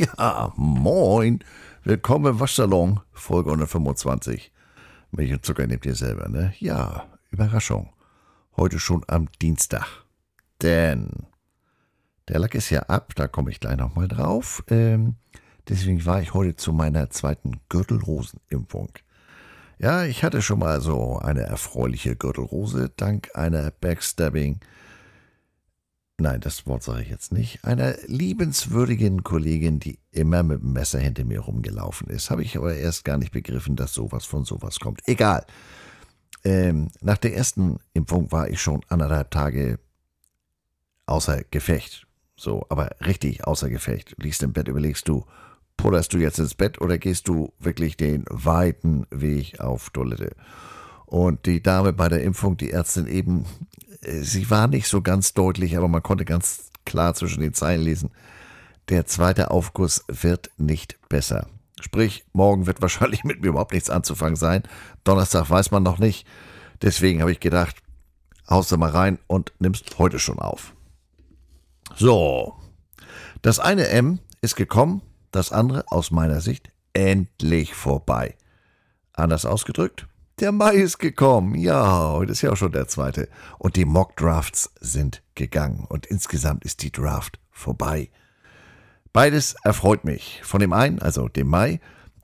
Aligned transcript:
Ja, 0.00 0.50
moin. 0.56 1.44
Willkommen 1.84 2.24
im 2.32 2.40
Waschsalon, 2.40 3.00
Folge 3.12 3.50
125. 3.50 4.50
Milch 5.10 5.30
und 5.30 5.44
Zucker 5.44 5.66
nehmt 5.66 5.84
ihr 5.84 5.94
selber, 5.94 6.26
ne? 6.30 6.54
Ja, 6.58 7.06
Überraschung. 7.30 7.92
Heute 8.56 8.78
schon 8.78 9.04
am 9.08 9.28
Dienstag. 9.42 9.86
Denn 10.62 11.26
der 12.28 12.38
Lack 12.38 12.54
ist 12.54 12.70
ja 12.70 12.80
ab, 12.84 13.12
da 13.14 13.28
komme 13.28 13.50
ich 13.50 13.60
gleich 13.60 13.76
nochmal 13.76 14.08
drauf. 14.08 14.64
Ähm, 14.68 15.16
deswegen 15.68 16.06
war 16.06 16.22
ich 16.22 16.32
heute 16.32 16.56
zu 16.56 16.72
meiner 16.72 17.10
zweiten 17.10 17.60
Gürtelrosenimpfung. 17.68 18.92
Ja, 19.78 20.04
ich 20.04 20.24
hatte 20.24 20.40
schon 20.40 20.60
mal 20.60 20.80
so 20.80 21.18
eine 21.18 21.42
erfreuliche 21.42 22.16
Gürtelrose 22.16 22.90
dank 22.96 23.28
einer 23.34 23.70
Backstabbing 23.70 24.60
nein, 26.20 26.40
das 26.40 26.66
Wort 26.66 26.82
sage 26.82 27.02
ich 27.02 27.08
jetzt 27.08 27.32
nicht, 27.32 27.64
einer 27.64 27.94
liebenswürdigen 28.06 29.22
Kollegin, 29.22 29.80
die 29.80 29.98
immer 30.10 30.42
mit 30.42 30.62
dem 30.62 30.72
Messer 30.72 30.98
hinter 30.98 31.24
mir 31.24 31.40
rumgelaufen 31.40 32.08
ist. 32.08 32.30
Habe 32.30 32.42
ich 32.42 32.56
aber 32.56 32.74
erst 32.74 33.04
gar 33.04 33.18
nicht 33.18 33.32
begriffen, 33.32 33.76
dass 33.76 33.94
sowas 33.94 34.24
von 34.24 34.44
sowas 34.44 34.80
kommt. 34.80 35.00
Egal. 35.06 35.44
Ähm, 36.44 36.88
nach 37.00 37.18
der 37.18 37.34
ersten 37.34 37.78
Impfung 37.92 38.32
war 38.32 38.48
ich 38.48 38.60
schon 38.60 38.80
anderthalb 38.88 39.30
Tage 39.30 39.78
außer 41.06 41.42
Gefecht. 41.50 42.06
So, 42.36 42.64
aber 42.70 42.90
richtig 43.04 43.46
außer 43.46 43.68
Gefecht. 43.68 44.14
Liegst 44.18 44.42
im 44.42 44.52
Bett, 44.52 44.68
überlegst 44.68 45.06
du, 45.08 45.26
pullerst 45.76 46.12
du 46.12 46.18
jetzt 46.18 46.38
ins 46.38 46.54
Bett 46.54 46.80
oder 46.80 46.98
gehst 46.98 47.28
du 47.28 47.52
wirklich 47.58 47.96
den 47.96 48.24
weiten 48.30 49.06
Weg 49.10 49.60
auf 49.60 49.90
Toilette? 49.90 50.34
Und 51.10 51.46
die 51.46 51.60
Dame 51.60 51.92
bei 51.92 52.08
der 52.08 52.22
Impfung, 52.22 52.56
die 52.56 52.70
Ärztin 52.70 53.08
eben, 53.08 53.44
äh, 54.00 54.20
sie 54.20 54.48
war 54.48 54.68
nicht 54.68 54.86
so 54.86 55.02
ganz 55.02 55.34
deutlich, 55.34 55.76
aber 55.76 55.88
man 55.88 56.04
konnte 56.04 56.24
ganz 56.24 56.70
klar 56.84 57.14
zwischen 57.14 57.40
den 57.40 57.52
Zeilen 57.52 57.82
lesen. 57.82 58.10
Der 58.90 59.06
zweite 59.06 59.50
Aufguss 59.50 60.04
wird 60.06 60.52
nicht 60.56 61.00
besser. 61.08 61.48
Sprich, 61.80 62.24
morgen 62.32 62.68
wird 62.68 62.80
wahrscheinlich 62.82 63.24
mit 63.24 63.40
mir 63.40 63.48
überhaupt 63.48 63.72
nichts 63.72 63.90
anzufangen 63.90 64.36
sein. 64.36 64.62
Donnerstag 65.02 65.50
weiß 65.50 65.72
man 65.72 65.82
noch 65.82 65.98
nicht. 65.98 66.28
Deswegen 66.80 67.22
habe 67.22 67.32
ich 67.32 67.40
gedacht, 67.40 67.82
haust 68.48 68.70
du 68.70 68.76
mal 68.76 68.90
rein 68.90 69.18
und 69.26 69.52
nimmst 69.58 69.98
heute 69.98 70.20
schon 70.20 70.38
auf. 70.38 70.74
So. 71.96 72.54
Das 73.42 73.58
eine 73.58 73.88
M 73.88 74.20
ist 74.42 74.54
gekommen, 74.54 75.02
das 75.32 75.50
andere 75.50 75.82
aus 75.88 76.12
meiner 76.12 76.40
Sicht 76.40 76.70
endlich 76.92 77.74
vorbei. 77.74 78.36
Anders 79.12 79.44
ausgedrückt, 79.44 80.06
der 80.40 80.52
Mai 80.52 80.74
ist 80.74 80.98
gekommen. 80.98 81.54
Ja, 81.54 82.12
heute 82.12 82.32
ist 82.32 82.42
ja 82.42 82.50
auch 82.50 82.56
schon 82.56 82.72
der 82.72 82.88
zweite. 82.88 83.28
Und 83.58 83.76
die 83.76 83.84
Mock 83.84 84.16
Drafts 84.16 84.72
sind 84.80 85.22
gegangen. 85.34 85.84
Und 85.88 86.06
insgesamt 86.06 86.64
ist 86.64 86.82
die 86.82 86.92
Draft 86.92 87.38
vorbei. 87.50 88.10
Beides 89.12 89.54
erfreut 89.62 90.04
mich. 90.04 90.40
Von 90.42 90.60
dem 90.60 90.72
einen, 90.72 91.00
also 91.00 91.28
dem 91.28 91.48
Mai, 91.48 91.80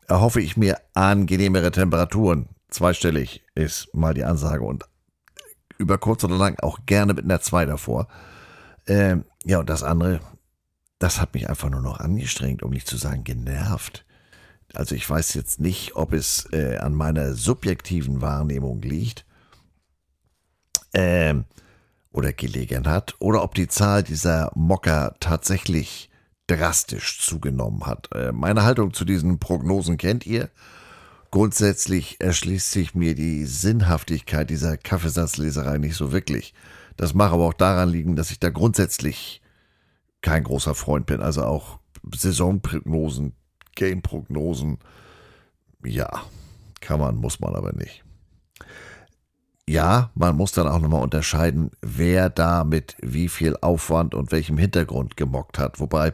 erhoffe 0.09 0.41
ich 0.41 0.56
mir 0.56 0.81
angenehmere 0.94 1.70
Temperaturen. 1.70 2.48
Zweistellig 2.70 3.44
ist 3.55 3.94
mal 3.94 4.14
die 4.14 4.25
Ansage 4.25 4.64
und 4.64 4.84
über 5.78 5.98
kurz 5.98 6.25
oder 6.25 6.37
lang 6.37 6.59
auch 6.61 6.81
gerne 6.87 7.12
mit 7.12 7.25
einer 7.25 7.41
2 7.41 7.67
davor. 7.67 8.09
Ähm, 8.87 9.25
ja, 9.44 9.59
und 9.59 9.69
das 9.69 9.83
andere, 9.83 10.20
das 10.98 11.20
hat 11.20 11.34
mich 11.34 11.48
einfach 11.48 11.69
nur 11.69 11.83
noch 11.83 12.00
angestrengt, 12.00 12.62
um 12.62 12.70
nicht 12.70 12.87
zu 12.87 12.97
sagen 12.97 13.25
genervt. 13.25 14.06
Also 14.75 14.95
ich 14.95 15.09
weiß 15.09 15.34
jetzt 15.34 15.61
nicht, 15.61 15.97
ob 15.97 16.12
es 16.12 16.48
äh, 16.53 16.77
an 16.78 16.95
meiner 16.95 17.34
subjektiven 17.34 18.20
Wahrnehmung 18.20 18.83
liegt 18.83 19.25
ähm, 20.92 21.44
oder 22.10 22.32
gelegen 22.32 22.87
hat 22.87 23.15
oder 23.19 23.43
ob 23.43 23.55
die 23.55 23.69
Zahl 23.69 24.03
dieser 24.03 24.50
Mocker 24.55 25.16
tatsächlich 25.21 26.10
drastisch 26.47 27.21
zugenommen 27.21 27.87
hat. 27.87 28.09
Äh, 28.15 28.32
meine 28.32 28.65
Haltung 28.65 28.93
zu 28.93 29.05
diesen 29.05 29.38
Prognosen 29.38 29.97
kennt 29.97 30.26
ihr. 30.26 30.50
Grundsätzlich 31.31 32.21
erschließt 32.21 32.71
sich 32.71 32.94
mir 32.94 33.15
die 33.15 33.44
Sinnhaftigkeit 33.44 34.49
dieser 34.49 34.76
Kaffeesatzleserei 34.76 35.78
nicht 35.78 35.97
so 35.97 36.12
wirklich. 36.12 36.55
Das 36.97 37.15
mag 37.15 37.32
aber 37.32 37.44
auch 37.44 37.55
daran 37.55 37.91
liegen, 37.91 38.16
dass 38.16 38.31
ich 38.31 38.41
da 38.41 38.49
grundsätzlich 38.49 39.43
kein 40.22 40.44
großer 40.44 40.75
Freund 40.75 41.06
bin. 41.06 41.21
Also 41.21 41.44
auch 41.44 41.78
Saisonprognosen 42.15 43.34
Game-Prognosen, 43.76 44.78
ja, 45.84 46.09
kann 46.81 46.98
man, 46.98 47.16
muss 47.16 47.38
man 47.38 47.54
aber 47.54 47.72
nicht. 47.72 48.03
Ja, 49.69 50.10
man 50.14 50.37
muss 50.37 50.53
dann 50.53 50.69
auch 50.69 50.81
nochmal 50.81 51.03
unterscheiden, 51.03 51.70
wer 51.82 52.31
da 52.31 52.64
mit 52.64 52.97
wie 53.00 53.28
viel 53.28 53.56
Aufwand 53.60 54.14
und 54.14 54.31
welchem 54.31 54.59
Hintergrund 54.59 55.16
gemockt 55.16 55.59
hat. 55.59 55.81
Wobei 55.81 56.12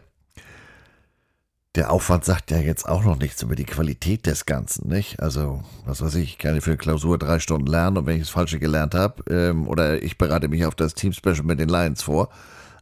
der 1.75 1.91
Aufwand 1.91 2.25
sagt 2.25 2.51
ja 2.51 2.59
jetzt 2.59 2.87
auch 2.87 3.03
noch 3.03 3.19
nichts 3.19 3.43
über 3.43 3.55
die 3.55 3.65
Qualität 3.65 4.27
des 4.27 4.47
Ganzen, 4.47 4.89
nicht? 4.89 5.21
Also, 5.21 5.63
was 5.87 6.03
weiß 6.03 6.15
ich, 6.17 6.39
kann 6.39 6.57
ich 6.57 6.65
für 6.65 6.77
Klausur 6.77 7.19
drei 7.19 7.39
Stunden 7.39 7.67
lernen 7.67 7.99
und 7.99 8.07
wenn 8.07 8.17
ich 8.17 8.23
das 8.23 8.31
Falsche 8.31 8.59
gelernt 8.59 8.95
habe, 8.95 9.23
ähm, 9.31 9.67
oder 9.69 10.03
ich 10.03 10.19
bereite 10.19 10.49
mich 10.49 10.67
auf 10.67 10.75
das 10.75 10.95
Team-Special 10.95 11.43
mit 11.45 11.61
den 11.61 11.69
Lions 11.69 12.03
vor, 12.03 12.29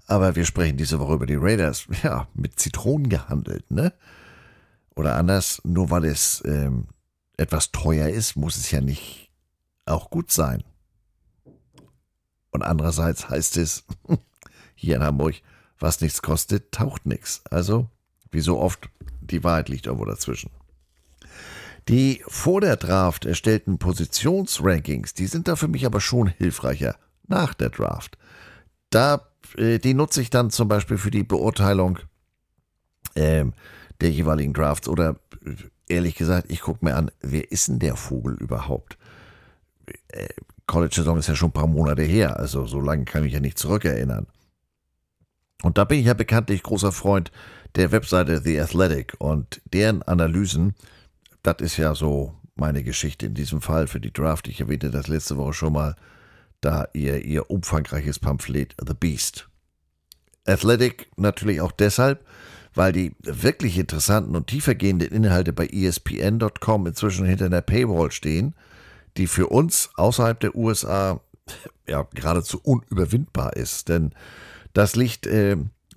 aber 0.07 0.35
wir 0.35 0.45
sprechen 0.45 0.77
diese 0.77 0.99
Woche 0.99 1.15
über 1.15 1.27
die 1.27 1.37
Raiders, 1.37 1.87
ja, 2.03 2.27
mit 2.35 2.59
Zitronen 2.59 3.09
gehandelt, 3.09 3.71
ne? 3.71 3.93
Oder 5.01 5.17
anders, 5.17 5.63
nur 5.65 5.89
weil 5.89 6.05
es 6.05 6.43
ähm, 6.45 6.87
etwas 7.39 7.73
teuer 7.73 8.11
ist, 8.11 8.37
muss 8.37 8.59
es 8.59 8.71
ja 8.71 8.83
nicht 8.83 9.31
auch 9.87 10.11
gut 10.11 10.31
sein. 10.31 10.63
Und 12.51 12.63
andererseits 12.63 13.31
heißt 13.31 13.57
es 13.57 13.87
hier 14.75 14.97
in 14.97 15.03
Hamburg, 15.03 15.37
was 15.79 16.03
nichts 16.03 16.21
kostet, 16.21 16.71
taucht 16.73 17.07
nichts. 17.07 17.41
Also, 17.51 17.89
wie 18.31 18.43
so 18.43 18.59
oft, 18.59 18.91
die 19.23 19.43
Wahrheit 19.43 19.71
liegt 19.71 19.87
irgendwo 19.87 20.05
dazwischen. 20.05 20.51
Die 21.89 22.23
vor 22.29 22.61
der 22.61 22.77
Draft 22.77 23.25
erstellten 23.25 23.79
Positionsrankings, 23.79 25.15
die 25.15 25.29
sind 25.29 25.49
da 25.49 25.57
für 25.57 25.69
mich 25.69 25.87
aber 25.87 26.03
schon 26.03 26.27
hilfreicher 26.27 26.97
nach 27.27 27.55
der 27.55 27.71
Draft. 27.71 28.19
Da, 28.91 29.27
äh, 29.57 29.79
die 29.79 29.95
nutze 29.95 30.21
ich 30.21 30.29
dann 30.29 30.51
zum 30.51 30.69
Beispiel 30.69 30.99
für 30.99 31.11
die 31.11 31.25
Beurteilung 31.25 32.01
ähm, 33.17 33.55
der 34.01 34.11
jeweiligen 34.11 34.53
Drafts. 34.53 34.89
Oder 34.89 35.17
ehrlich 35.89 36.15
gesagt, 36.15 36.51
ich 36.51 36.61
gucke 36.61 36.85
mir 36.85 36.97
an, 36.97 37.11
wer 37.21 37.51
ist 37.51 37.69
denn 37.69 37.79
der 37.79 37.97
Vogel 37.97 38.35
überhaupt? 38.35 38.99
Äh, 40.09 40.29
College-Saison 40.67 41.19
ist 41.19 41.29
ja 41.29 41.35
schon 41.35 41.49
ein 41.49 41.55
paar 41.55 41.67
Monate 41.67 42.03
her, 42.03 42.39
also 42.39 42.65
so 42.65 42.81
lange 42.81 43.05
kann 43.05 43.25
ich 43.25 43.33
ja 43.33 43.41
nicht 43.41 43.59
zurückerinnern. 43.59 44.29
Und 45.63 45.79
da 45.79 45.85
bin 45.85 45.99
ich 45.99 46.07
ja 46.07 46.15
bekanntlich 46.15 46.63
großer 46.63 46.93
Freund 46.93 47.33
der 47.75 47.93
Webseite 47.93 48.41
The 48.41 48.61
Athletic 48.61 49.15
und 49.19 49.61
deren 49.73 50.03
Analysen, 50.03 50.75
das 51.43 51.57
ist 51.61 51.77
ja 51.77 51.95
so 51.95 52.35
meine 52.55 52.85
Geschichte 52.85 53.27
in 53.27 53.35
diesem 53.35 53.61
Fall 53.61 53.89
für 53.89 54.01
die 54.01 54.13
Draft. 54.13 54.49
Ich 54.49 54.61
erwähnte 54.61 54.91
das 54.91 55.09
letzte 55.09 55.37
Woche 55.37 55.55
schon 55.55 55.73
mal, 55.73 55.97
da 56.61 56.89
ihr, 56.93 57.25
ihr 57.25 57.51
umfangreiches 57.51 58.19
Pamphlet 58.19 58.77
The 58.87 58.95
Beast. 58.95 59.49
Athletic 60.47 61.11
natürlich 61.17 61.61
auch 61.61 61.73
deshalb, 61.73 62.25
weil 62.75 62.93
die 62.93 63.15
wirklich 63.23 63.79
interessanten 63.79 64.37
und 64.37 64.47
tiefergehenden 64.47 65.11
Inhalte 65.11 65.53
bei 65.53 65.67
ESPN.com 65.67 66.87
inzwischen 66.87 67.27
hinter 67.27 67.47
einer 67.47 67.63
Paywall 67.63 68.11
stehen, 68.13 68.55
die 69.17 69.27
für 69.27 69.49
uns 69.49 69.91
außerhalb 69.97 70.39
der 70.39 70.55
USA 70.55 71.21
ja 71.89 72.07
geradezu 72.15 72.61
unüberwindbar 72.63 73.57
ist. 73.57 73.89
Denn 73.89 74.13
das 74.73 74.95
liegt 74.95 75.27
äh, 75.27 75.57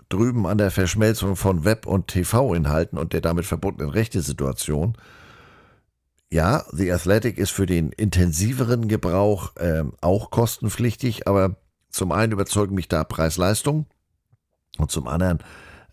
drüben 0.10 0.48
an 0.48 0.58
der 0.58 0.72
Verschmelzung 0.72 1.36
von 1.36 1.66
Web- 1.66 1.86
und 1.86 2.08
TV-Inhalten 2.08 2.98
und 2.98 3.14
der 3.14 3.22
damit 3.22 3.46
verbundenen 3.46 3.92
Rechtesituation. 3.92 4.98
Ja, 6.32 6.66
The 6.72 6.92
Athletic 6.92 7.38
ist 7.38 7.52
für 7.52 7.68
den 7.68 7.92
intensiveren 7.92 8.88
Gebrauch 8.88 9.56
äh, 9.58 9.84
auch 10.02 10.32
kostenpflichtig, 10.32 11.28
aber 11.28 11.58
zum 11.90 12.12
einen 12.12 12.32
überzeugen 12.32 12.74
mich 12.74 12.88
da 12.88 13.04
Preis-Leistung 13.04 13.86
und 14.80 14.90
zum 14.90 15.08
anderen 15.08 15.40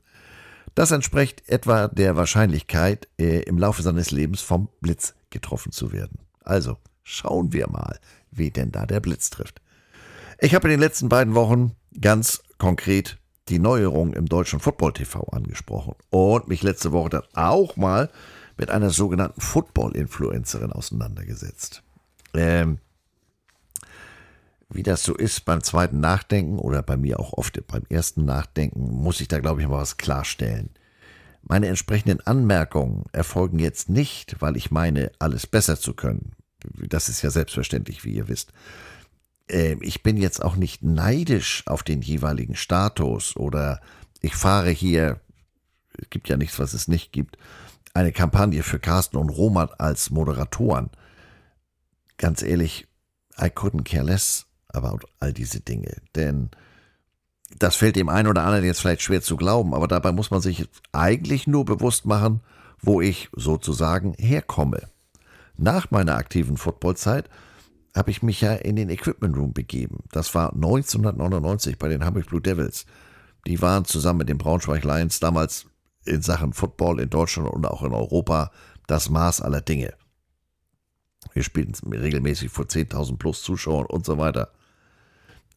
das 0.74 0.90
entspricht 0.90 1.48
etwa 1.48 1.88
der 1.88 2.16
Wahrscheinlichkeit, 2.16 3.08
äh, 3.18 3.40
im 3.42 3.58
Laufe 3.58 3.82
seines 3.82 4.10
Lebens 4.10 4.40
vom 4.40 4.68
Blitz 4.80 5.14
getroffen 5.30 5.72
zu 5.72 5.92
werden. 5.92 6.18
Also 6.40 6.78
schauen 7.02 7.52
wir 7.52 7.68
mal, 7.68 7.98
wie 8.30 8.50
denn 8.50 8.72
da 8.72 8.86
der 8.86 9.00
Blitz 9.00 9.30
trifft. 9.30 9.60
Ich 10.40 10.54
habe 10.54 10.66
in 10.66 10.72
den 10.72 10.80
letzten 10.80 11.08
beiden 11.08 11.34
Wochen 11.34 11.72
ganz 12.00 12.42
konkret 12.58 13.18
die 13.48 13.58
Neuerungen 13.58 14.14
im 14.14 14.26
deutschen 14.26 14.58
Football 14.58 14.94
TV 14.94 15.22
angesprochen 15.28 15.94
und 16.10 16.48
mich 16.48 16.62
letzte 16.62 16.92
Woche 16.92 17.10
dann 17.10 17.22
auch 17.34 17.76
mal 17.76 18.10
mit 18.56 18.70
einer 18.70 18.90
sogenannten 18.90 19.40
Football-Influencerin 19.40 20.72
auseinandergesetzt. 20.72 21.82
Ähm, 22.34 22.78
wie 24.70 24.82
das 24.82 25.02
so 25.02 25.14
ist 25.14 25.44
beim 25.44 25.62
zweiten 25.62 26.00
Nachdenken 26.00 26.58
oder 26.58 26.82
bei 26.82 26.96
mir 26.96 27.20
auch 27.20 27.32
oft 27.32 27.64
beim 27.66 27.84
ersten 27.88 28.24
Nachdenken, 28.24 28.90
muss 28.90 29.20
ich 29.20 29.28
da, 29.28 29.40
glaube 29.40 29.60
ich, 29.60 29.68
mal 29.68 29.78
was 29.78 29.96
klarstellen. 29.96 30.70
Meine 31.42 31.68
entsprechenden 31.68 32.20
Anmerkungen 32.26 33.04
erfolgen 33.12 33.58
jetzt 33.58 33.90
nicht, 33.90 34.40
weil 34.40 34.56
ich 34.56 34.70
meine, 34.70 35.12
alles 35.18 35.46
besser 35.46 35.78
zu 35.78 35.92
können. 35.94 36.32
Das 36.88 37.08
ist 37.08 37.20
ja 37.22 37.30
selbstverständlich, 37.30 38.04
wie 38.04 38.14
ihr 38.14 38.28
wisst. 38.28 38.52
Ähm, 39.48 39.80
ich 39.82 40.02
bin 40.02 40.16
jetzt 40.16 40.42
auch 40.42 40.56
nicht 40.56 40.82
neidisch 40.82 41.62
auf 41.66 41.82
den 41.82 42.00
jeweiligen 42.00 42.56
Status 42.56 43.36
oder 43.36 43.80
ich 44.22 44.34
fahre 44.34 44.70
hier, 44.70 45.20
es 45.98 46.08
gibt 46.08 46.30
ja 46.30 46.38
nichts, 46.38 46.58
was 46.58 46.72
es 46.72 46.88
nicht 46.88 47.12
gibt, 47.12 47.36
eine 47.92 48.10
Kampagne 48.10 48.62
für 48.62 48.78
Carsten 48.78 49.18
und 49.18 49.28
Roman 49.28 49.68
als 49.78 50.10
Moderatoren. 50.10 50.90
Ganz 52.16 52.42
ehrlich, 52.42 52.88
I 53.38 53.46
couldn't 53.46 53.84
care 53.84 54.04
less 54.04 54.46
about 54.74 55.06
all 55.20 55.32
diese 55.32 55.60
Dinge. 55.60 55.96
Denn 56.14 56.50
das 57.58 57.76
fällt 57.76 57.96
dem 57.96 58.08
einen 58.08 58.28
oder 58.28 58.44
anderen 58.44 58.64
jetzt 58.64 58.80
vielleicht 58.80 59.02
schwer 59.02 59.22
zu 59.22 59.36
glauben, 59.36 59.74
aber 59.74 59.88
dabei 59.88 60.12
muss 60.12 60.30
man 60.30 60.40
sich 60.40 60.68
eigentlich 60.92 61.46
nur 61.46 61.64
bewusst 61.64 62.06
machen, 62.06 62.40
wo 62.80 63.00
ich 63.00 63.28
sozusagen 63.32 64.14
herkomme. 64.14 64.88
Nach 65.56 65.90
meiner 65.90 66.16
aktiven 66.16 66.56
Footballzeit 66.56 67.28
habe 67.94 68.10
ich 68.10 68.22
mich 68.22 68.40
ja 68.40 68.54
in 68.54 68.76
den 68.76 68.90
Equipment 68.90 69.36
Room 69.36 69.52
begeben. 69.52 70.00
Das 70.10 70.34
war 70.34 70.52
1999 70.52 71.78
bei 71.78 71.88
den 71.88 72.04
Hamburg 72.04 72.26
Blue 72.26 72.40
Devils. 72.40 72.86
Die 73.46 73.62
waren 73.62 73.84
zusammen 73.84 74.18
mit 74.18 74.28
den 74.28 74.38
Braunschweig 74.38 74.82
Lions 74.82 75.20
damals 75.20 75.66
in 76.04 76.22
Sachen 76.22 76.52
Football 76.52 77.00
in 77.00 77.10
Deutschland 77.10 77.48
und 77.48 77.64
auch 77.66 77.82
in 77.82 77.92
Europa 77.92 78.50
das 78.86 79.10
Maß 79.10 79.42
aller 79.42 79.60
Dinge. 79.60 79.94
Wir 81.32 81.42
spielten 81.42 81.92
regelmäßig 81.92 82.50
vor 82.50 82.66
10.000 82.66 83.16
plus 83.16 83.42
Zuschauern 83.42 83.86
und 83.86 84.04
so 84.04 84.18
weiter. 84.18 84.50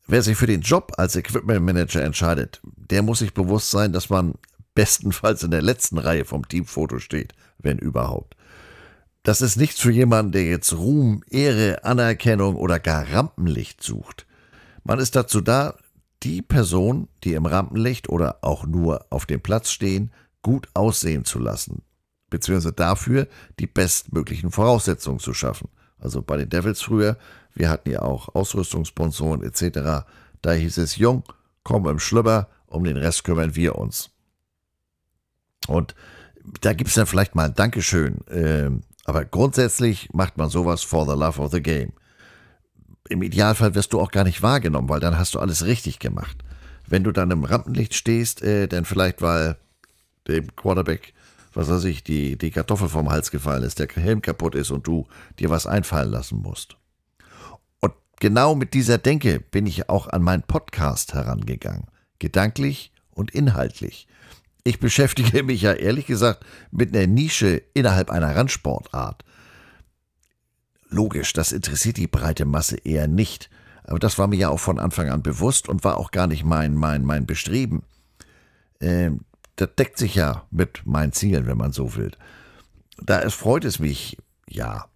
Wer 0.10 0.22
sich 0.22 0.38
für 0.38 0.48
den 0.48 0.62
Job 0.62 0.94
als 0.98 1.18
Equipment 1.18 1.66
Manager 1.66 2.02
entscheidet, 2.02 2.62
der 2.64 3.02
muss 3.02 3.20
sich 3.20 3.34
bewusst 3.34 3.72
sein, 3.72 3.92
dass 3.92 4.10
man 4.10 4.36
bestenfalls 4.74 5.44
in 5.44 5.52
der 5.52 5.62
letzten 5.62 5.98
Reihe 5.98 6.24
vom 6.24 6.48
Teamfoto 6.48 7.00
steht, 7.00 7.34
wenn 7.58 7.78
überhaupt. 7.78 8.38
Das 9.24 9.42
ist 9.42 9.58
nichts 9.58 9.82
für 9.82 9.92
jemanden, 9.92 10.32
der 10.32 10.46
jetzt 10.46 10.72
Ruhm, 10.72 11.24
Ehre, 11.30 11.84
Anerkennung 11.84 12.56
oder 12.56 12.80
gar 12.80 13.12
Rampenlicht 13.12 13.84
sucht. 13.84 14.26
Man 14.86 15.00
ist 15.00 15.18
dazu 15.18 15.42
da, 15.42 15.76
die 16.24 16.42
Person, 16.42 17.10
die 17.26 17.34
im 17.34 17.46
Rampenlicht 17.46 18.08
oder 18.08 18.38
auch 18.44 18.66
nur 18.66 19.06
auf 19.10 19.26
dem 19.26 19.42
Platz 19.42 19.72
stehen, 19.72 20.12
gut 20.42 20.70
aussehen 20.74 21.26
zu 21.26 21.40
lassen, 21.40 21.82
beziehungsweise 22.30 22.72
dafür 22.72 23.28
die 23.60 23.68
bestmöglichen 23.68 24.52
Voraussetzungen 24.52 25.20
zu 25.20 25.34
schaffen. 25.34 25.68
Also 26.00 26.22
bei 26.22 26.38
den 26.38 26.50
Devils 26.50 26.82
früher, 26.82 27.18
wir 27.54 27.70
hatten 27.70 27.90
ja 27.90 28.02
auch 28.02 28.34
Ausrüstungssponsoren 28.36 29.44
etc. 29.44 30.06
Da 30.42 30.52
hieß 30.52 30.78
es, 30.78 30.98
Jung, 30.98 31.24
komm 31.64 31.88
im 31.88 32.00
Schlüpper, 32.00 32.50
um 32.68 32.84
den 32.84 32.98
Rest 32.98 33.24
kümmern 33.24 33.56
wir 33.56 33.76
uns. 33.76 34.12
Und 35.68 35.96
da 36.62 36.74
gibt 36.74 36.90
es 36.90 36.96
dann 36.96 37.08
vielleicht 37.08 37.36
mal 37.36 37.46
ein 37.46 37.54
Dankeschön. 37.56 38.26
Äh, 38.28 38.70
aber 39.06 39.26
grundsätzlich 39.26 40.10
macht 40.14 40.38
man 40.38 40.50
sowas 40.50 40.84
for 40.84 41.06
the 41.06 41.18
love 41.18 41.42
of 41.42 41.52
the 41.52 41.62
game. 41.62 41.94
Im 43.10 43.24
Idealfall 43.24 43.74
wirst 43.74 43.94
du 43.94 44.00
auch 44.00 44.12
gar 44.12 44.24
nicht 44.24 44.42
wahrgenommen, 44.42 44.90
weil 44.90 45.00
dann 45.00 45.18
hast 45.18 45.34
du 45.34 45.40
alles 45.40 45.66
richtig 45.66 46.00
gemacht. 46.00 46.38
Wenn 46.86 47.04
du 47.04 47.12
dann 47.12 47.32
im 47.32 47.44
Rampenlicht 47.44 47.94
stehst, 47.94 48.42
äh, 48.42 48.68
dann 48.68 48.86
vielleicht, 48.86 49.22
weil 49.22 49.58
dem 50.28 50.56
Quarterback, 50.56 51.14
was 51.58 51.70
weiß 51.70 51.86
ich, 51.86 52.04
die, 52.04 52.38
die 52.38 52.52
Kartoffel 52.52 52.88
vom 52.88 53.10
Hals 53.10 53.32
gefallen 53.32 53.64
ist, 53.64 53.80
der 53.80 53.88
Helm 53.88 54.22
kaputt 54.22 54.54
ist 54.54 54.70
und 54.70 54.86
du 54.86 55.08
dir 55.40 55.50
was 55.50 55.66
einfallen 55.66 56.12
lassen 56.12 56.38
musst. 56.38 56.78
Und 57.80 57.94
genau 58.20 58.54
mit 58.54 58.76
dieser 58.76 59.00
Denke 59.00 59.40
bin 59.40 59.66
ich 59.66 59.90
auch 59.90 60.08
an 60.08 60.22
meinen 60.22 60.44
Podcast 60.44 61.16
herangegangen. 61.16 61.88
Gedanklich 62.20 62.92
und 63.10 63.32
inhaltlich. 63.32 64.08
Ich 64.64 64.80
beschäftige 64.80 65.42
mich 65.42 65.64
ja 65.64 65.74
ehrlich 65.74 66.06
gesagt 66.06 66.46
mit 66.70 66.96
einer 66.96 67.08
Nische 67.08 67.64
innerhalb 67.74 68.12
einer 68.12 68.36
Randsportart. 68.36 69.26
Logisch, 70.90 71.34
das 71.34 71.54
interessiert 71.54 71.98
die 71.98 72.06
breite 72.06 72.46
Masse 72.46 72.78
eher 72.78 73.08
nicht. 73.08 73.50
Aber 73.84 73.98
das 73.98 74.20
war 74.20 74.28
mir 74.28 74.36
ja 74.36 74.50
auch 74.50 74.60
von 74.60 74.78
Anfang 74.78 75.10
an 75.10 75.24
bewusst 75.24 75.68
und 75.68 75.84
war 75.84 75.98
auch 75.98 76.12
gar 76.12 76.28
nicht 76.28 76.44
mein, 76.44 76.76
mein, 76.76 77.04
mein 77.04 77.26
Bestreben. 77.26 77.82
Ähm, 78.80 79.22
das 79.58 79.70
deckt 79.78 79.98
sich 79.98 80.16
ja 80.16 80.48
mit 80.50 80.86
meinen 80.86 81.12
Zielen, 81.12 81.48
wenn 81.48 81.58
man 81.58 81.74
so 81.74 81.96
will. 81.96 82.12
Da 83.02 83.22
es 83.22 83.34
freut 83.34 83.66
es 83.66 83.80
mich, 83.80 84.18
ja, 84.48 84.88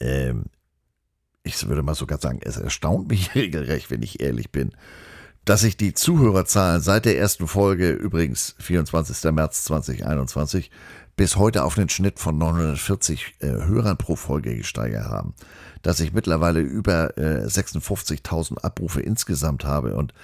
ähm, 0.00 0.46
ich 1.42 1.66
würde 1.66 1.82
mal 1.82 1.94
sogar 1.94 2.18
sagen, 2.18 2.40
es 2.42 2.56
erstaunt 2.56 3.08
mich 3.08 3.34
regelrecht, 3.34 3.90
wenn 3.90 4.02
ich 4.02 4.20
ehrlich 4.20 4.50
bin, 4.50 4.72
dass 5.44 5.62
sich 5.62 5.76
die 5.76 5.94
Zuhörerzahlen 5.94 6.80
seit 6.80 7.06
der 7.06 7.18
ersten 7.18 7.48
Folge, 7.48 7.90
übrigens 7.90 8.54
24. 8.58 9.32
März 9.32 9.64
2021, 9.64 10.70
bis 11.16 11.36
heute 11.36 11.64
auf 11.64 11.76
einen 11.76 11.88
Schnitt 11.88 12.20
von 12.20 12.38
940 12.38 13.34
äh, 13.40 13.48
Hörern 13.48 13.96
pro 13.96 14.16
Folge 14.16 14.56
gesteigert 14.56 15.06
haben. 15.06 15.34
Dass 15.82 15.98
ich 16.00 16.12
mittlerweile 16.12 16.60
über 16.60 17.18
äh, 17.18 17.46
56.000 17.46 18.58
Abrufe 18.58 19.00
insgesamt 19.00 19.64
habe 19.64 19.96
und 19.96 20.14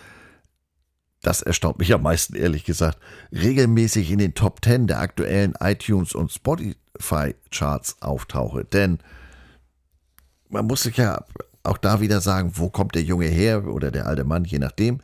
das 1.26 1.42
erstaunt 1.42 1.80
mich 1.80 1.92
am 1.92 2.02
meisten, 2.02 2.37
ehrlich 2.37 2.64
gesagt, 2.64 2.99
regelmäßig 3.33 4.12
in 4.12 4.18
den 4.18 4.35
Top 4.35 4.64
10 4.64 4.87
der 4.87 5.00
aktuellen 5.00 5.54
iTunes 5.59 6.14
und 6.14 6.30
Spotify 6.30 7.35
Charts 7.50 8.00
auftauche. 8.00 8.64
Denn 8.64 9.00
man 10.49 10.66
muss 10.66 10.85
sich 10.85 10.99
ja 10.99 11.25
auch 11.64 11.78
da 11.78 12.00
wieder 12.00 12.21
sagen, 12.21 12.52
wo 12.54 12.71
kommt 12.71 12.95
der 12.95 13.02
Junge 13.02 13.26
her 13.26 13.66
oder 13.66 13.90
der 13.90 14.06
alte 14.06 14.23
Mann, 14.23 14.45
je 14.45 14.61
nachdem. 14.61 15.00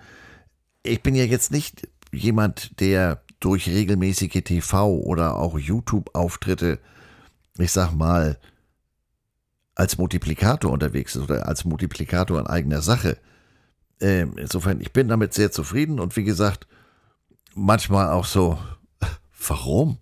Ich 0.85 1.02
bin 1.02 1.17
ja 1.17 1.25
jetzt 1.25 1.50
nicht 1.50 1.88
jemand, 2.12 2.79
der 2.79 3.23
durch 3.41 3.69
regelmäßige 3.69 4.45
TV 4.45 4.95
oder 5.00 5.37
auch 5.37 5.59
YouTube-Auftritte, 5.59 6.79
ich 7.59 7.73
sag 7.73 7.93
mal, 7.93 8.38
als 9.75 9.99
Multiplikator 9.99 10.71
unterwegs 10.71 11.17
ist 11.17 11.25
oder 11.25 11.49
als 11.49 11.64
Multiplikator 11.64 12.38
in 12.38 12.47
eigener 12.47 12.81
Sache. 12.81 13.19
Ähm, 14.03 14.35
insofern, 14.37 14.81
ich 14.81 14.93
bin 14.93 15.07
damit 15.07 15.33
sehr 15.33 15.53
zufrieden 15.53 16.01
und 16.01 16.17
wie 16.17 16.25
gesagt, 16.25 16.67
manchmal 17.55 18.11
auch 18.11 18.25
so, 18.25 18.59
warum? 19.49 19.99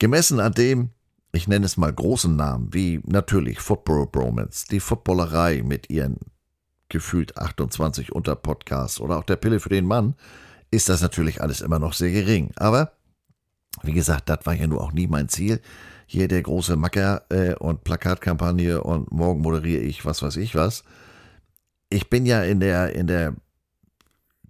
Gemessen 0.00 0.40
an 0.40 0.52
dem, 0.52 0.90
ich 1.32 1.46
nenne 1.46 1.64
es 1.64 1.76
mal 1.76 1.92
großen 1.92 2.34
Namen, 2.34 2.74
wie 2.74 3.00
natürlich 3.06 3.60
Football 3.60 4.08
Bromance, 4.08 4.66
die 4.68 4.80
Footballerei 4.80 5.62
mit 5.62 5.90
ihren 5.90 6.16
gefühlt 6.88 7.38
28 7.38 8.12
Unterpodcasts 8.12 9.00
oder 9.00 9.18
auch 9.18 9.24
der 9.24 9.36
Pille 9.36 9.60
für 9.60 9.68
den 9.68 9.86
Mann, 9.86 10.14
ist 10.72 10.88
das 10.88 11.00
natürlich 11.00 11.40
alles 11.40 11.60
immer 11.60 11.78
noch 11.78 11.92
sehr 11.92 12.10
gering. 12.10 12.50
Aber, 12.56 12.92
wie 13.84 13.92
gesagt, 13.92 14.28
das 14.28 14.44
war 14.44 14.54
ja 14.54 14.66
nur 14.66 14.82
auch 14.82 14.92
nie 14.92 15.06
mein 15.06 15.28
Ziel. 15.28 15.60
Hier 16.06 16.26
der 16.26 16.42
große 16.42 16.76
Macker 16.76 17.22
äh, 17.30 17.54
und 17.54 17.84
Plakatkampagne 17.84 18.82
und 18.82 19.12
morgen 19.12 19.40
moderiere 19.40 19.82
ich 19.82 20.04
was 20.04 20.20
weiß 20.20 20.36
ich 20.36 20.56
was. 20.56 20.82
Ich 21.94 22.10
bin 22.10 22.26
ja 22.26 22.42
in 22.42 22.58
der, 22.58 22.92
in 22.92 23.06
der 23.06 23.36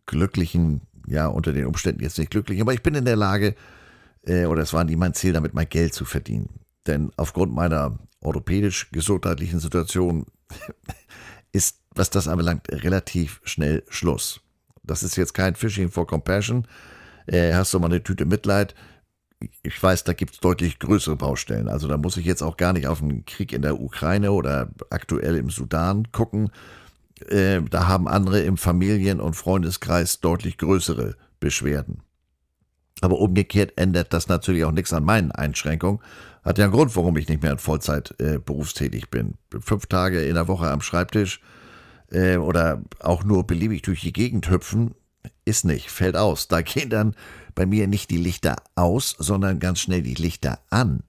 glücklichen, 0.07 0.81
ja, 1.07 1.27
unter 1.27 1.53
den 1.53 1.67
Umständen 1.67 2.03
jetzt 2.03 2.19
nicht 2.19 2.31
glücklich, 2.31 2.59
aber 2.63 2.73
ich 2.73 2.83
bin 2.83 2.95
in 2.95 3.05
der 3.05 3.17
Lage, 3.17 3.55
äh, 4.23 4.47
oder 4.47 4.63
es 4.63 4.73
war 4.73 4.83
nie 4.85 4.97
mein 4.97 5.13
Ziel, 5.13 5.35
damit 5.35 5.53
mein 5.53 5.69
Geld 5.69 5.93
zu 5.93 6.07
verdienen. 6.07 6.49
Denn 6.87 7.11
aufgrund 7.19 7.53
meiner 7.53 7.99
orthopädisch-gesundheitlichen 8.23 9.61
Situation 9.61 10.25
ist, 11.53 11.81
was 11.95 12.09
das 12.09 12.29
anbelangt, 12.29 12.67
relativ 12.73 13.43
schnell 13.45 13.83
Schluss. 13.91 14.41
Das 14.83 15.03
ist 15.03 15.17
jetzt 15.17 15.35
kein 15.35 15.55
Fishing 15.55 15.91
for 15.91 16.07
Compassion. 16.07 16.67
Äh, 17.27 17.53
hast 17.53 17.75
du 17.75 17.79
mal 17.79 17.89
eine 17.89 18.03
Tüte 18.03 18.25
Mitleid? 18.25 18.75
Ich 19.63 19.83
weiß, 19.83 20.05
da 20.05 20.15
gibt 20.15 20.33
es 20.33 20.41
deutlich 20.41 20.79
größere 20.79 21.17
Baustellen. 21.17 21.69
Also 21.69 21.89
da 21.89 21.99
muss 21.99 22.17
ich 22.17 22.25
jetzt 22.25 22.41
auch 22.41 22.57
gar 22.57 22.73
nicht 22.73 22.87
auf 22.87 23.01
den 23.01 23.27
Krieg 23.27 23.53
in 23.53 23.61
der 23.61 23.79
Ukraine 23.79 24.33
oder 24.33 24.71
aktuell 24.89 25.37
im 25.37 25.51
Sudan 25.51 26.11
gucken. 26.11 26.51
Äh, 27.29 27.63
da 27.71 27.89
haben 27.89 28.09
andere 28.09 28.41
im 28.41 28.57
Familien- 28.57 29.21
und 29.21 29.35
Freundeskreis 29.35 30.21
deutlich 30.21 30.59
größere 30.59 31.17
Beschwerden. 31.41 32.03
Aber 33.01 33.19
umgekehrt 33.19 33.73
ändert 33.77 34.13
das 34.13 34.29
natürlich 34.29 34.65
auch 34.65 34.73
nichts 34.73 34.93
an 34.93 35.05
meinen 35.05 35.33
Einschränkungen. 35.33 36.01
Hat 36.43 36.59
ja 36.59 36.65
einen 36.65 36.75
Grund, 36.75 36.95
warum 36.97 37.17
ich 37.17 37.29
nicht 37.29 37.43
mehr 37.43 37.53
in 37.53 37.59
Vollzeit 37.59 38.15
äh, 38.19 38.39
berufstätig 38.39 39.11
bin. 39.11 39.35
Fünf 39.61 39.87
Tage 39.87 40.23
in 40.25 40.35
der 40.35 40.49
Woche 40.49 40.71
am 40.71 40.81
Schreibtisch 40.81 41.41
äh, 42.11 42.37
oder 42.37 42.83
auch 43.01 43.25
nur 43.25 43.47
beliebig 43.47 43.83
durch 43.83 44.01
die 44.01 44.13
Gegend 44.13 44.51
hüpfen, 44.51 44.95
ist 45.45 45.65
nicht, 45.65 45.91
fällt 45.91 46.17
aus. 46.17 46.49
Da 46.49 46.63
gehen 46.63 46.91
dann 46.91 47.15
bei 47.55 47.67
mir 47.67 47.87
nicht 47.87 48.11
die 48.11 48.19
Lichter 48.19 48.57
aus, 48.75 49.15
sondern 49.19 49.59
ganz 49.59 49.81
schnell 49.81 50.03
die 50.03 50.15
Lichter 50.15 50.61
an. 50.71 51.03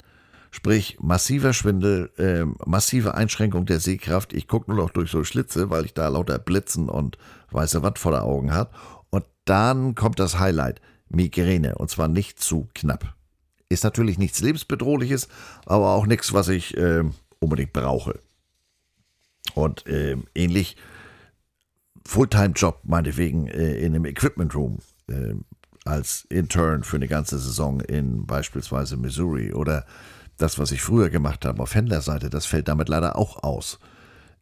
Sprich, 0.56 0.98
massiver 1.02 1.52
Schwindel, 1.52 2.14
äh, 2.18 2.46
massive 2.66 3.14
Einschränkung 3.14 3.66
der 3.66 3.82
Sehkraft. 3.82 4.32
Ich 4.32 4.48
gucke 4.48 4.72
nur 4.72 4.82
noch 4.82 4.90
durch 4.90 5.12
so 5.12 5.26
Schlitze, 5.26 5.70
weil 5.70 5.84
ich 5.84 5.94
da 5.94 6.08
lauter 6.08 6.40
Blitzen 6.40 6.88
und 6.88 7.18
weiße 7.52 7.84
Watt 7.84 8.00
vor 8.00 8.14
den 8.14 8.22
Augen 8.22 8.54
habe. 8.54 8.70
Und 9.10 9.26
dann 9.44 9.96
kommt 9.96 10.18
das 10.18 10.40
Highlight, 10.40 10.80
Migräne. 11.10 11.76
Und 11.76 11.90
zwar 11.90 12.08
nicht 12.08 12.40
zu 12.40 12.70
knapp. 12.74 13.18
Ist 13.68 13.84
natürlich 13.84 14.18
nichts 14.18 14.40
lebensbedrohliches, 14.40 15.28
aber 15.66 15.90
auch 15.90 16.06
nichts, 16.06 16.32
was 16.32 16.48
ich 16.48 16.78
äh, 16.78 17.04
unbedingt 17.40 17.74
brauche. 17.74 18.18
Und 19.56 19.86
äh, 19.88 20.16
ähnlich 20.36 20.78
Fulltime-Job 22.06 22.80
meinetwegen 22.86 23.48
äh, 23.48 23.76
in 23.76 23.94
einem 23.94 24.06
Equipment 24.06 24.56
Room 24.56 24.80
äh, 25.10 25.34
als 25.84 26.26
Intern 26.30 26.86
für 26.86 26.96
eine 26.96 27.10
ganze 27.10 27.40
Saison 27.40 27.82
in 27.82 28.26
beispielsweise 28.26 28.96
Missouri 28.96 29.52
oder 29.52 29.86
das, 30.38 30.60
was 30.60 30.72
ich 30.72 30.82
früher 30.82 31.10
gemacht 31.10 31.46
habe 31.46 31.62
auf 31.62 31.76
Händlerseite, 31.76 32.30
das 32.30 32.46
fällt 32.46 32.68
damit 32.68 32.90
leider 32.90 33.18
auch 33.18 33.44
aus. 33.44 33.80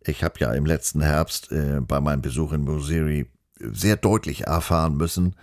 Ich 0.05 0.23
habe 0.23 0.39
ja 0.39 0.51
im 0.53 0.65
letzten 0.65 1.01
Herbst 1.01 1.51
äh, 1.51 1.79
bei 1.81 2.01
meinem 2.01 2.21
Besuch 2.21 2.51
in 2.53 2.63
Missouri 2.63 3.27
sehr 3.59 3.95
deutlich 3.95 4.47
erfahren 4.47 4.97
müssen, 4.97 5.35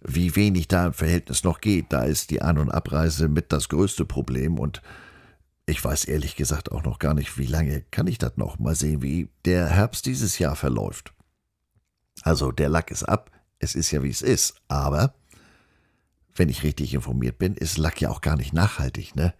wie 0.00 0.34
wenig 0.34 0.68
da 0.68 0.86
im 0.86 0.92
Verhältnis 0.92 1.44
noch 1.44 1.60
geht. 1.60 1.92
Da 1.92 2.04
ist 2.04 2.30
die 2.30 2.42
An- 2.42 2.58
und 2.58 2.70
Abreise 2.70 3.28
mit 3.28 3.52
das 3.52 3.68
größte 3.68 4.04
Problem 4.04 4.58
und 4.58 4.82
ich 5.66 5.84
weiß 5.84 6.06
ehrlich 6.06 6.34
gesagt 6.34 6.72
auch 6.72 6.82
noch 6.82 6.98
gar 6.98 7.12
nicht, 7.12 7.36
wie 7.36 7.46
lange 7.46 7.82
kann 7.90 8.06
ich 8.06 8.16
das 8.16 8.36
noch. 8.36 8.58
Mal 8.58 8.74
sehen, 8.74 9.02
wie 9.02 9.28
der 9.44 9.68
Herbst 9.68 10.06
dieses 10.06 10.38
Jahr 10.38 10.56
verläuft. 10.56 11.12
Also 12.22 12.52
der 12.52 12.70
Lack 12.70 12.90
ist 12.90 13.04
ab, 13.04 13.30
es 13.58 13.74
ist 13.74 13.90
ja 13.90 14.02
wie 14.02 14.08
es 14.08 14.22
ist, 14.22 14.54
aber 14.68 15.14
wenn 16.34 16.48
ich 16.48 16.62
richtig 16.62 16.94
informiert 16.94 17.38
bin, 17.38 17.54
ist 17.54 17.76
Lack 17.76 18.00
ja 18.00 18.10
auch 18.10 18.22
gar 18.22 18.36
nicht 18.36 18.52
nachhaltig, 18.52 19.14
ne? 19.14 19.34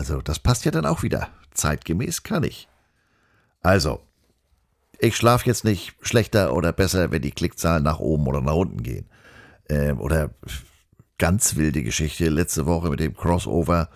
Also 0.00 0.22
das 0.22 0.38
passt 0.38 0.64
ja 0.64 0.70
dann 0.70 0.86
auch 0.86 1.02
wieder. 1.02 1.28
Zeitgemäß 1.50 2.22
kann 2.22 2.42
ich. 2.42 2.68
Also, 3.60 4.00
ich 4.98 5.14
schlafe 5.14 5.44
jetzt 5.44 5.62
nicht 5.62 5.94
schlechter 6.00 6.54
oder 6.54 6.72
besser, 6.72 7.10
wenn 7.10 7.20
die 7.20 7.32
Klickzahlen 7.32 7.82
nach 7.82 7.98
oben 7.98 8.26
oder 8.26 8.40
nach 8.40 8.54
unten 8.54 8.82
gehen. 8.82 9.10
Ähm, 9.68 10.00
oder 10.00 10.30
ganz 11.18 11.56
wilde 11.56 11.82
Geschichte 11.82 12.30
letzte 12.30 12.64
Woche 12.64 12.88
mit 12.88 12.98
dem 12.98 13.14
Crossover 13.14 13.90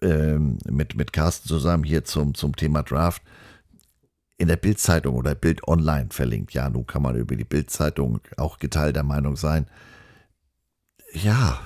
ähm, 0.00 0.56
mit, 0.66 0.96
mit 0.96 1.12
Carsten 1.12 1.46
zusammen 1.46 1.84
hier 1.84 2.04
zum, 2.04 2.34
zum 2.34 2.56
Thema 2.56 2.82
Draft 2.82 3.20
in 4.38 4.48
der 4.48 4.56
Bildzeitung 4.56 5.14
oder 5.14 5.34
Bild 5.34 5.68
Online 5.68 6.08
verlinkt. 6.10 6.54
Ja, 6.54 6.70
nun 6.70 6.86
kann 6.86 7.02
man 7.02 7.16
über 7.16 7.36
die 7.36 7.44
Bildzeitung 7.44 8.20
auch 8.38 8.58
geteilter 8.58 9.02
Meinung 9.02 9.36
sein. 9.36 9.66
Ja, 11.12 11.60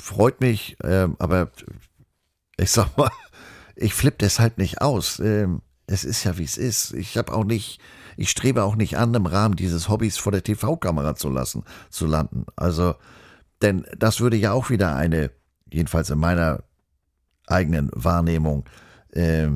freut 0.00 0.40
mich, 0.40 0.78
äh, 0.82 1.08
aber 1.18 1.50
ich 2.56 2.70
sag 2.70 2.96
mal, 2.96 3.10
ich 3.76 3.94
flippe 3.94 4.18
das 4.18 4.38
halt 4.38 4.58
nicht 4.58 4.80
aus. 4.80 5.18
Ähm, 5.18 5.62
es 5.86 6.04
ist 6.04 6.24
ja 6.24 6.38
wie 6.38 6.44
es 6.44 6.56
ist. 6.56 6.92
Ich 6.92 7.16
habe 7.18 7.32
auch 7.32 7.44
nicht, 7.44 7.80
ich 8.16 8.30
strebe 8.30 8.62
auch 8.62 8.76
nicht 8.76 8.96
an, 8.96 9.14
im 9.14 9.26
Rahmen 9.26 9.56
dieses 9.56 9.88
Hobbys 9.88 10.16
vor 10.16 10.32
der 10.32 10.42
TV-Kamera 10.42 11.14
zu 11.14 11.28
lassen, 11.28 11.64
zu 11.90 12.06
landen. 12.06 12.46
Also, 12.56 12.94
denn 13.62 13.86
das 13.98 14.20
würde 14.20 14.36
ja 14.36 14.52
auch 14.52 14.70
wieder 14.70 14.96
eine, 14.96 15.30
jedenfalls 15.70 16.10
in 16.10 16.18
meiner 16.18 16.62
eigenen 17.46 17.90
Wahrnehmung, 17.92 18.64
äh, 19.12 19.48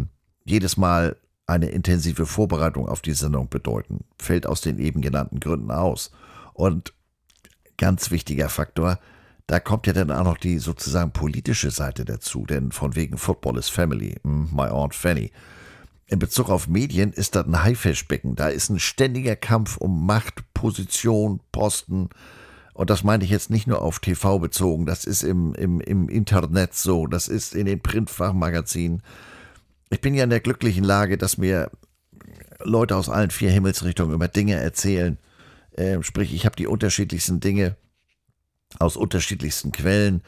jedes 0.45 0.77
Mal 0.77 1.17
eine 1.47 1.71
intensive 1.71 2.27
Vorbereitung 2.27 2.89
auf 2.89 3.01
die 3.01 3.15
Sendung 3.15 3.49
bedeuten. 3.49 4.05
Fällt 4.19 4.47
aus 4.47 4.61
den 4.61 4.79
eben 4.79 5.01
genannten 5.01 5.41
Gründen 5.41 5.71
aus. 5.71 6.11
Und 6.53 6.93
ganz 7.79 8.11
wichtiger 8.11 8.51
Faktor, 8.51 8.99
da 9.49 9.61
kommt 9.61 9.87
ja 9.87 9.95
dann 9.95 10.11
auch 10.11 10.25
noch 10.25 10.37
die 10.37 10.59
sozusagen 10.59 11.11
politische 11.11 11.71
Seite 11.71 12.05
dazu, 12.05 12.45
denn 12.45 12.71
von 12.71 12.95
wegen 12.95 13.17
Football 13.17 13.57
is 13.57 13.71
Family, 13.71 14.17
hm, 14.23 14.51
my 14.53 14.69
Aunt 14.69 14.95
Fanny. 14.95 15.33
In 16.07 16.19
Bezug 16.19 16.51
auf 16.51 16.69
Medien 16.69 17.13
ist 17.15 17.35
das 17.35 17.47
ein 17.47 17.63
Haifischbecken. 17.63 18.37
Da 18.37 18.49
ist 18.49 18.69
ein 18.69 18.79
ständiger 18.79 19.37
Kampf 19.37 19.79
um 19.79 20.05
Macht, 20.07 20.53
Position, 20.53 21.41
Posten. 21.51 22.11
Und 22.75 22.91
das 22.91 23.05
meine 23.05 23.25
ich 23.25 23.31
jetzt 23.31 23.49
nicht 23.49 23.67
nur 23.67 23.81
auf 23.81 24.01
TV 24.01 24.39
bezogen, 24.39 24.87
das 24.87 25.05
ist 25.05 25.23
im, 25.23 25.55
im, 25.55 25.81
im 25.81 26.09
Internet 26.09 26.75
so, 26.75 27.07
das 27.07 27.27
ist 27.27 27.55
in 27.55 27.67
den 27.67 27.81
Printfachmagazinen. 27.81 29.03
Ich 29.91 30.01
bin 30.03 30.15
ja 30.15 30.25
in 30.25 30.31
der 30.31 30.41
glücklichen 30.41 30.85
Lage, 30.85 31.17
dass 31.17 31.39
mir 31.39 31.71
Leute 32.63 32.97
aus 32.97 33.09
allen 33.09 33.31
vier 33.31 33.51
Himmelsrichtungen 33.51 34.15
über 34.15 34.29
Dinge 34.29 34.57
erzählen. 34.57 35.19
Äh, 35.73 36.03
sprich, 36.03 36.35
ich 36.35 36.45
habe 36.45 36.57
die 36.57 36.67
unterschiedlichsten 36.67 37.41
Dinge 37.41 37.77
aus 38.79 38.97
unterschiedlichsten 38.97 39.73
Quellen 39.73 40.23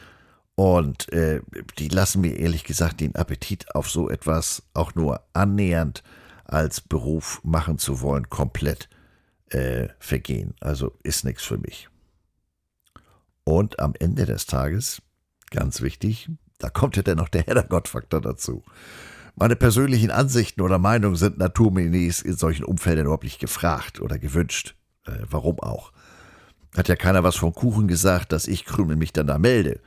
und 0.55 1.11
äh, 1.11 1.41
die 1.79 1.87
lassen 1.87 2.21
mir 2.21 2.37
ehrlich 2.37 2.63
gesagt 2.63 2.99
den 2.99 3.15
Appetit 3.15 3.73
auf 3.75 3.89
so 3.89 4.09
etwas 4.09 4.63
auch 4.73 4.95
nur 4.95 5.21
annähernd 5.33 6.03
als 6.45 6.81
Beruf 6.81 7.41
machen 7.43 7.77
zu 7.77 8.01
wollen 8.01 8.29
komplett 8.29 8.89
äh, 9.49 9.87
vergehen. 9.99 10.53
Also 10.59 10.97
ist 11.03 11.23
nichts 11.23 11.43
für 11.43 11.57
mich. 11.57 11.89
Und 13.43 13.79
am 13.79 13.93
Ende 13.99 14.25
des 14.25 14.45
Tages, 14.45 15.01
ganz 15.49 15.81
wichtig, 15.81 16.29
da 16.57 16.69
kommt 16.69 16.95
ja 16.95 17.03
dann 17.03 17.17
noch 17.17 17.29
der 17.29 17.43
Herrgott-Faktor 17.43 18.21
dazu. 18.21 18.63
Meine 19.35 19.55
persönlichen 19.55 20.11
Ansichten 20.11 20.61
oder 20.61 20.77
Meinungen 20.77 21.15
sind 21.15 21.37
Naturminis 21.37 22.21
in 22.21 22.35
solchen 22.35 22.65
Umfeldern 22.65 23.05
überhaupt 23.05 23.23
nicht 23.23 23.39
gefragt 23.39 23.99
oder 23.99 24.19
gewünscht. 24.19 24.75
Äh, 25.05 25.13
warum 25.29 25.59
auch? 25.59 25.91
Hat 26.75 26.87
ja 26.87 26.95
keiner 26.95 27.23
was 27.23 27.35
vom 27.35 27.53
Kuchen 27.53 27.87
gesagt, 27.87 28.31
dass 28.31 28.47
ich 28.47 28.65
Krümel 28.65 28.95
mich 28.95 29.13
dann 29.13 29.27
da 29.27 29.37
melde. 29.37 29.79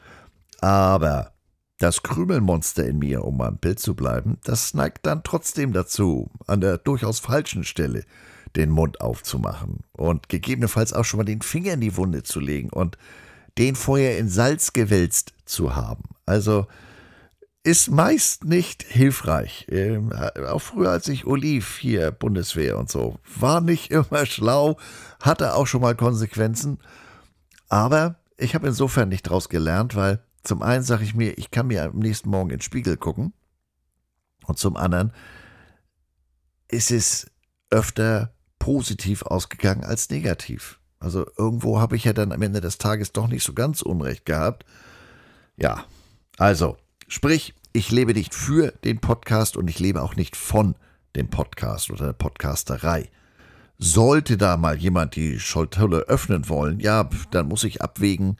Aber 0.60 1.32
das 1.78 2.02
Krümelmonster 2.02 2.86
in 2.86 2.98
mir, 2.98 3.24
um 3.24 3.40
am 3.40 3.56
Bild 3.56 3.80
zu 3.80 3.94
bleiben, 3.94 4.38
das 4.44 4.74
neigt 4.74 5.06
dann 5.06 5.22
trotzdem 5.24 5.72
dazu, 5.72 6.30
an 6.46 6.60
der 6.60 6.78
durchaus 6.78 7.18
falschen 7.18 7.64
Stelle 7.64 8.04
den 8.56 8.70
Mund 8.70 9.00
aufzumachen 9.00 9.80
und 9.92 10.28
gegebenenfalls 10.28 10.92
auch 10.92 11.04
schon 11.04 11.18
mal 11.18 11.24
den 11.24 11.42
Finger 11.42 11.72
in 11.72 11.80
die 11.80 11.96
Wunde 11.96 12.22
zu 12.22 12.38
legen 12.38 12.70
und 12.70 12.96
den 13.58 13.74
vorher 13.74 14.18
in 14.18 14.28
Salz 14.28 14.72
gewälzt 14.72 15.34
zu 15.44 15.74
haben. 15.74 16.04
Also 16.26 16.66
ist 17.64 17.90
meist 17.90 18.44
nicht 18.44 18.82
hilfreich. 18.82 19.66
Ähm, 19.70 20.12
auch 20.12 20.60
früher, 20.60 20.90
als 20.90 21.08
ich 21.08 21.26
Oliv 21.26 21.78
hier, 21.78 22.12
Bundeswehr 22.12 22.78
und 22.78 22.90
so, 22.90 23.18
war 23.38 23.60
nicht 23.60 23.90
immer 23.90 24.26
schlau, 24.26 24.78
hatte 25.20 25.54
auch 25.54 25.66
schon 25.66 25.80
mal 25.80 25.96
Konsequenzen. 25.96 26.78
Aber 27.68 28.16
ich 28.36 28.54
habe 28.54 28.68
insofern 28.68 29.08
nicht 29.08 29.26
daraus 29.26 29.48
gelernt, 29.48 29.96
weil 29.96 30.22
zum 30.42 30.62
einen 30.62 30.84
sage 30.84 31.04
ich 31.04 31.14
mir, 31.14 31.38
ich 31.38 31.50
kann 31.50 31.68
mir 31.68 31.84
am 31.84 31.98
nächsten 31.98 32.28
Morgen 32.28 32.50
in 32.50 32.58
den 32.58 32.62
Spiegel 32.62 32.98
gucken. 32.98 33.32
Und 34.46 34.58
zum 34.58 34.76
anderen 34.76 35.12
ist 36.68 36.90
es 36.90 37.30
öfter 37.70 38.34
positiv 38.58 39.22
ausgegangen 39.22 39.84
als 39.84 40.10
negativ. 40.10 40.80
Also 41.00 41.26
irgendwo 41.38 41.80
habe 41.80 41.96
ich 41.96 42.04
ja 42.04 42.12
dann 42.12 42.32
am 42.32 42.42
Ende 42.42 42.60
des 42.60 42.76
Tages 42.76 43.12
doch 43.12 43.26
nicht 43.26 43.42
so 43.42 43.54
ganz 43.54 43.80
Unrecht 43.80 44.26
gehabt. 44.26 44.66
Ja, 45.56 45.86
also 46.36 46.76
Sprich, 47.08 47.54
ich 47.72 47.90
lebe 47.90 48.14
nicht 48.14 48.34
für 48.34 48.72
den 48.84 49.00
Podcast 49.00 49.56
und 49.56 49.68
ich 49.68 49.78
lebe 49.78 50.02
auch 50.02 50.16
nicht 50.16 50.36
von 50.36 50.74
dem 51.16 51.28
Podcast 51.28 51.90
oder 51.90 52.06
der 52.06 52.12
Podcasterei. 52.12 53.10
Sollte 53.78 54.36
da 54.36 54.56
mal 54.56 54.76
jemand 54.76 55.16
die 55.16 55.40
Scholtolle 55.40 56.00
öffnen 56.02 56.48
wollen, 56.48 56.80
ja, 56.80 57.08
dann 57.30 57.48
muss 57.48 57.64
ich 57.64 57.82
abwägen, 57.82 58.38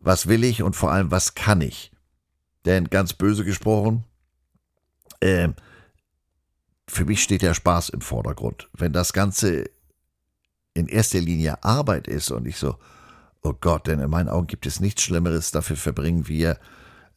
was 0.00 0.28
will 0.28 0.44
ich 0.44 0.62
und 0.62 0.76
vor 0.76 0.92
allem, 0.92 1.10
was 1.10 1.34
kann 1.34 1.60
ich. 1.60 1.92
Denn 2.64 2.88
ganz 2.90 3.12
böse 3.12 3.44
gesprochen, 3.44 4.04
äh, 5.20 5.48
für 6.88 7.04
mich 7.04 7.22
steht 7.22 7.42
der 7.42 7.54
Spaß 7.54 7.88
im 7.90 8.00
Vordergrund. 8.00 8.68
Wenn 8.72 8.92
das 8.92 9.12
Ganze 9.12 9.64
in 10.74 10.86
erster 10.86 11.20
Linie 11.20 11.62
Arbeit 11.64 12.06
ist 12.06 12.30
und 12.30 12.46
ich 12.46 12.56
so, 12.56 12.76
Oh 13.44 13.54
Gott, 13.60 13.88
denn 13.88 13.98
in 13.98 14.10
meinen 14.10 14.28
Augen 14.28 14.46
gibt 14.46 14.66
es 14.66 14.78
nichts 14.78 15.02
Schlimmeres. 15.02 15.50
Dafür 15.50 15.76
verbringen 15.76 16.28
wir 16.28 16.58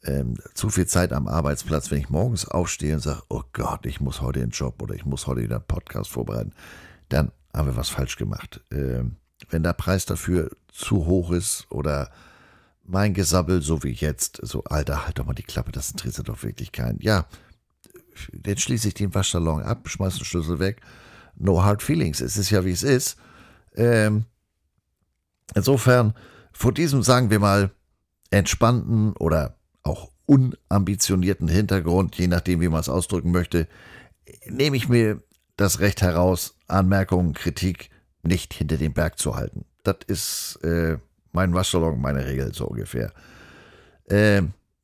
ähm, 0.04 0.36
zu 0.54 0.70
viel 0.70 0.86
Zeit 0.86 1.14
am 1.14 1.28
Arbeitsplatz, 1.28 1.92
wenn 1.92 2.00
ich 2.00 2.10
morgens 2.10 2.48
aufstehe 2.48 2.96
und 2.96 3.02
sage, 3.02 3.24
oh 3.30 3.44
Gott, 3.54 3.86
ich 3.86 4.02
muss 4.02 4.22
heute 4.22 4.40
in 4.40 4.48
den 4.48 4.52
Job 4.52 4.82
oder 4.82 4.96
ich 4.96 5.06
muss 5.06 5.28
heute 5.28 5.42
wieder 5.42 5.58
einen 5.58 5.68
Podcast 5.68 6.12
vorbereiten, 6.12 6.54
dann 7.10 7.32
haben 7.54 7.68
wir 7.68 7.75
was 7.75 7.90
falsch 7.90 8.18
gemacht. 8.18 8.62
Ähm, 8.72 9.18
wenn 9.50 9.64
der 9.64 9.74
Preis 9.74 10.06
dafür 10.06 10.52
zu 10.72 11.06
hoch 11.06 11.32
ist 11.32 11.68
oder 11.70 12.12
mein 12.84 13.14
Gesabbel, 13.14 13.62
so 13.62 13.84
wie 13.84 13.92
jetzt, 13.92 14.40
so, 14.44 14.64
Alter, 14.66 15.06
halt 15.06 15.18
doch 15.18 15.25
mal 15.25 15.34
die 15.34 15.44
Klappe, 15.44 15.72
das 15.72 15.92
interessiert 15.92 16.30
doch 16.30 16.44
wirklich 16.44 16.72
keinen. 16.72 17.00
Ja, 17.00 17.25
dann 18.34 18.58
schließe 18.58 18.90
ich 18.90 18.94
den 18.94 19.14
Waschsalon 19.14 19.64
ab, 19.64 19.90
schmeiße 19.90 20.20
den 20.20 20.25
Schlüssel 20.25 20.60
weg. 20.60 20.82
No 21.36 21.64
hard 21.64 21.82
feelings. 21.84 22.22
Es 22.22 22.38
ist 22.38 22.50
ja, 22.50 22.64
wie 22.64 22.72
es 22.72 22.84
ist. 22.84 23.18
Ähm, 23.75 24.25
insofern, 25.54 26.14
vor 26.54 26.72
diesem, 26.72 27.04
sagen 27.04 27.30
wir 27.30 27.40
mal, 27.40 27.72
entspannten 28.30 29.14
oder 29.14 29.58
auch 29.86 30.12
unambitionierten 30.25 31.48
Hintergrund, 31.48 32.18
je 32.18 32.27
nachdem, 32.27 32.60
wie 32.62 32.68
man 32.68 32.82
es 32.82 32.89
ausdrücken 32.89 33.32
möchte, 33.32 33.68
nehme 34.48 34.75
ich 34.75 34.89
mir 34.89 35.22
das 35.56 35.80
Recht 35.80 36.01
heraus, 36.01 36.58
Anmerkungen, 36.68 37.34
Kritik 37.34 37.89
nicht 38.24 38.54
hinter 38.54 38.77
dem 38.77 38.94
Berg 38.94 39.20
zu 39.20 39.36
halten. 39.36 39.65
Das 39.84 39.98
ist 40.08 40.60
äh, 40.63 40.98
mein 41.32 41.54
Waschsalon, 41.54 42.01
meine 42.01 42.25
Regel 42.25 42.54
so 42.54 42.65
ungefähr. 42.65 43.13
Äh, 44.10 44.42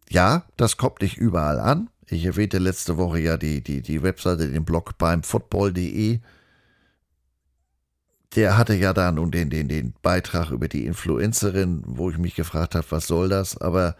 ja, 0.10 0.46
das 0.58 0.77
kommt 0.77 1.01
nicht 1.01 1.17
überall 1.17 1.60
an. 1.60 1.89
Ich 2.08 2.25
erwähnte 2.25 2.60
letzte 2.60 2.98
Woche 2.98 3.20
ja 3.20 3.38
die, 3.38 3.62
die, 3.62 3.81
die 3.81 4.03
Webseite, 4.03 4.50
den 4.50 4.65
Blog 4.65 4.98
beim 4.98 5.24
football.de. 5.24 6.20
Der 8.36 8.58
hatte 8.58 8.75
ja 8.75 8.93
da 8.93 9.12
nun 9.12 9.31
den, 9.31 9.50
den, 9.50 9.67
den 9.67 9.93
Beitrag 10.01 10.51
über 10.51 10.67
die 10.67 10.86
Influencerin, 10.86 11.84
wo 11.86 12.10
ich 12.10 12.17
mich 12.17 12.36
gefragt 12.36 12.75
habe, 12.75 12.86
was 12.89 13.08
soll 13.08 13.29
das? 13.29 13.58
Aber 13.60 13.96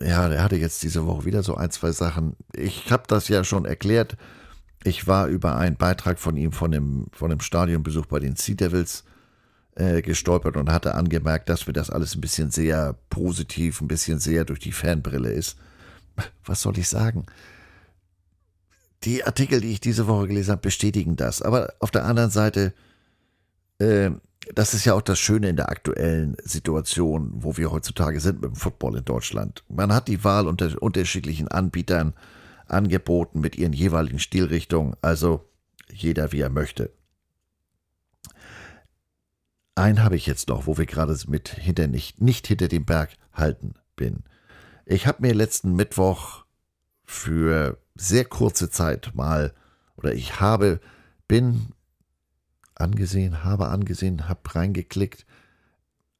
ja, 0.00 0.28
der 0.28 0.42
hatte 0.42 0.56
jetzt 0.56 0.82
diese 0.82 1.06
Woche 1.06 1.24
wieder 1.24 1.42
so 1.42 1.54
ein, 1.54 1.70
zwei 1.70 1.92
Sachen. 1.92 2.36
Ich 2.54 2.90
habe 2.90 3.04
das 3.06 3.28
ja 3.28 3.44
schon 3.44 3.64
erklärt. 3.64 4.16
Ich 4.84 5.06
war 5.06 5.26
über 5.26 5.56
einen 5.56 5.76
Beitrag 5.76 6.18
von 6.18 6.36
ihm 6.36 6.52
von 6.52 6.70
dem, 6.70 7.06
von 7.12 7.30
dem 7.30 7.40
Stadionbesuch 7.40 8.06
bei 8.06 8.20
den 8.20 8.36
Sea 8.36 8.54
Devils 8.54 9.04
äh, 9.74 10.02
gestolpert 10.02 10.56
und 10.56 10.70
hatte 10.70 10.94
angemerkt, 10.94 11.48
dass 11.48 11.66
mir 11.66 11.72
das 11.72 11.90
alles 11.90 12.14
ein 12.14 12.20
bisschen 12.20 12.50
sehr 12.50 12.94
positiv, 13.10 13.80
ein 13.80 13.88
bisschen 13.88 14.18
sehr 14.18 14.44
durch 14.44 14.60
die 14.60 14.72
Fanbrille 14.72 15.30
ist. 15.30 15.56
Was 16.44 16.62
soll 16.62 16.78
ich 16.78 16.88
sagen? 16.88 17.26
Die 19.04 19.24
Artikel, 19.24 19.60
die 19.60 19.72
ich 19.72 19.80
diese 19.80 20.06
Woche 20.06 20.28
gelesen 20.28 20.52
habe, 20.52 20.62
bestätigen 20.62 21.16
das. 21.16 21.42
Aber 21.42 21.74
auf 21.80 21.90
der 21.90 22.04
anderen 22.04 22.30
Seite, 22.30 22.72
äh, 23.78 24.10
das 24.54 24.74
ist 24.74 24.84
ja 24.84 24.94
auch 24.94 25.02
das 25.02 25.18
Schöne 25.18 25.48
in 25.48 25.56
der 25.56 25.70
aktuellen 25.70 26.36
Situation, 26.42 27.30
wo 27.34 27.56
wir 27.56 27.70
heutzutage 27.70 28.20
sind 28.20 28.40
mit 28.40 28.50
dem 28.50 28.56
Football 28.56 28.98
in 28.98 29.04
Deutschland. 29.04 29.64
Man 29.68 29.92
hat 29.92 30.08
die 30.08 30.24
Wahl 30.24 30.46
unter 30.46 30.70
unterschiedlichen 30.80 31.48
Anbietern 31.48 32.14
angeboten 32.66 33.40
mit 33.40 33.56
ihren 33.56 33.72
jeweiligen 33.72 34.18
Stilrichtungen, 34.18 34.94
also 35.02 35.48
jeder 35.92 36.32
wie 36.32 36.40
er 36.40 36.50
möchte. 36.50 36.92
Einen 39.74 40.02
habe 40.02 40.16
ich 40.16 40.26
jetzt 40.26 40.48
noch, 40.48 40.66
wo 40.66 40.78
wir 40.78 40.86
gerade 40.86 41.16
mit 41.28 41.48
hinter 41.48 41.86
nicht, 41.86 42.20
nicht 42.20 42.46
hinter 42.46 42.68
dem 42.68 42.84
Berg 42.84 43.10
halten 43.32 43.74
bin. 43.94 44.24
Ich 44.86 45.06
habe 45.06 45.22
mir 45.22 45.34
letzten 45.34 45.74
Mittwoch 45.74 46.44
für 47.04 47.78
sehr 47.94 48.24
kurze 48.24 48.70
Zeit 48.70 49.12
mal, 49.14 49.52
oder 49.96 50.14
ich 50.14 50.40
habe, 50.40 50.80
bin 51.28 51.72
angesehen, 52.76 53.44
habe 53.44 53.68
angesehen, 53.68 54.28
habe 54.28 54.54
reingeklickt. 54.54 55.26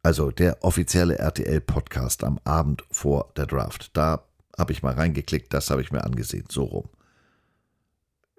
Also 0.02 0.30
der 0.30 0.62
offizielle 0.62 1.18
RTL-Podcast 1.18 2.24
am 2.24 2.38
Abend 2.44 2.84
vor 2.90 3.32
der 3.36 3.46
Draft. 3.46 3.90
Da 3.96 4.24
habe 4.56 4.72
ich 4.72 4.82
mal 4.82 4.94
reingeklickt, 4.94 5.52
das 5.52 5.70
habe 5.70 5.82
ich 5.82 5.92
mir 5.92 6.04
angesehen, 6.04 6.46
so 6.48 6.64
rum. 6.64 6.88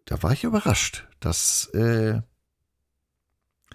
Da 0.05 0.23
war 0.23 0.31
ich 0.31 0.45
überrascht, 0.45 1.05
dass, 1.19 1.65
äh, 1.73 2.21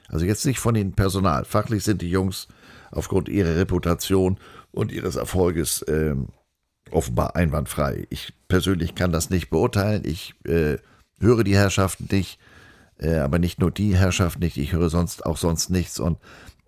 also 0.09 0.25
jetzt 0.25 0.47
nicht 0.47 0.59
von 0.59 0.75
den 0.75 0.93
Personal, 0.93 1.45
fachlich 1.45 1.85
sind 1.85 2.03
die 2.03 2.11
Jungs 2.11 2.49
aufgrund 2.91 3.29
ihrer 3.29 3.57
Reputation 3.57 4.39
und 4.71 4.91
ihres 4.91 5.17
Erfolges 5.17 5.83
äh, 5.83 6.17
offenbar 6.91 7.37
einwandfrei. 7.37 8.07
Ich 8.11 8.33
persönlich 8.49 8.95
kann 8.95 9.13
das 9.13 9.31
nicht 9.31 9.51
beurteilen, 9.51 10.03
ich 10.05 10.35
äh, 10.45 10.79
höre 11.21 11.45
die 11.45 11.57
Herrschaften 11.57 12.09
nicht, 12.11 12.39
äh, 13.03 13.19
aber 13.19 13.39
nicht 13.39 13.61
nur 13.61 13.71
die 13.71 13.97
Herrschaft 13.97 14.39
nicht, 14.39 14.57
ich 14.57 14.73
höre 14.73 14.89
sonst 14.89 15.27
auch 15.27 15.37
sonst 15.37 15.71
nichts 15.71 15.99
und 15.99 16.19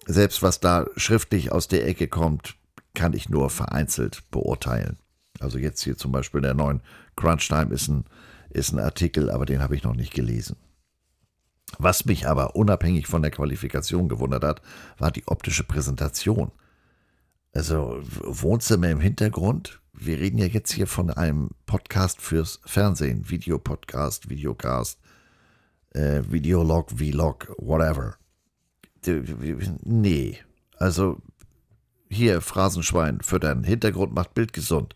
selbst 0.06 0.42
was 0.42 0.60
da 0.60 0.86
schriftlich 0.96 1.52
aus 1.52 1.68
der 1.68 1.86
Ecke 1.86 2.08
kommt, 2.08 2.56
kann 2.94 3.14
ich 3.14 3.28
nur 3.28 3.50
vereinzelt 3.50 4.22
beurteilen. 4.30 4.98
Also 5.40 5.58
jetzt 5.58 5.82
hier 5.82 5.96
zum 5.96 6.12
Beispiel 6.12 6.40
der 6.40 6.54
neuen 6.54 6.82
Crunch 7.16 7.48
Time 7.48 7.72
ist 7.72 7.88
ein, 7.88 8.04
ist 8.50 8.72
ein 8.72 8.78
Artikel, 8.78 9.30
aber 9.30 9.46
den 9.46 9.62
habe 9.62 9.76
ich 9.76 9.82
noch 9.82 9.94
nicht 9.94 10.12
gelesen. 10.12 10.56
Was 11.78 12.04
mich 12.04 12.28
aber 12.28 12.54
unabhängig 12.54 13.06
von 13.06 13.22
der 13.22 13.30
Qualifikation 13.30 14.08
gewundert 14.08 14.44
hat, 14.44 14.62
war 14.98 15.10
die 15.10 15.26
optische 15.26 15.64
Präsentation. 15.64 16.52
Also 17.52 18.00
Wohnzimmer 18.22 18.90
im 18.90 19.00
Hintergrund. 19.00 19.80
Wir 19.92 20.18
reden 20.18 20.38
ja 20.38 20.46
jetzt 20.46 20.72
hier 20.72 20.86
von 20.86 21.10
einem 21.10 21.50
Podcast 21.66 22.20
fürs 22.20 22.60
Fernsehen, 22.64 23.30
Videopodcast, 23.30 24.28
Videocast, 24.28 24.98
äh, 25.94 26.22
Videolog, 26.28 26.90
Vlog, 26.90 27.54
whatever. 27.58 28.16
Nee, 29.84 30.38
also 30.78 31.18
hier 32.08 32.40
Phrasenschwein 32.40 33.20
füttern, 33.20 33.64
Hintergrund 33.64 34.14
macht 34.14 34.34
Bild 34.34 34.52
gesund. 34.52 34.94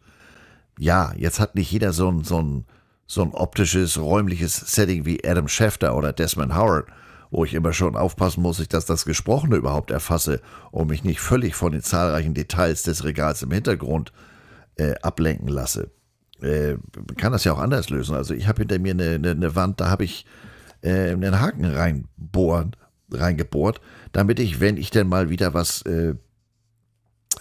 Ja, 0.79 1.13
jetzt 1.17 1.41
hat 1.41 1.55
nicht 1.55 1.71
jeder 1.71 1.93
so 1.93 2.11
ein, 2.11 2.25
so 2.25 2.41
ein, 2.41 2.65
so 3.07 3.23
ein 3.23 3.33
optisches, 3.33 3.99
räumliches 3.99 4.57
Setting 4.57 5.05
wie 5.05 5.25
Adam 5.25 5.49
Schefter 5.49 5.97
oder 5.97 6.13
Desmond 6.13 6.55
Howard, 6.55 6.87
wo 7.31 7.45
ich 7.45 7.55
immer 7.55 7.73
schon 7.73 7.97
aufpassen 7.97 8.43
muss, 8.43 8.67
dass 8.69 8.87
das 8.87 9.05
Gesprochene 9.05 9.57
überhaupt 9.57 9.91
erfasse 9.91 10.41
und 10.71 10.89
mich 10.89 11.05
nicht 11.05 11.21
völlig 11.21 11.55
von 11.55 11.73
den 11.73 11.83
zahlreichen 11.83 12.35
Details 12.35 12.83
des 12.83 13.05
Regals 13.05 13.43
im 13.43 13.51
Hintergrund 13.51 14.13
äh, 14.77 14.95
ablenken 15.03 15.49
lasse. 15.49 15.91
Äh, 16.41 16.75
man 16.75 17.17
kann 17.17 17.33
das 17.33 17.45
ja 17.45 17.53
auch 17.53 17.59
anders 17.59 17.91
lösen. 17.91 18.15
Also 18.15 18.35
ich 18.35 18.47
habe 18.47 18.61
hinter 18.61 18.79
mir 18.79 18.93
eine, 18.93 19.17
eine, 19.17 19.31
eine 19.33 19.57
Wand, 19.57 19.81
da 19.81 19.91
habe 19.91 20.05
ich 20.05 20.25
äh, 20.83 21.11
einen 21.11 21.41
Haken 21.41 21.65
reinbohren, 21.65 22.77
reingebohrt, 23.11 23.81
damit 24.13 24.41
ich, 24.41 24.61
wenn 24.61 24.77
ich 24.77 24.91
denn 24.91 25.09
mal 25.09 25.31
wieder 25.31 25.55
was 25.55 25.83
äh, 25.83 26.15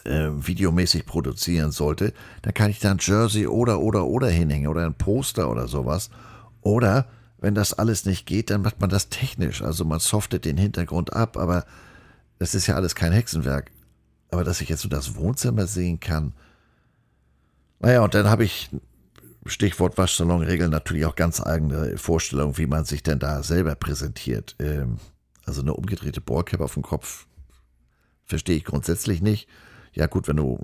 äh, 0.04 0.30
videomäßig 0.36 1.06
produzieren 1.06 1.72
sollte, 1.72 2.14
dann 2.42 2.54
kann 2.54 2.72
ich 2.72 2.80
da 2.80 2.92
ein 2.92 3.00
Jersey 3.00 3.48
oder 3.48 3.80
oder 3.80 4.06
oder 4.06 4.30
hinhängen 4.30 4.68
oder 4.68 4.86
ein 4.86 4.94
Poster 4.94 5.50
oder 5.50 5.68
sowas. 5.68 6.10
Oder 6.62 7.08
wenn 7.40 7.56
das 7.56 7.74
alles 7.74 8.06
nicht 8.06 8.26
geht, 8.26 8.50
dann 8.50 8.62
macht 8.62 8.82
man 8.82 8.90
das 8.90 9.10
technisch. 9.10 9.62
Also 9.62 9.86
man 9.86 10.00
softet 10.00 10.46
den 10.46 10.58
Hintergrund 10.58 11.14
ab, 11.14 11.38
aber 11.38 11.66
das 12.40 12.56
ist 12.56 12.68
ja 12.68 12.76
alles 12.76 12.96
kein 12.96 13.12
Hexenwerk. 13.12 13.72
Aber 14.32 14.44
dass 14.44 14.62
ich 14.62 14.70
jetzt 14.70 14.82
so 14.82 14.90
das 14.90 15.16
Wohnzimmer 15.16 15.68
sehen 15.68 16.00
kann. 16.00 16.34
Naja, 17.80 18.02
und 18.02 18.14
dann 18.14 18.30
habe 18.30 18.44
ich 18.44 18.70
Stichwort 19.48 19.98
Waschsalonregeln 19.98 20.72
natürlich 20.72 21.06
auch 21.06 21.16
ganz 21.16 21.42
eigene 21.42 21.98
Vorstellungen, 21.98 22.58
wie 22.58 22.68
man 22.68 22.86
sich 22.86 23.04
denn 23.04 23.20
da 23.20 23.44
selber 23.44 23.76
präsentiert. 23.76 24.56
Ähm, 24.60 24.98
also 25.46 25.62
eine 25.62 25.74
umgedrehte 25.74 26.22
Bohrkippe 26.22 26.64
auf 26.64 26.74
dem 26.74 26.84
Kopf 26.84 27.28
verstehe 28.26 28.58
ich 28.58 28.66
grundsätzlich 28.66 29.22
nicht. 29.22 29.48
Ja 29.94 30.08
gut, 30.08 30.28
wenn 30.28 30.38
du 30.38 30.60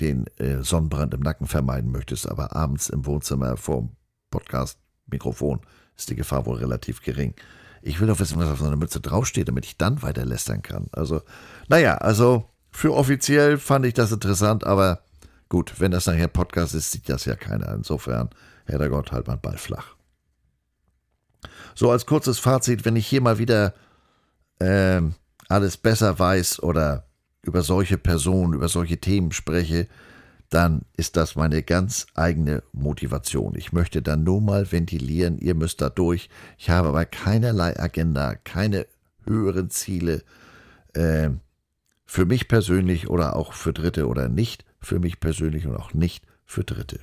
den 0.00 0.26
äh, 0.38 0.62
Sonnenbrand 0.62 1.12
im 1.12 1.20
Nacken 1.20 1.46
vermeiden 1.46 1.90
möchtest, 1.90 2.28
aber 2.28 2.56
abends 2.56 2.88
im 2.88 3.04
Wohnzimmer 3.04 3.56
vorm 3.56 3.90
Podcast-Mikrofon 4.30 5.60
ist 5.96 6.10
die 6.10 6.16
Gefahr 6.16 6.46
wohl 6.46 6.56
relativ 6.56 7.02
gering. 7.02 7.34
Ich 7.82 8.00
will 8.00 8.08
doch 8.08 8.18
wissen, 8.18 8.38
was 8.38 8.48
auf 8.48 8.58
so 8.58 8.64
einer 8.64 8.76
Mütze 8.76 9.00
draufsteht, 9.00 9.48
damit 9.48 9.66
ich 9.66 9.76
dann 9.76 10.02
weiter 10.02 10.24
lästern 10.24 10.62
kann. 10.62 10.86
Also, 10.92 11.20
naja, 11.68 11.98
also 11.98 12.48
für 12.70 12.94
offiziell 12.94 13.58
fand 13.58 13.84
ich 13.84 13.94
das 13.94 14.10
interessant, 14.10 14.64
aber 14.64 15.03
Gut, 15.54 15.78
wenn 15.78 15.92
das 15.92 16.06
nachher 16.06 16.26
Podcast 16.26 16.74
ist, 16.74 16.90
sieht 16.90 17.08
das 17.08 17.26
ja 17.26 17.36
keiner. 17.36 17.72
Insofern, 17.74 18.28
Herr 18.64 18.78
der 18.78 18.88
Gott, 18.88 19.12
halt 19.12 19.28
mal 19.28 19.36
Ball 19.36 19.56
flach. 19.56 19.94
So 21.76 21.92
als 21.92 22.06
kurzes 22.06 22.40
Fazit, 22.40 22.84
wenn 22.84 22.96
ich 22.96 23.06
hier 23.06 23.20
mal 23.20 23.38
wieder 23.38 23.72
äh, 24.58 25.00
alles 25.48 25.76
besser 25.76 26.18
weiß 26.18 26.60
oder 26.60 27.06
über 27.42 27.62
solche 27.62 27.98
Personen, 27.98 28.54
über 28.54 28.68
solche 28.68 28.98
Themen 28.98 29.30
spreche, 29.30 29.86
dann 30.50 30.82
ist 30.96 31.16
das 31.16 31.36
meine 31.36 31.62
ganz 31.62 32.08
eigene 32.16 32.64
Motivation. 32.72 33.54
Ich 33.54 33.72
möchte 33.72 34.02
dann 34.02 34.24
nur 34.24 34.40
mal 34.40 34.72
ventilieren, 34.72 35.38
ihr 35.38 35.54
müsst 35.54 35.80
da 35.80 35.88
durch. 35.88 36.30
Ich 36.58 36.68
habe 36.68 36.88
aber 36.88 37.04
keinerlei 37.04 37.78
Agenda, 37.78 38.34
keine 38.34 38.88
höheren 39.24 39.70
Ziele 39.70 40.24
äh, 40.94 41.30
für 42.06 42.26
mich 42.26 42.48
persönlich 42.48 43.08
oder 43.08 43.36
auch 43.36 43.52
für 43.52 43.72
Dritte 43.72 44.08
oder 44.08 44.28
nicht 44.28 44.64
für 44.84 44.98
mich 44.98 45.20
persönlich 45.20 45.66
und 45.66 45.76
auch 45.76 45.94
nicht 45.94 46.24
für 46.44 46.64
Dritte. 46.64 47.00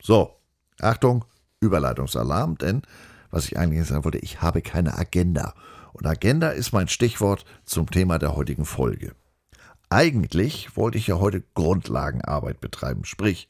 So, 0.00 0.36
Achtung, 0.80 1.24
Überleitungsalarm, 1.60 2.58
denn 2.58 2.82
was 3.30 3.46
ich 3.46 3.58
eigentlich 3.58 3.86
sagen 3.86 4.04
wollte, 4.04 4.18
ich 4.18 4.42
habe 4.42 4.62
keine 4.62 4.98
Agenda. 4.98 5.54
Und 5.92 6.06
Agenda 6.06 6.50
ist 6.50 6.72
mein 6.72 6.88
Stichwort 6.88 7.44
zum 7.64 7.90
Thema 7.90 8.18
der 8.18 8.36
heutigen 8.36 8.64
Folge. 8.64 9.14
eigentlich 9.92 10.76
wollte 10.76 10.96
ich 10.96 11.06
ja 11.06 11.18
heute 11.18 11.42
Grundlagenarbeit 11.54 12.60
betreiben, 12.60 13.04
sprich 13.04 13.48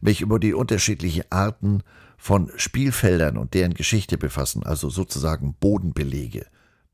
mich 0.00 0.20
über 0.20 0.38
die 0.40 0.52
unterschiedlichen 0.52 1.24
Arten 1.30 1.82
von 2.18 2.50
Spielfeldern 2.56 3.36
und 3.36 3.54
deren 3.54 3.74
Geschichte 3.74 4.18
befassen, 4.18 4.64
also 4.64 4.90
sozusagen 4.90 5.54
Bodenbelege. 5.54 6.46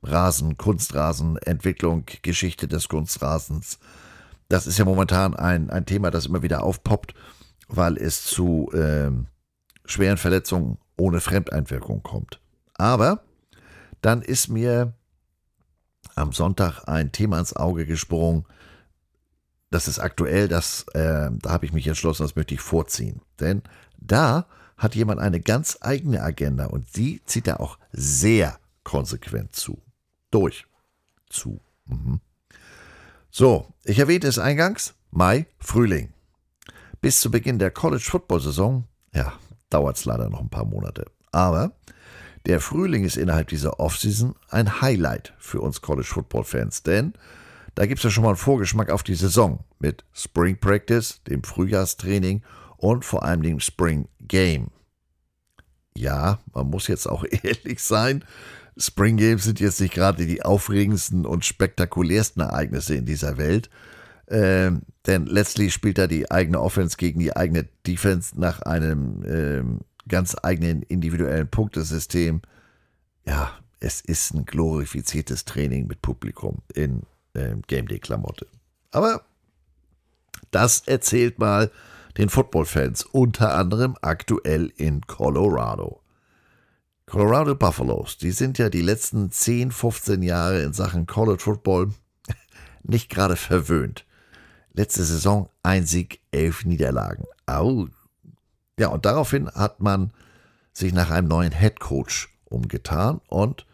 Rasen, 0.02 0.56
Kunstrasen, 0.56 1.36
Entwicklung, 1.38 2.04
Geschichte 2.22 2.68
des 2.68 2.88
Kunstrasens. 2.88 3.78
Das 4.50 4.66
ist 4.66 4.78
ja 4.78 4.84
momentan 4.84 5.34
ein, 5.36 5.70
ein 5.70 5.86
Thema, 5.86 6.10
das 6.10 6.26
immer 6.26 6.42
wieder 6.42 6.64
aufpoppt, 6.64 7.14
weil 7.68 7.96
es 7.96 8.24
zu 8.24 8.68
äh, 8.72 9.12
schweren 9.84 10.16
Verletzungen 10.16 10.78
ohne 10.96 11.20
Fremdeinwirkung 11.20 12.02
kommt. 12.02 12.40
Aber 12.74 13.22
dann 14.02 14.22
ist 14.22 14.48
mir 14.48 14.92
am 16.16 16.32
Sonntag 16.32 16.82
ein 16.88 17.12
Thema 17.12 17.38
ins 17.38 17.54
Auge 17.54 17.86
gesprungen. 17.86 18.44
Das 19.70 19.86
ist 19.86 20.00
aktuell, 20.00 20.48
das, 20.48 20.84
äh, 20.94 21.30
da 21.30 21.50
habe 21.50 21.64
ich 21.64 21.72
mich 21.72 21.86
entschlossen, 21.86 22.24
das 22.24 22.34
möchte 22.34 22.54
ich 22.54 22.60
vorziehen. 22.60 23.22
Denn 23.38 23.62
da 23.98 24.46
hat 24.76 24.96
jemand 24.96 25.20
eine 25.20 25.40
ganz 25.40 25.78
eigene 25.80 26.24
Agenda 26.24 26.66
und 26.66 26.92
sie 26.92 27.22
zieht 27.24 27.46
er 27.46 27.60
auch 27.60 27.78
sehr 27.92 28.58
konsequent 28.82 29.54
zu. 29.54 29.80
Durch. 30.32 30.66
Zu. 31.28 31.60
Mhm. 31.84 32.20
So, 33.32 33.66
ich 33.84 34.00
erwähnte 34.00 34.26
es 34.26 34.40
eingangs, 34.40 34.94
Mai, 35.12 35.46
Frühling. 35.60 36.12
Bis 37.00 37.20
zu 37.20 37.30
Beginn 37.30 37.60
der 37.60 37.70
College-Football-Saison, 37.70 38.84
ja, 39.14 39.32
dauert 39.70 39.96
es 39.96 40.04
leider 40.04 40.28
noch 40.28 40.40
ein 40.40 40.50
paar 40.50 40.64
Monate. 40.64 41.06
Aber 41.30 41.72
der 42.46 42.60
Frühling 42.60 43.04
ist 43.04 43.16
innerhalb 43.16 43.46
dieser 43.46 43.78
Offseason 43.78 44.34
ein 44.48 44.80
Highlight 44.80 45.32
für 45.38 45.60
uns 45.60 45.80
College-Football-Fans, 45.80 46.82
denn 46.82 47.12
da 47.76 47.86
gibt 47.86 48.00
es 48.00 48.04
ja 48.04 48.10
schon 48.10 48.24
mal 48.24 48.30
einen 48.30 48.36
Vorgeschmack 48.36 48.90
auf 48.90 49.04
die 49.04 49.14
Saison 49.14 49.64
mit 49.78 50.04
Spring 50.12 50.58
Practice, 50.58 51.22
dem 51.28 51.44
Frühjahrstraining 51.44 52.42
und 52.78 53.04
vor 53.04 53.22
allem 53.22 53.42
dem 53.42 53.60
Spring 53.60 54.08
Game. 54.20 54.72
Ja, 55.96 56.40
man 56.52 56.68
muss 56.68 56.88
jetzt 56.88 57.06
auch 57.06 57.24
ehrlich 57.42 57.80
sein, 57.80 58.24
Spring 58.76 59.16
Games 59.16 59.44
sind 59.44 59.60
jetzt 59.60 59.80
nicht 59.80 59.94
gerade 59.94 60.26
die 60.26 60.42
aufregendsten 60.42 61.26
und 61.26 61.44
spektakulärsten 61.44 62.42
Ereignisse 62.42 62.94
in 62.94 63.04
dieser 63.04 63.36
Welt. 63.36 63.70
Ähm, 64.28 64.82
denn 65.06 65.26
letztlich 65.26 65.72
spielt 65.74 65.98
da 65.98 66.06
die 66.06 66.30
eigene 66.30 66.60
Offense 66.60 66.96
gegen 66.96 67.18
die 67.18 67.36
eigene 67.36 67.68
Defense 67.86 68.38
nach 68.38 68.62
einem 68.62 69.24
ähm, 69.26 69.80
ganz 70.08 70.36
eigenen 70.42 70.82
individuellen 70.82 71.48
Punktesystem. 71.48 72.42
Ja, 73.26 73.52
es 73.80 74.00
ist 74.00 74.34
ein 74.34 74.44
glorifiziertes 74.44 75.44
Training 75.44 75.86
mit 75.86 76.00
Publikum 76.02 76.58
in 76.74 77.02
ähm, 77.34 77.62
Game 77.66 77.88
Day 77.88 77.98
Klamotte. 77.98 78.46
Aber 78.92 79.22
das 80.50 80.86
erzählt 80.86 81.38
mal 81.38 81.70
den 82.16 82.28
Football-Fans, 82.28 83.04
unter 83.04 83.54
anderem 83.54 83.96
aktuell 84.02 84.72
in 84.76 85.00
Colorado. 85.02 85.99
Colorado 87.10 87.56
Buffaloes, 87.56 88.18
die 88.18 88.30
sind 88.30 88.56
ja 88.58 88.68
die 88.68 88.82
letzten 88.82 89.32
10, 89.32 89.72
15 89.72 90.22
Jahre 90.22 90.62
in 90.62 90.72
Sachen 90.72 91.06
College 91.06 91.42
Football 91.42 91.92
nicht 92.84 93.10
gerade 93.10 93.34
verwöhnt. 93.34 94.06
Letzte 94.74 95.02
Saison 95.02 95.48
ein 95.64 95.86
Sieg, 95.86 96.20
elf 96.30 96.64
Niederlagen. 96.64 97.24
Au. 97.46 97.88
Ja, 98.78 98.88
und 98.90 99.06
daraufhin 99.06 99.50
hat 99.50 99.80
man 99.80 100.12
sich 100.72 100.92
nach 100.92 101.10
einem 101.10 101.26
neuen 101.26 101.50
Head 101.50 101.80
Coach 101.80 102.32
umgetan 102.44 103.20
und 103.26 103.66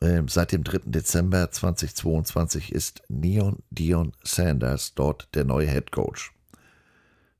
äh, 0.00 0.22
seit 0.26 0.52
dem 0.52 0.64
3. 0.64 0.78
Dezember 0.86 1.50
2022 1.50 2.72
ist 2.72 3.02
Neon 3.08 3.58
Dion 3.68 4.12
Sanders 4.24 4.94
dort 4.94 5.28
der 5.34 5.44
neue 5.44 5.68
Head 5.68 5.92
Coach. 5.92 6.32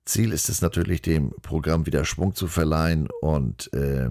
Ziel 0.05 0.33
ist 0.35 0.51
es 0.51 0.61
natürlich, 0.61 1.01
dem 1.01 1.31
Programm 1.41 1.87
wieder 1.87 2.05
Schwung 2.05 2.35
zu 2.35 2.47
verleihen 2.47 3.09
und 3.23 3.73
äh, 3.73 4.11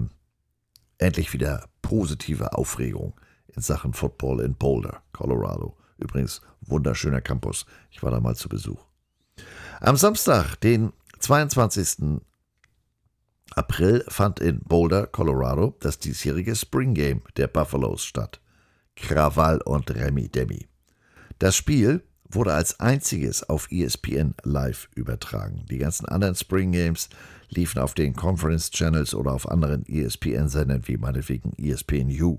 endlich 0.98 1.32
wieder 1.32 1.68
positive 1.82 2.52
Aufregung 2.52 3.14
in 3.54 3.62
Sachen 3.62 3.92
Football 3.92 4.40
in 4.40 4.54
Boulder, 4.54 5.02
Colorado. 5.12 5.76
Übrigens, 5.96 6.40
wunderschöner 6.60 7.20
Campus. 7.20 7.66
Ich 7.90 8.02
war 8.02 8.10
da 8.10 8.20
mal 8.20 8.36
zu 8.36 8.48
Besuch. 8.48 8.84
Am 9.80 9.96
Samstag, 9.96 10.56
den 10.56 10.92
22. 11.18 12.20
April, 13.54 14.04
fand 14.08 14.40
in 14.40 14.60
Boulder, 14.60 15.06
Colorado, 15.06 15.76
das 15.80 15.98
diesjährige 15.98 16.54
Spring 16.54 16.94
Game 16.94 17.22
der 17.36 17.48
Buffaloes 17.48 18.04
statt. 18.04 18.40
Krawall 18.94 19.60
und 19.62 19.90
Remi 19.94 20.28
Demi. 20.28 20.68
Das 21.38 21.56
Spiel 21.56 22.02
wurde 22.30 22.52
als 22.52 22.80
einziges 22.80 23.48
auf 23.48 23.70
ESPN 23.70 24.34
live 24.42 24.88
übertragen. 24.94 25.64
Die 25.70 25.78
ganzen 25.78 26.06
anderen 26.06 26.34
Spring 26.34 26.72
Games 26.72 27.08
liefen 27.48 27.80
auf 27.80 27.94
den 27.94 28.14
Conference 28.14 28.70
Channels 28.70 29.14
oder 29.14 29.32
auf 29.32 29.48
anderen 29.48 29.86
ESPN-Sendern 29.86 30.86
wie 30.86 30.98
meinetwegen 30.98 31.52
ESPNU. 31.56 32.38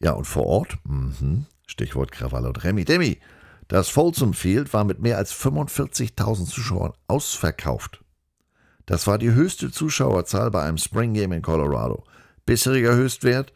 Ja, 0.00 0.12
und 0.12 0.24
vor 0.24 0.46
Ort, 0.46 0.78
mh, 0.84 1.44
Stichwort 1.66 2.10
Krawall 2.10 2.46
und 2.46 2.64
Remi 2.64 2.84
Demi, 2.84 3.18
das 3.68 3.88
Folsom 3.88 4.34
Field 4.34 4.72
war 4.72 4.84
mit 4.84 5.00
mehr 5.00 5.18
als 5.18 5.32
45.000 5.34 6.46
Zuschauern 6.46 6.92
ausverkauft. 7.06 8.02
Das 8.86 9.06
war 9.06 9.18
die 9.18 9.32
höchste 9.32 9.70
Zuschauerzahl 9.70 10.50
bei 10.50 10.64
einem 10.64 10.78
Spring 10.78 11.14
Game 11.14 11.32
in 11.32 11.42
Colorado. 11.42 12.02
Bisheriger 12.46 12.94
Höchstwert 12.96 13.52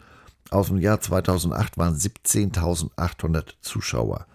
aus 0.50 0.68
dem 0.68 0.78
Jahr 0.78 1.00
2008 1.00 1.78
waren 1.78 1.96
17.800 1.96 3.54
Zuschauer. 3.60 4.26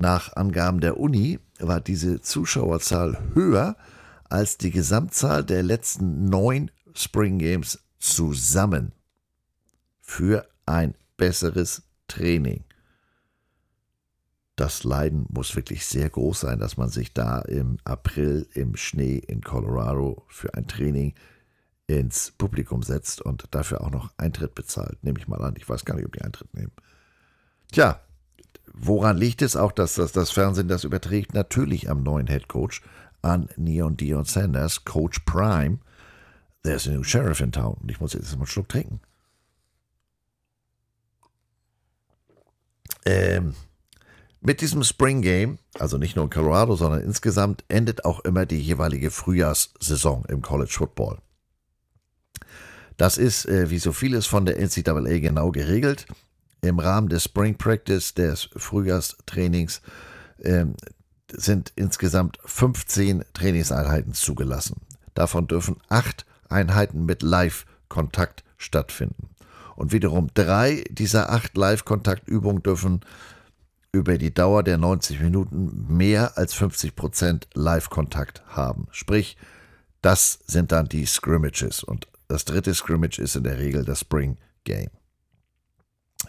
Nach 0.00 0.36
Angaben 0.36 0.78
der 0.80 1.00
Uni 1.00 1.40
war 1.58 1.80
diese 1.80 2.20
Zuschauerzahl 2.20 3.18
höher 3.34 3.76
als 4.30 4.56
die 4.56 4.70
Gesamtzahl 4.70 5.42
der 5.42 5.64
letzten 5.64 6.26
neun 6.26 6.70
Spring 6.94 7.40
Games 7.40 7.80
zusammen 7.98 8.92
für 10.00 10.48
ein 10.66 10.94
besseres 11.16 11.82
Training. 12.06 12.62
Das 14.54 14.84
Leiden 14.84 15.26
muss 15.30 15.56
wirklich 15.56 15.84
sehr 15.84 16.08
groß 16.08 16.40
sein, 16.40 16.60
dass 16.60 16.76
man 16.76 16.90
sich 16.90 17.12
da 17.12 17.40
im 17.40 17.78
April 17.82 18.46
im 18.54 18.76
Schnee 18.76 19.16
in 19.16 19.40
Colorado 19.40 20.24
für 20.28 20.54
ein 20.54 20.68
Training 20.68 21.14
ins 21.88 22.30
Publikum 22.38 22.84
setzt 22.84 23.20
und 23.20 23.46
dafür 23.50 23.80
auch 23.80 23.90
noch 23.90 24.12
Eintritt 24.16 24.54
bezahlt. 24.54 25.02
Nehme 25.02 25.18
ich 25.18 25.26
mal 25.26 25.42
an. 25.42 25.54
Ich 25.56 25.68
weiß 25.68 25.84
gar 25.84 25.96
nicht, 25.96 26.06
ob 26.06 26.12
die 26.12 26.22
Eintritt 26.22 26.54
nehmen. 26.54 26.72
Tja, 27.72 28.00
Woran 28.80 29.16
liegt 29.16 29.42
es 29.42 29.56
auch, 29.56 29.72
dass 29.72 29.94
das, 29.94 30.12
das 30.12 30.30
Fernsehen 30.30 30.68
das 30.68 30.84
überträgt? 30.84 31.34
Natürlich 31.34 31.90
am 31.90 32.02
neuen 32.02 32.28
Head 32.28 32.48
Coach, 32.48 32.82
an 33.22 33.48
Neon 33.56 33.96
Dion 33.96 34.24
Sanders, 34.24 34.84
Coach 34.84 35.20
Prime. 35.20 35.78
There's 36.62 36.86
a 36.86 36.92
new 36.92 37.02
sheriff 37.02 37.40
in 37.40 37.50
town. 37.50 37.76
Und 37.80 37.90
ich 37.90 38.00
muss 38.00 38.12
jetzt 38.12 38.30
mal 38.32 38.38
einen 38.38 38.46
Schluck 38.46 38.68
trinken. 38.68 39.00
Ähm, 43.04 43.54
mit 44.40 44.60
diesem 44.60 44.84
Spring 44.84 45.22
Game, 45.22 45.58
also 45.78 45.98
nicht 45.98 46.14
nur 46.14 46.26
in 46.26 46.30
Colorado, 46.30 46.76
sondern 46.76 47.00
insgesamt, 47.00 47.64
endet 47.68 48.04
auch 48.04 48.20
immer 48.20 48.46
die 48.46 48.60
jeweilige 48.60 49.10
Frühjahrssaison 49.10 50.24
im 50.26 50.42
College 50.42 50.72
Football. 50.72 51.18
Das 52.96 53.18
ist, 53.18 53.46
äh, 53.46 53.70
wie 53.70 53.78
so 53.78 53.92
vieles 53.92 54.26
von 54.26 54.46
der 54.46 54.58
NCAA 54.58 55.18
genau 55.18 55.50
geregelt 55.50 56.06
im 56.60 56.78
Rahmen 56.78 57.08
des 57.08 57.24
Spring 57.24 57.56
Practice, 57.56 58.14
des 58.14 58.48
Frühjahrstrainings, 58.56 59.80
äh, 60.38 60.66
sind 61.30 61.72
insgesamt 61.76 62.38
15 62.44 63.24
Trainingseinheiten 63.34 64.14
zugelassen. 64.14 64.80
Davon 65.14 65.46
dürfen 65.46 65.76
acht 65.88 66.24
Einheiten 66.48 67.04
mit 67.04 67.22
Live-Kontakt 67.22 68.44
stattfinden. 68.56 69.30
Und 69.76 69.92
wiederum 69.92 70.28
drei 70.34 70.84
dieser 70.90 71.30
acht 71.30 71.56
Live-Kontaktübungen 71.56 72.62
dürfen 72.62 73.00
über 73.92 74.18
die 74.18 74.34
Dauer 74.34 74.62
der 74.62 74.78
90 74.78 75.20
Minuten 75.20 75.86
mehr 75.88 76.36
als 76.36 76.54
50 76.54 76.96
Prozent 76.96 77.48
Live-Kontakt 77.54 78.42
haben. 78.48 78.88
Sprich, 78.90 79.36
das 80.02 80.38
sind 80.46 80.72
dann 80.72 80.88
die 80.88 81.06
Scrimmages. 81.06 81.82
Und 81.82 82.08
das 82.28 82.44
dritte 82.44 82.74
Scrimmage 82.74 83.18
ist 83.18 83.36
in 83.36 83.44
der 83.44 83.58
Regel 83.58 83.84
das 83.84 84.00
Spring 84.00 84.36
Game. 84.64 84.90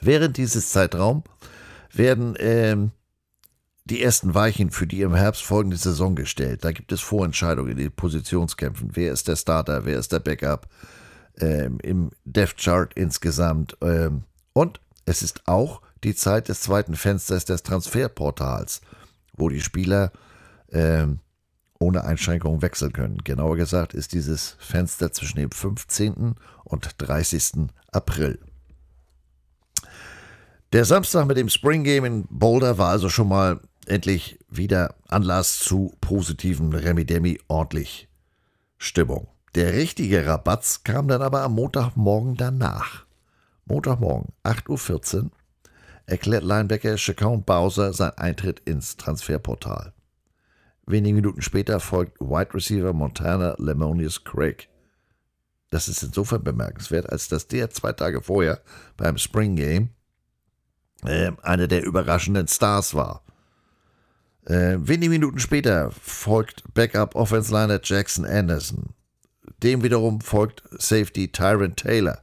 Während 0.01 0.37
dieses 0.37 0.69
Zeitraum 0.69 1.23
werden 1.93 2.35
ähm, 2.39 2.91
die 3.85 4.01
ersten 4.03 4.35
Weichen 4.35 4.71
für 4.71 4.87
die 4.87 5.01
im 5.01 5.15
Herbst 5.15 5.41
folgende 5.41 5.77
Saison 5.77 6.15
gestellt. 6.15 6.63
Da 6.63 6.71
gibt 6.71 6.91
es 6.91 7.01
Vorentscheidungen 7.01 7.71
in 7.71 7.77
den 7.77 7.91
Positionskämpfen. 7.91 8.91
Wer 8.93 9.11
ist 9.11 9.27
der 9.27 9.35
Starter, 9.35 9.85
wer 9.85 9.97
ist 9.97 10.11
der 10.11 10.19
Backup 10.19 10.67
ähm, 11.39 11.79
im 11.81 12.11
Death 12.23 12.57
Chart 12.57 12.93
insgesamt. 12.93 13.77
Ähm, 13.81 14.23
und 14.53 14.79
es 15.05 15.21
ist 15.21 15.47
auch 15.47 15.81
die 16.03 16.15
Zeit 16.15 16.49
des 16.49 16.61
zweiten 16.61 16.95
Fensters 16.95 17.45
des 17.45 17.63
Transferportals, 17.63 18.81
wo 19.33 19.49
die 19.49 19.61
Spieler 19.61 20.11
ähm, 20.71 21.19
ohne 21.79 22.03
Einschränkungen 22.03 22.61
wechseln 22.61 22.93
können. 22.93 23.17
Genauer 23.23 23.55
gesagt 23.55 23.93
ist 23.93 24.13
dieses 24.13 24.55
Fenster 24.59 25.11
zwischen 25.11 25.37
dem 25.37 25.51
15. 25.51 26.35
und 26.63 26.89
30. 26.97 27.69
April. 27.91 28.39
Der 30.71 30.85
Samstag 30.85 31.25
mit 31.25 31.35
dem 31.35 31.49
Spring 31.49 31.83
Game 31.83 32.05
in 32.05 32.27
Boulder 32.29 32.77
war 32.77 32.89
also 32.89 33.09
schon 33.09 33.27
mal 33.27 33.59
endlich 33.87 34.37
wieder 34.49 34.93
Anlass 35.07 35.57
zu 35.57 35.95
positiven 35.99 36.71
Remi-Demi, 36.73 37.39
ordentlich 37.47 38.07
Stimmung. 38.77 39.29
Der 39.55 39.73
richtige 39.73 40.27
Rabatz 40.27 40.83
kam 40.83 41.07
dann 41.07 41.23
aber 41.23 41.41
am 41.41 41.55
Montagmorgen 41.55 42.35
danach. 42.37 43.07
Montagmorgen, 43.65 44.31
8.14 44.43 45.23
Uhr, 45.23 45.31
erklärt 46.05 46.43
Linebacker 46.43 46.99
Shaquan 46.99 47.43
Bowser 47.43 47.91
sein 47.91 48.11
Eintritt 48.11 48.59
ins 48.65 48.95
Transferportal. 48.95 49.93
Wenige 50.85 51.15
Minuten 51.15 51.41
später 51.41 51.79
folgt 51.79 52.19
Wide 52.19 52.53
Receiver 52.53 52.93
Montana 52.93 53.55
Lemonius 53.57 54.23
Craig. 54.23 54.69
Das 55.71 55.87
ist 55.87 56.03
insofern 56.03 56.43
bemerkenswert, 56.43 57.09
als 57.09 57.27
dass 57.27 57.47
der 57.47 57.71
zwei 57.71 57.93
Tage 57.93 58.21
vorher 58.21 58.61
beim 58.97 59.17
Spring 59.17 59.55
Game 59.55 59.89
äh, 61.05 61.31
einer 61.41 61.67
der 61.67 61.83
überraschenden 61.83 62.47
Stars 62.47 62.93
war. 62.93 63.23
Äh, 64.45 64.77
wenige 64.79 65.09
Minuten 65.09 65.39
später 65.39 65.91
folgt 65.91 66.63
Backup 66.73 67.15
Offense 67.15 67.51
Liner 67.51 67.79
Jackson 67.83 68.25
Anderson. 68.25 68.93
Dem 69.61 69.83
wiederum 69.83 70.21
folgt 70.21 70.63
Safety 70.71 71.31
Tyron 71.31 71.75
Taylor. 71.75 72.19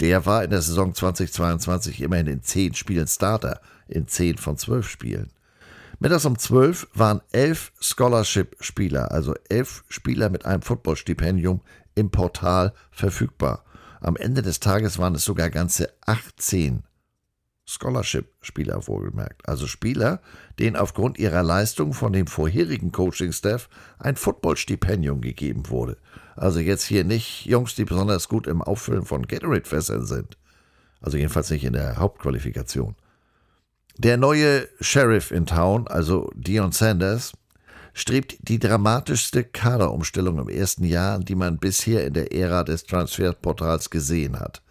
Der 0.00 0.26
war 0.26 0.44
in 0.44 0.50
der 0.50 0.62
Saison 0.62 0.94
2022 0.94 2.00
immerhin 2.00 2.26
in 2.26 2.42
10 2.42 2.74
Spielen 2.74 3.06
Starter, 3.06 3.60
in 3.88 4.06
10 4.06 4.38
von 4.38 4.56
12 4.56 4.88
Spielen. 4.88 5.30
Mittags 6.00 6.24
um 6.24 6.38
12 6.38 6.88
waren 6.94 7.20
11 7.32 7.72
Scholarship-Spieler, 7.80 9.10
also 9.10 9.34
11 9.48 9.84
Spieler 9.88 10.30
mit 10.30 10.46
einem 10.46 10.62
Footballstipendium 10.62 11.60
im 11.96 12.10
Portal 12.10 12.72
verfügbar. 12.92 13.64
Am 14.00 14.16
Ende 14.16 14.42
des 14.42 14.60
Tages 14.60 14.98
waren 14.98 15.16
es 15.16 15.24
sogar 15.24 15.50
ganze 15.50 15.92
18 16.06 16.84
Scholarship-Spieler 17.68 18.86
wohlgemerkt. 18.86 19.46
Also 19.46 19.66
Spieler, 19.66 20.20
denen 20.58 20.76
aufgrund 20.76 21.18
ihrer 21.18 21.42
Leistung 21.42 21.92
von 21.92 22.12
dem 22.12 22.26
vorherigen 22.26 22.92
Coaching-Staff 22.92 23.68
ein 23.98 24.16
Football-Stipendium 24.16 25.20
gegeben 25.20 25.68
wurde. 25.68 25.98
Also 26.34 26.60
jetzt 26.60 26.84
hier 26.84 27.04
nicht 27.04 27.44
Jungs, 27.44 27.74
die 27.74 27.84
besonders 27.84 28.28
gut 28.28 28.46
im 28.46 28.62
Auffüllen 28.62 29.04
von 29.04 29.26
Gatorade-Fässern 29.26 30.06
sind. 30.06 30.38
Also 31.00 31.18
jedenfalls 31.18 31.50
nicht 31.50 31.64
in 31.64 31.74
der 31.74 31.98
Hauptqualifikation. 31.98 32.96
Der 33.98 34.16
neue 34.16 34.68
Sheriff 34.80 35.30
in 35.30 35.44
Town, 35.44 35.86
also 35.88 36.30
Dion 36.34 36.72
Sanders, 36.72 37.32
strebt 37.92 38.38
die 38.42 38.58
dramatischste 38.58 39.44
Kaderumstellung 39.44 40.38
im 40.38 40.48
ersten 40.48 40.84
Jahr, 40.84 41.18
die 41.18 41.34
man 41.34 41.58
bisher 41.58 42.06
in 42.06 42.14
der 42.14 42.32
Ära 42.32 42.62
des 42.62 42.84
Transferportals 42.84 43.90
gesehen 43.90 44.38
hat. 44.40 44.62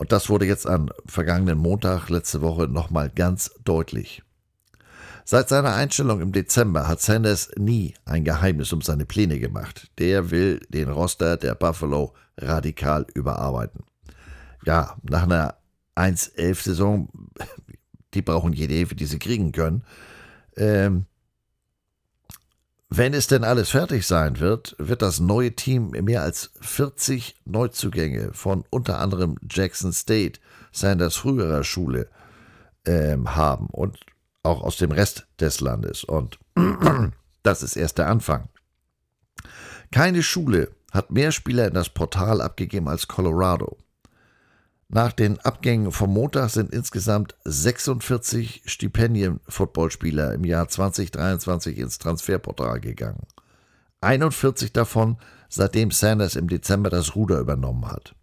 Und 0.00 0.12
das 0.12 0.30
wurde 0.30 0.46
jetzt 0.46 0.66
am 0.66 0.88
vergangenen 1.04 1.58
Montag 1.58 2.08
letzte 2.08 2.40
Woche 2.40 2.66
nochmal 2.66 3.10
ganz 3.10 3.50
deutlich. 3.64 4.22
Seit 5.26 5.50
seiner 5.50 5.74
Einstellung 5.74 6.22
im 6.22 6.32
Dezember 6.32 6.88
hat 6.88 7.02
Sanders 7.02 7.50
nie 7.58 7.92
ein 8.06 8.24
Geheimnis 8.24 8.72
um 8.72 8.80
seine 8.80 9.04
Pläne 9.04 9.38
gemacht. 9.38 9.90
Der 9.98 10.30
will 10.30 10.60
den 10.70 10.88
Roster 10.88 11.36
der 11.36 11.54
Buffalo 11.54 12.14
radikal 12.38 13.04
überarbeiten. 13.12 13.84
Ja, 14.64 14.96
nach 15.02 15.24
einer 15.24 15.56
1-11-Saison, 15.96 17.10
die 18.14 18.22
brauchen 18.22 18.54
jede 18.54 18.72
Hilfe, 18.72 18.94
die 18.94 19.04
sie 19.04 19.18
kriegen 19.18 19.52
können. 19.52 19.84
Ähm, 20.56 21.04
wenn 22.92 23.14
es 23.14 23.28
denn 23.28 23.44
alles 23.44 23.70
fertig 23.70 24.04
sein 24.04 24.40
wird, 24.40 24.74
wird 24.78 25.00
das 25.00 25.20
neue 25.20 25.54
Team 25.54 25.90
mehr 25.90 26.22
als 26.22 26.50
40 26.60 27.36
Neuzugänge 27.44 28.32
von 28.32 28.64
unter 28.68 28.98
anderem 28.98 29.36
Jackson 29.48 29.92
State, 29.92 30.40
Sanders 30.72 31.14
früherer 31.14 31.62
Schule, 31.62 32.08
ähm, 32.84 33.36
haben 33.36 33.66
und 33.66 33.98
auch 34.42 34.62
aus 34.62 34.76
dem 34.76 34.90
Rest 34.90 35.28
des 35.38 35.60
Landes. 35.60 36.02
Und 36.02 36.40
das 37.44 37.62
ist 37.62 37.76
erst 37.76 37.98
der 37.98 38.08
Anfang. 38.08 38.48
Keine 39.92 40.24
Schule 40.24 40.72
hat 40.90 41.12
mehr 41.12 41.30
Spieler 41.30 41.68
in 41.68 41.74
das 41.74 41.90
Portal 41.90 42.40
abgegeben 42.40 42.88
als 42.88 43.06
Colorado. 43.06 43.78
Nach 44.92 45.12
den 45.12 45.38
Abgängen 45.38 45.92
vom 45.92 46.12
Montag 46.12 46.50
sind 46.50 46.74
insgesamt 46.74 47.36
46 47.44 48.62
Stipendien-Footballspieler 48.64 50.34
im 50.34 50.44
Jahr 50.44 50.66
2023 50.66 51.78
ins 51.78 51.98
Transferportal 51.98 52.80
gegangen. 52.80 53.24
41 54.00 54.72
davon, 54.72 55.18
seitdem 55.48 55.92
Sanders 55.92 56.34
im 56.34 56.48
Dezember 56.48 56.90
das 56.90 57.14
Ruder 57.14 57.38
übernommen 57.38 57.86
hat. 57.86 58.16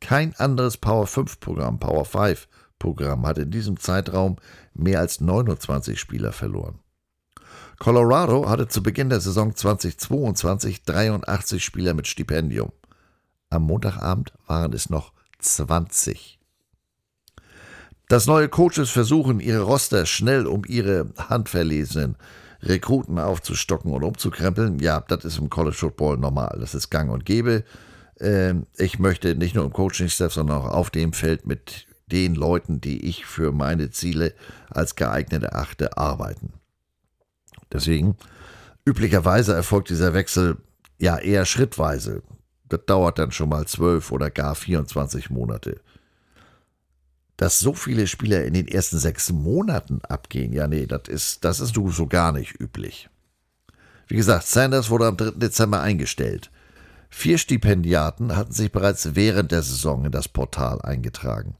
Kein 0.00 0.34
anderes 0.36 0.78
Power 0.78 1.06
5 1.06 1.40
Programm, 1.40 1.78
Power 1.78 2.06
5 2.06 2.48
Programm 2.78 3.26
hat 3.26 3.36
in 3.36 3.50
diesem 3.50 3.78
Zeitraum 3.78 4.36
mehr 4.72 5.00
als 5.00 5.20
29 5.20 6.00
Spieler 6.00 6.32
verloren. 6.32 6.78
Colorado 7.78 8.48
hatte 8.48 8.66
zu 8.66 8.82
Beginn 8.82 9.10
der 9.10 9.20
Saison 9.20 9.54
2022 9.54 10.84
83 10.84 11.62
Spieler 11.62 11.92
mit 11.92 12.06
Stipendium. 12.06 12.72
Am 13.50 13.64
Montagabend 13.64 14.32
waren 14.46 14.72
es 14.72 14.88
noch 14.88 15.12
20. 15.38 16.38
Dass 18.08 18.26
neue 18.26 18.48
Coaches 18.48 18.90
versuchen, 18.90 19.40
ihre 19.40 19.60
Roster 19.60 20.06
schnell 20.06 20.46
um 20.46 20.62
ihre 20.66 21.12
handverlesenen 21.16 22.16
Rekruten 22.62 23.18
aufzustocken 23.18 23.92
und 23.92 24.02
umzukrempeln, 24.02 24.78
ja, 24.80 25.00
das 25.00 25.24
ist 25.24 25.38
im 25.38 25.50
College 25.50 25.76
Football 25.76 26.16
normal. 26.18 26.56
Das 26.58 26.74
ist 26.74 26.90
gang 26.90 27.10
und 27.10 27.24
gäbe. 27.24 27.64
Ähm, 28.18 28.66
ich 28.76 28.98
möchte 28.98 29.34
nicht 29.34 29.54
nur 29.54 29.64
im 29.64 29.72
Coaching-Staff, 29.72 30.32
sondern 30.32 30.58
auch 30.58 30.70
auf 30.70 30.90
dem 30.90 31.12
Feld 31.12 31.46
mit 31.46 31.86
den 32.10 32.34
Leuten, 32.34 32.80
die 32.80 33.06
ich 33.06 33.26
für 33.26 33.52
meine 33.52 33.90
Ziele 33.90 34.34
als 34.70 34.96
geeignet 34.96 35.42
erachte, 35.42 35.96
arbeiten. 35.98 36.54
Deswegen, 37.70 38.16
üblicherweise 38.86 39.54
erfolgt 39.54 39.90
dieser 39.90 40.14
Wechsel 40.14 40.56
ja 40.98 41.18
eher 41.18 41.44
schrittweise. 41.44 42.22
Das 42.68 42.80
dauert 42.86 43.18
dann 43.18 43.32
schon 43.32 43.48
mal 43.48 43.66
zwölf 43.66 44.12
oder 44.12 44.30
gar 44.30 44.54
24 44.54 45.30
Monate. 45.30 45.80
Dass 47.36 47.60
so 47.60 47.72
viele 47.72 48.06
Spieler 48.06 48.44
in 48.44 48.54
den 48.54 48.68
ersten 48.68 48.98
sechs 48.98 49.30
Monaten 49.30 50.00
abgehen, 50.02 50.52
ja, 50.52 50.66
nee, 50.66 50.86
das 50.86 51.08
ist, 51.08 51.44
das 51.44 51.60
ist 51.60 51.74
so 51.74 52.06
gar 52.06 52.32
nicht 52.32 52.60
üblich. 52.60 53.08
Wie 54.08 54.16
gesagt, 54.16 54.46
Sanders 54.46 54.90
wurde 54.90 55.06
am 55.06 55.16
3. 55.16 55.32
Dezember 55.32 55.80
eingestellt. 55.80 56.50
Vier 57.10 57.38
Stipendiaten 57.38 58.36
hatten 58.36 58.52
sich 58.52 58.72
bereits 58.72 59.14
während 59.14 59.52
der 59.52 59.62
Saison 59.62 60.04
in 60.04 60.12
das 60.12 60.28
Portal 60.28 60.80
eingetragen. 60.82 61.56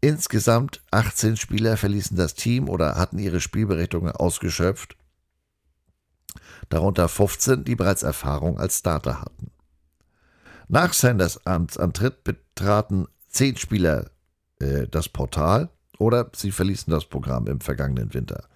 Insgesamt 0.00 0.82
18 0.90 1.36
Spieler 1.36 1.76
verließen 1.76 2.16
das 2.16 2.34
Team 2.34 2.68
oder 2.68 2.96
hatten 2.96 3.18
ihre 3.18 3.40
Spielberechtigungen 3.40 4.14
ausgeschöpft, 4.14 4.96
darunter 6.68 7.08
15, 7.08 7.64
die 7.64 7.74
bereits 7.74 8.02
Erfahrung 8.02 8.58
als 8.58 8.78
Starter 8.78 9.20
hatten. 9.20 9.50
Nach 10.68 10.92
Sanders 10.92 11.46
Amtsantritt 11.46 12.24
betraten 12.24 13.06
zehn 13.28 13.56
Spieler 13.56 14.10
äh, 14.58 14.88
das 14.88 15.08
Portal 15.08 15.70
oder 15.98 16.30
sie 16.34 16.50
verließen 16.50 16.90
das 16.90 17.04
Programm 17.04 17.46
im 17.46 17.60
vergangenen 17.60 18.12
Winter. 18.14 18.48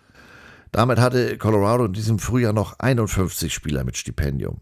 Damit 0.73 0.99
hatte 0.99 1.39
Colorado 1.39 1.85
in 1.85 1.93
diesem 1.93 2.19
Frühjahr 2.19 2.53
noch 2.53 2.79
51 2.79 3.55
Spieler 3.55 3.85
mit 3.85 3.97
Stipendium. 3.97 4.61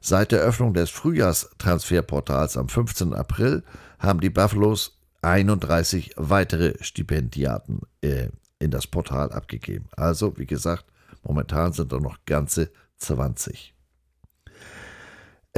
Seit 0.00 0.32
der 0.32 0.40
Öffnung 0.40 0.72
des 0.72 0.90
Frühjahrstransferportals 0.90 2.56
am 2.56 2.68
15. 2.68 3.12
April 3.14 3.64
haben 3.98 4.20
die 4.20 4.30
Buffaloes 4.30 4.98
31 5.22 6.14
weitere 6.16 6.74
Stipendiaten 6.82 7.80
äh, 8.00 8.28
in 8.60 8.70
das 8.70 8.86
Portal 8.86 9.32
abgegeben. 9.32 9.88
Also, 9.96 10.38
wie 10.38 10.46
gesagt, 10.46 10.86
momentan 11.22 11.72
sind 11.72 11.92
da 11.92 11.98
noch 11.98 12.18
ganze 12.24 12.70
20. 12.98 13.74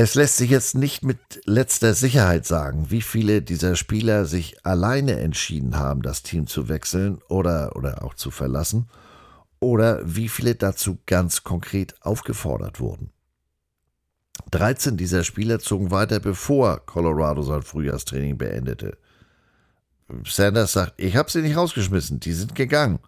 Es 0.02 0.14
lässt 0.14 0.38
sich 0.38 0.48
jetzt 0.48 0.74
nicht 0.74 1.04
mit 1.04 1.18
letzter 1.44 1.92
Sicherheit 1.92 2.46
sagen, 2.46 2.86
wie 2.88 3.02
viele 3.02 3.42
dieser 3.42 3.76
Spieler 3.76 4.24
sich 4.24 4.64
alleine 4.64 5.20
entschieden 5.20 5.78
haben, 5.78 6.00
das 6.00 6.22
Team 6.22 6.46
zu 6.46 6.70
wechseln 6.70 7.18
oder, 7.28 7.76
oder 7.76 8.02
auch 8.02 8.14
zu 8.14 8.30
verlassen, 8.30 8.88
oder 9.58 10.00
wie 10.02 10.30
viele 10.30 10.54
dazu 10.54 10.96
ganz 11.04 11.44
konkret 11.44 11.96
aufgefordert 12.00 12.80
wurden. 12.80 13.10
13 14.52 14.96
dieser 14.96 15.22
Spieler 15.22 15.58
zogen 15.58 15.90
weiter, 15.90 16.18
bevor 16.18 16.78
Colorado 16.86 17.42
sein 17.42 17.60
Frühjahrstraining 17.60 18.38
beendete. 18.38 18.96
Sanders 20.24 20.72
sagt, 20.72 20.94
ich 20.96 21.14
habe 21.14 21.30
sie 21.30 21.42
nicht 21.42 21.58
rausgeschmissen, 21.58 22.20
die 22.20 22.32
sind 22.32 22.54
gegangen. 22.54 23.00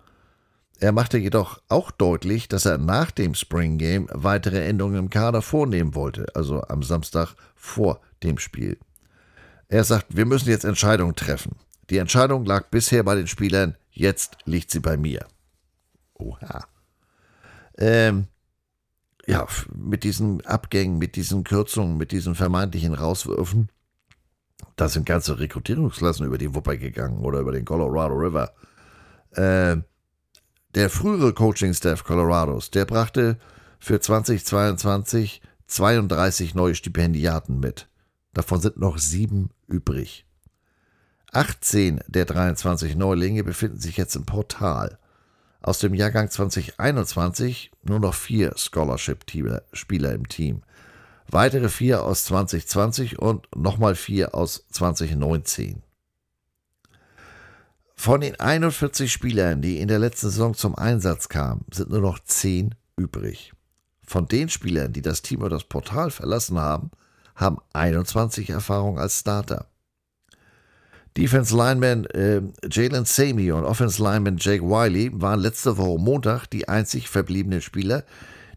Er 0.83 0.91
machte 0.91 1.17
jedoch 1.17 1.63
auch 1.69 1.93
deutlich, 1.93 2.49
dass 2.49 2.67
er 2.67 2.77
nach 2.77 3.13
dem 3.13 3.37
Spring 3.37 3.79
Game 3.79 4.09
weitere 4.11 4.67
Änderungen 4.67 4.99
im 4.99 5.11
Kader 5.11 5.41
vornehmen 5.41 5.95
wollte, 5.95 6.27
also 6.35 6.61
am 6.63 6.83
Samstag 6.83 7.37
vor 7.55 8.01
dem 8.25 8.37
Spiel. 8.37 8.77
Er 9.69 9.85
sagt, 9.85 10.17
wir 10.17 10.27
müssen 10.27 10.49
jetzt 10.49 10.65
Entscheidungen 10.65 11.15
treffen. 11.15 11.55
Die 11.89 11.99
Entscheidung 11.99 12.45
lag 12.45 12.69
bisher 12.71 13.05
bei 13.05 13.15
den 13.15 13.29
Spielern, 13.29 13.77
jetzt 13.93 14.39
liegt 14.45 14.73
sie 14.73 14.81
bei 14.81 14.97
mir. 14.97 15.25
Oha. 16.15 16.67
Ähm, 17.79 18.27
ja, 19.25 19.47
mit 19.73 20.03
diesen 20.03 20.45
Abgängen, 20.45 20.99
mit 20.99 21.15
diesen 21.15 21.45
Kürzungen, 21.45 21.97
mit 21.97 22.11
diesen 22.11 22.35
vermeintlichen 22.35 22.95
Rauswürfen, 22.95 23.69
da 24.75 24.89
sind 24.89 25.07
ganze 25.07 25.39
Rekrutierungsklassen 25.39 26.27
über 26.27 26.39
die 26.39 26.57
Wupper 26.57 26.77
gegangen 26.77 27.25
oder 27.25 27.39
über 27.39 27.53
den 27.53 27.65
Colorado 27.65 28.17
River. 28.17 28.53
Äh, 29.31 29.77
der 30.75 30.91
frühere 30.91 31.33
Coaching-Staff 31.35 32.05
Colorados, 32.05 32.71
der 32.71 32.85
brachte 32.85 33.39
für 33.79 34.01
2022 34.01 35.43
32 35.67 36.55
neue 36.55 36.75
Stipendiaten 36.75 37.59
mit. 37.59 37.89
Davon 38.35 38.61
sind 38.61 38.79
noch 38.79 38.99
sieben 38.99 39.51
übrig. 39.67 40.27
18 41.33 42.01
der 42.09 42.27
23 42.27 42.95
Neulinge 42.95 43.43
befinden 43.43 43.81
sich 43.81 43.97
jetzt 43.97 44.15
im 44.17 44.27
Portal. 44.27 44.99
Aus 45.63 45.79
dem 45.79 45.95
Jahrgang 45.95 46.29
2021 46.29 47.71
nur 47.85 48.01
noch 48.01 48.15
vier 48.15 48.53
Scholarship-Spieler 48.57 50.13
im 50.13 50.29
Team. 50.29 50.63
Weitere 51.29 51.69
vier 51.69 52.03
aus 52.03 52.25
2020 52.27 53.19
und 53.19 53.49
nochmal 53.57 53.95
vier 53.95 54.35
aus 54.35 54.67
2019. 54.71 55.83
Von 58.03 58.21
den 58.21 58.35
41 58.35 59.13
Spielern, 59.13 59.63
die 59.63 59.79
in 59.79 59.87
der 59.87 60.01
letzten 60.01 60.31
Saison 60.31 60.55
zum 60.55 60.75
Einsatz 60.75 61.29
kamen, 61.29 61.65
sind 61.73 61.91
nur 61.91 62.01
noch 62.01 62.19
10 62.19 62.75
übrig. 62.97 63.53
Von 64.05 64.27
den 64.27 64.49
Spielern, 64.49 64.93
die 64.93 65.03
das 65.03 65.23
Team 65.23 65.39
oder 65.39 65.51
das 65.51 65.63
Portal 65.63 66.11
verlassen 66.11 66.59
haben, 66.59 66.91
haben 67.37 67.59
21 67.75 68.51
Erfahrung 68.51 68.99
als 68.99 69.21
Starter. 69.21 69.67
Defense 71.17 71.57
Lineman 71.57 72.07
äh, 72.07 72.43
Jalen 72.69 73.05
Samey 73.05 73.53
und 73.53 73.63
Offense 73.63 74.03
Lineman 74.03 74.37
Jake 74.37 74.65
Wiley 74.65 75.13
waren 75.15 75.39
letzte 75.39 75.79
Woche 75.79 76.01
Montag 76.01 76.47
die 76.47 76.69
einzig 76.69 77.09
verbliebenen 77.09 77.61
Spieler, 77.61 78.03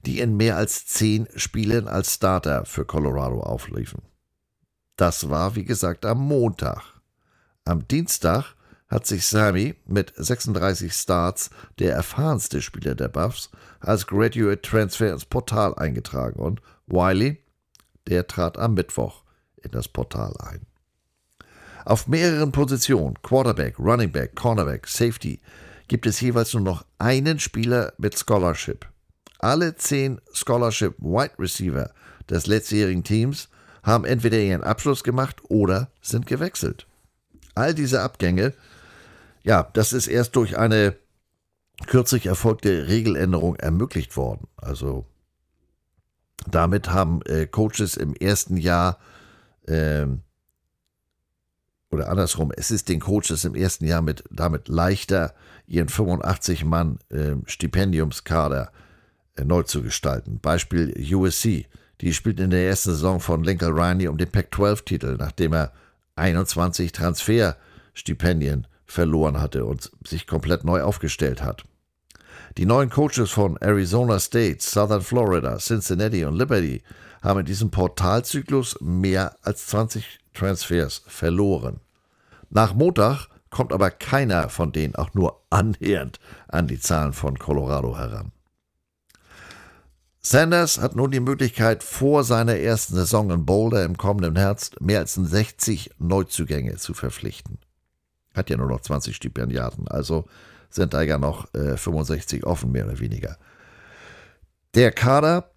die 0.07 0.21
in 0.21 0.35
mehr 0.35 0.57
als 0.57 0.87
zehn 0.87 1.27
Spielen 1.35 1.87
als 1.87 2.15
Starter 2.15 2.65
für 2.65 2.83
Colorado 2.83 3.41
aufliefen. 3.41 4.01
Das 4.95 5.29
war, 5.29 5.55
wie 5.55 5.65
gesagt, 5.65 6.03
am 6.03 6.17
Montag. 6.17 6.81
Am 7.63 7.87
Dienstag 7.87 8.55
hat 8.87 9.05
sich 9.07 9.25
Sammy 9.25 9.75
mit 9.85 10.13
36 10.15 10.93
Starts, 10.93 11.49
der 11.79 11.93
erfahrenste 11.93 12.61
Spieler 12.61 12.95
der 12.95 13.07
Buffs, 13.07 13.49
als 13.79 14.07
Graduate 14.07 14.61
Transfer 14.61 15.11
ins 15.11 15.25
Portal 15.25 15.73
eingetragen 15.75 16.39
und 16.39 16.61
Wiley, 16.87 17.37
der 18.07 18.27
trat 18.27 18.57
am 18.57 18.75
Mittwoch 18.75 19.23
in 19.63 19.71
das 19.71 19.87
Portal 19.87 20.33
ein. 20.39 20.61
Auf 21.85 22.07
mehreren 22.07 22.51
Positionen, 22.51 23.15
Quarterback, 23.21 23.77
Running 23.79 24.11
Back, 24.11 24.35
Cornerback, 24.35 24.87
Safety, 24.87 25.39
gibt 25.87 26.05
es 26.05 26.21
jeweils 26.21 26.53
nur 26.53 26.63
noch 26.63 26.85
einen 26.97 27.39
Spieler 27.39 27.93
mit 27.97 28.17
Scholarship. 28.17 28.87
Alle 29.39 29.75
zehn 29.75 30.19
Scholarship 30.33 30.95
Wide 30.99 31.37
Receiver 31.37 31.91
des 32.29 32.47
letztjährigen 32.47 33.03
Teams 33.03 33.49
haben 33.83 34.05
entweder 34.05 34.39
ihren 34.39 34.63
Abschluss 34.63 35.03
gemacht 35.03 35.41
oder 35.47 35.91
sind 36.01 36.25
gewechselt. 36.25 36.87
All 37.53 37.75
diese 37.75 38.01
Abgänge 38.01 38.53
ja, 39.45 39.69
das 39.73 39.93
ist 39.93 40.07
erst 40.07 40.35
durch 40.35 40.57
eine 40.57 40.95
kürzlich 41.87 42.25
erfolgte 42.25 42.87
Regeländerung 42.87 43.55
ermöglicht 43.55 44.17
worden. 44.17 44.47
Also 44.57 45.05
damit 46.49 46.89
haben 46.89 47.21
äh, 47.23 47.45
Coaches 47.45 47.95
im 47.95 48.15
ersten 48.15 48.57
Jahr 48.57 48.97
äh, 49.67 50.07
oder 51.91 52.09
andersrum, 52.09 52.51
es 52.57 52.71
ist 52.71 52.89
den 52.89 52.99
Coaches 52.99 53.45
im 53.45 53.55
ersten 53.55 53.85
Jahr 53.85 54.01
mit 54.01 54.23
damit 54.31 54.67
leichter, 54.67 55.35
ihren 55.67 55.89
85 55.89 56.65
Mann 56.65 56.97
äh, 57.09 57.35
Stipendiumskader 57.45 58.71
äh, 59.35 59.45
neu 59.45 59.61
zu 59.61 59.83
gestalten. 59.83 60.39
Beispiel 60.39 60.93
USC, 61.13 61.67
die 62.01 62.13
spielt 62.13 62.39
in 62.39 62.49
der 62.49 62.67
ersten 62.67 62.89
Saison 62.89 63.19
von 63.19 63.43
Lincoln 63.43 63.77
Riley 63.77 64.07
um 64.07 64.17
den 64.17 64.31
Pac-12-Titel, 64.31 65.17
nachdem 65.19 65.53
er 65.53 65.71
21 66.15 66.91
Transferstipendien 66.91 68.67
verloren 68.85 69.39
hatte 69.39 69.65
und 69.65 69.91
sich 70.05 70.27
komplett 70.27 70.63
neu 70.63 70.81
aufgestellt 70.81 71.41
hat. 71.41 71.63
Die 72.57 72.65
neuen 72.65 72.89
Coaches 72.89 73.31
von 73.31 73.57
Arizona 73.57 74.19
State, 74.19 74.57
Southern 74.61 75.01
Florida, 75.01 75.57
Cincinnati 75.57 76.23
und 76.25 76.35
Liberty 76.35 76.83
haben 77.21 77.41
in 77.41 77.45
diesem 77.45 77.71
Portalzyklus 77.71 78.77
mehr 78.79 79.35
als 79.41 79.67
20 79.67 80.19
Transfers 80.33 81.03
verloren. 81.07 81.81
Nach 82.49 82.73
Montag 82.73 83.27
kommt 83.49 83.73
aber 83.73 83.89
keiner 83.89 84.49
von 84.49 84.71
denen 84.71 84.95
auch 84.95 85.13
nur 85.13 85.41
annähernd 85.49 86.19
an 86.47 86.67
die 86.67 86.79
Zahlen 86.79 87.13
von 87.13 87.39
Colorado 87.39 87.97
heran. 87.97 88.31
Sanders 90.21 90.79
hat 90.79 90.95
nun 90.95 91.11
die 91.11 91.19
Möglichkeit, 91.19 91.83
vor 91.83 92.23
seiner 92.23 92.55
ersten 92.55 92.95
Saison 92.95 93.29
in 93.29 93.45
Boulder 93.45 93.85
im 93.85 93.95
kommenden 93.95 94.35
Herbst 94.35 94.81
mehr 94.81 94.99
als 94.99 95.13
60 95.13 95.91
Neuzugänge 95.99 96.77
zu 96.77 96.95
verpflichten. 96.95 97.59
Hat 98.35 98.49
ja 98.49 98.57
nur 98.57 98.67
noch 98.67 98.81
20 98.81 99.15
Stipendiaten, 99.15 99.87
also 99.87 100.25
sind 100.69 100.93
da 100.93 101.01
ja 101.01 101.17
noch 101.17 101.53
äh, 101.53 101.77
65 101.77 102.45
offen, 102.45 102.71
mehr 102.71 102.85
oder 102.85 102.99
weniger. 102.99 103.37
Der 104.73 104.91
Kader, 104.91 105.51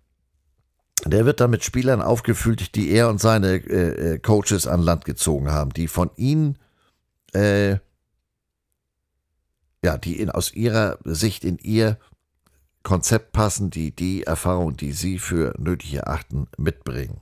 der 1.05 1.27
wird 1.27 1.41
dann 1.41 1.51
mit 1.51 1.65
Spielern 1.65 2.03
aufgefüllt, 2.03 2.75
die 2.77 2.91
er 2.91 3.09
und 3.09 3.21
seine 3.21 3.57
äh, 3.57 4.15
äh, 4.15 4.19
Coaches 4.19 4.67
an 4.67 4.81
Land 4.81 5.05
gezogen 5.05 5.51
haben, 5.51 5.73
die 5.73 5.89
von 5.89 6.11
ihnen, 6.17 6.59
äh, 7.35 7.79
ja, 9.85 9.97
die 9.99 10.21
in, 10.21 10.31
aus 10.31 10.53
ihrer 10.53 10.99
Sicht 11.05 11.45
in 11.45 11.59
ihr 11.59 11.99
Konzept 12.85 13.33
passen, 13.33 13.71
die 13.71 13.95
die 13.95 14.23
Erfahrung, 14.23 14.77
die 14.77 14.93
sie 14.93 15.19
für 15.19 15.55
nötig 15.59 15.95
erachten, 15.95 16.47
mitbringen 16.57 17.21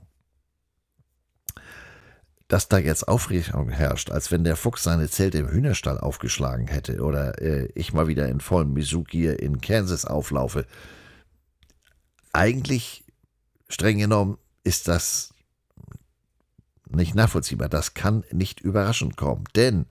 dass 2.47 2.69
da 2.69 2.77
jetzt 2.77 3.07
Aufregung 3.07 3.69
herrscht, 3.69 4.09
als 4.09 4.31
wenn 4.31 4.43
der 4.43 4.55
Fuchs 4.55 4.83
seine 4.83 5.09
Zelte 5.09 5.39
im 5.39 5.49
Hühnerstall 5.49 5.99
aufgeschlagen 5.99 6.67
hätte 6.67 7.01
oder 7.01 7.41
äh, 7.41 7.69
ich 7.75 7.93
mal 7.93 8.07
wieder 8.07 8.29
in 8.29 8.39
vollem 8.39 8.73
Mizuki 8.73 9.27
in 9.27 9.59
Kansas 9.59 10.05
auflaufe. 10.05 10.65
Eigentlich, 12.31 13.03
streng 13.67 13.97
genommen, 13.97 14.37
ist 14.63 14.87
das 14.87 15.33
nicht 16.89 17.15
nachvollziehbar. 17.15 17.67
Das 17.67 17.93
kann 17.95 18.23
nicht 18.31 18.61
überraschend 18.61 19.17
kommen, 19.17 19.43
denn 19.55 19.85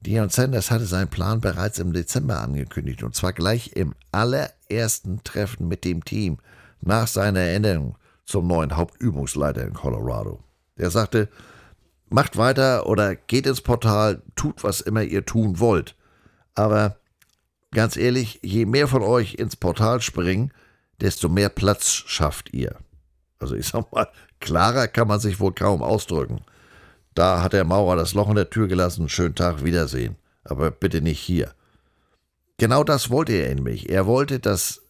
Dion 0.00 0.28
Sanders 0.28 0.70
hatte 0.70 0.86
seinen 0.86 1.08
Plan 1.08 1.40
bereits 1.40 1.78
im 1.78 1.92
Dezember 1.92 2.40
angekündigt 2.40 3.02
und 3.02 3.14
zwar 3.14 3.32
gleich 3.32 3.72
im 3.74 3.94
allerersten 4.12 5.24
Treffen 5.24 5.68
mit 5.68 5.84
dem 5.84 6.04
Team 6.04 6.38
nach 6.80 7.08
seiner 7.08 7.40
Ernennung 7.40 7.96
zum 8.24 8.46
neuen 8.46 8.76
Hauptübungsleiter 8.76 9.66
in 9.66 9.72
Colorado. 9.72 10.44
Er 10.76 10.90
sagte, 10.90 11.28
macht 12.10 12.36
weiter 12.36 12.86
oder 12.86 13.14
geht 13.16 13.46
ins 13.46 13.60
Portal, 13.60 14.22
tut 14.36 14.64
was 14.64 14.80
immer 14.80 15.02
ihr 15.02 15.24
tun 15.24 15.60
wollt. 15.60 15.94
Aber 16.54 16.96
ganz 17.72 17.96
ehrlich, 17.96 18.40
je 18.42 18.66
mehr 18.66 18.88
von 18.88 19.02
euch 19.02 19.34
ins 19.34 19.56
Portal 19.56 20.00
springen, 20.00 20.52
desto 21.00 21.28
mehr 21.28 21.48
Platz 21.48 21.88
schafft 22.06 22.52
ihr. 22.52 22.76
Also 23.38 23.54
ich 23.54 23.68
sag 23.68 23.92
mal, 23.92 24.08
klarer 24.40 24.88
kann 24.88 25.08
man 25.08 25.20
sich 25.20 25.40
wohl 25.40 25.52
kaum 25.52 25.82
ausdrücken. 25.82 26.40
Da 27.14 27.42
hat 27.42 27.52
der 27.52 27.64
Maurer 27.64 27.96
das 27.96 28.14
Loch 28.14 28.28
in 28.28 28.36
der 28.36 28.50
Tür 28.50 28.68
gelassen, 28.68 29.08
schönen 29.08 29.34
Tag, 29.34 29.64
Wiedersehen. 29.64 30.16
Aber 30.44 30.70
bitte 30.70 31.00
nicht 31.00 31.20
hier. 31.20 31.52
Genau 32.58 32.84
das 32.84 33.10
wollte 33.10 33.32
er 33.32 33.54
nämlich. 33.54 33.88
Er 33.88 34.06
wollte 34.06 34.40
das 34.40 34.82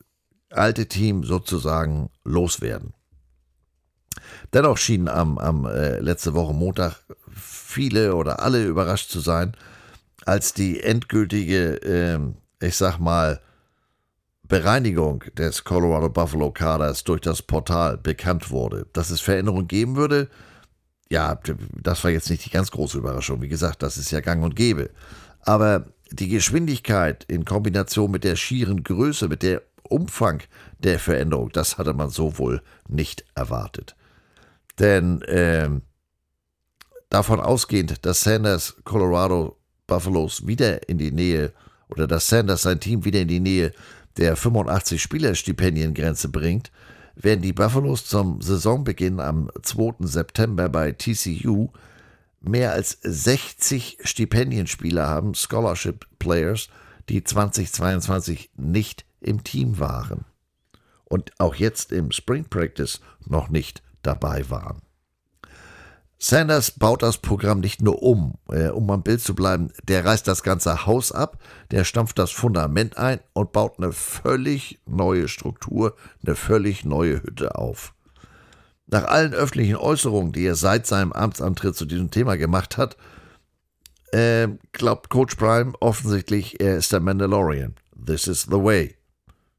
alte 0.50 0.86
Team 0.86 1.24
sozusagen 1.24 2.10
loswerden. 2.24 2.94
Dennoch 4.52 4.78
schienen 4.78 5.08
am, 5.08 5.38
am 5.38 5.66
äh, 5.66 5.98
letzte 6.00 6.34
Woche 6.34 6.54
Montag 6.54 6.96
viele 7.34 8.14
oder 8.14 8.42
alle 8.42 8.64
überrascht 8.64 9.10
zu 9.10 9.20
sein, 9.20 9.54
als 10.24 10.52
die 10.52 10.82
endgültige, 10.82 11.82
äh, 11.82 12.66
ich 12.66 12.76
sag 12.76 12.98
mal, 12.98 13.40
Bereinigung 14.48 15.24
des 15.36 15.64
Colorado 15.64 16.08
Buffalo 16.08 16.50
Kaders 16.50 17.04
durch 17.04 17.20
das 17.20 17.42
Portal 17.42 17.98
bekannt 17.98 18.50
wurde. 18.50 18.86
Dass 18.94 19.10
es 19.10 19.20
Veränderungen 19.20 19.68
geben 19.68 19.96
würde, 19.96 20.28
ja, 21.10 21.38
das 21.82 22.02
war 22.04 22.10
jetzt 22.10 22.30
nicht 22.30 22.44
die 22.46 22.50
ganz 22.50 22.70
große 22.70 22.98
Überraschung. 22.98 23.42
Wie 23.42 23.48
gesagt, 23.48 23.82
das 23.82 23.98
ist 23.98 24.10
ja 24.10 24.20
gang 24.20 24.42
und 24.42 24.56
gäbe. 24.56 24.90
Aber 25.42 25.86
die 26.10 26.28
Geschwindigkeit 26.28 27.24
in 27.24 27.44
Kombination 27.44 28.10
mit 28.10 28.24
der 28.24 28.36
schieren 28.36 28.82
Größe, 28.82 29.28
mit 29.28 29.42
der 29.42 29.62
Umfang 29.82 30.42
der 30.78 30.98
Veränderung, 30.98 31.50
das 31.50 31.78
hatte 31.78 31.92
man 31.92 32.10
so 32.10 32.38
wohl 32.38 32.62
nicht 32.88 33.24
erwartet. 33.34 33.96
Denn 34.78 35.22
äh, 35.22 35.68
davon 37.10 37.40
ausgehend, 37.40 38.04
dass 38.04 38.22
Sanders 38.22 38.76
Colorado 38.84 39.58
Buffaloes 39.86 40.46
wieder 40.46 40.88
in 40.88 40.98
die 40.98 41.10
Nähe 41.10 41.52
oder 41.88 42.06
dass 42.06 42.28
Sanders 42.28 42.62
sein 42.62 42.80
Team 42.80 43.04
wieder 43.04 43.20
in 43.20 43.28
die 43.28 43.40
Nähe 43.40 43.72
der 44.16 44.36
85 44.36 45.00
Spielerstipendiengrenze 45.00 46.28
bringt, 46.28 46.70
werden 47.14 47.42
die 47.42 47.52
Buffaloes 47.52 48.04
zum 48.06 48.40
Saisonbeginn 48.40 49.20
am 49.20 49.50
2. 49.62 50.06
September 50.06 50.68
bei 50.68 50.92
TCU 50.92 51.70
mehr 52.40 52.72
als 52.72 52.98
60 53.02 53.98
Stipendienspieler 54.02 55.08
haben, 55.08 55.34
Scholarship 55.34 56.06
Players, 56.18 56.68
die 57.08 57.24
2022 57.24 58.50
nicht 58.56 59.04
im 59.20 59.42
Team 59.42 59.78
waren 59.78 60.24
und 61.04 61.32
auch 61.38 61.54
jetzt 61.54 61.90
im 61.90 62.12
Spring 62.12 62.44
Practice 62.44 63.00
noch 63.26 63.48
nicht 63.48 63.82
dabei 64.08 64.48
waren. 64.48 64.80
Sanders 66.20 66.72
baut 66.72 67.02
das 67.02 67.18
Programm 67.18 67.60
nicht 67.60 67.80
nur 67.80 68.02
um, 68.02 68.34
äh, 68.50 68.68
um 68.68 68.90
am 68.90 69.04
Bild 69.04 69.20
zu 69.20 69.36
bleiben, 69.36 69.70
der 69.84 70.04
reißt 70.04 70.26
das 70.26 70.42
ganze 70.42 70.84
Haus 70.84 71.12
ab, 71.12 71.38
der 71.70 71.84
stampft 71.84 72.18
das 72.18 72.32
Fundament 72.32 72.96
ein 72.96 73.20
und 73.34 73.52
baut 73.52 73.78
eine 73.78 73.92
völlig 73.92 74.80
neue 74.84 75.28
Struktur, 75.28 75.94
eine 76.24 76.34
völlig 76.34 76.84
neue 76.84 77.22
Hütte 77.22 77.54
auf. 77.54 77.94
Nach 78.88 79.04
allen 79.04 79.32
öffentlichen 79.32 79.76
Äußerungen, 79.76 80.32
die 80.32 80.44
er 80.44 80.56
seit 80.56 80.86
seinem 80.88 81.12
Amtsantritt 81.12 81.76
zu 81.76 81.84
diesem 81.84 82.10
Thema 82.10 82.36
gemacht 82.36 82.78
hat, 82.78 82.96
äh, 84.10 84.48
glaubt 84.72 85.10
Coach 85.10 85.36
Prime 85.36 85.74
offensichtlich, 85.78 86.60
er 86.60 86.78
ist 86.78 86.90
der 86.90 87.00
Mandalorian. 87.00 87.76
This 87.94 88.26
is 88.26 88.42
the 88.42 88.62
way. 88.62 88.96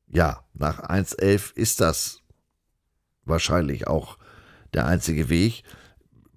Ja, 0.08 0.43
nach 0.56 0.80
1.11 0.89 1.56
ist 1.56 1.80
das 1.80 2.20
wahrscheinlich 3.24 3.88
auch 3.88 4.18
der 4.74 4.86
einzige 4.86 5.30
Weg. 5.30 5.63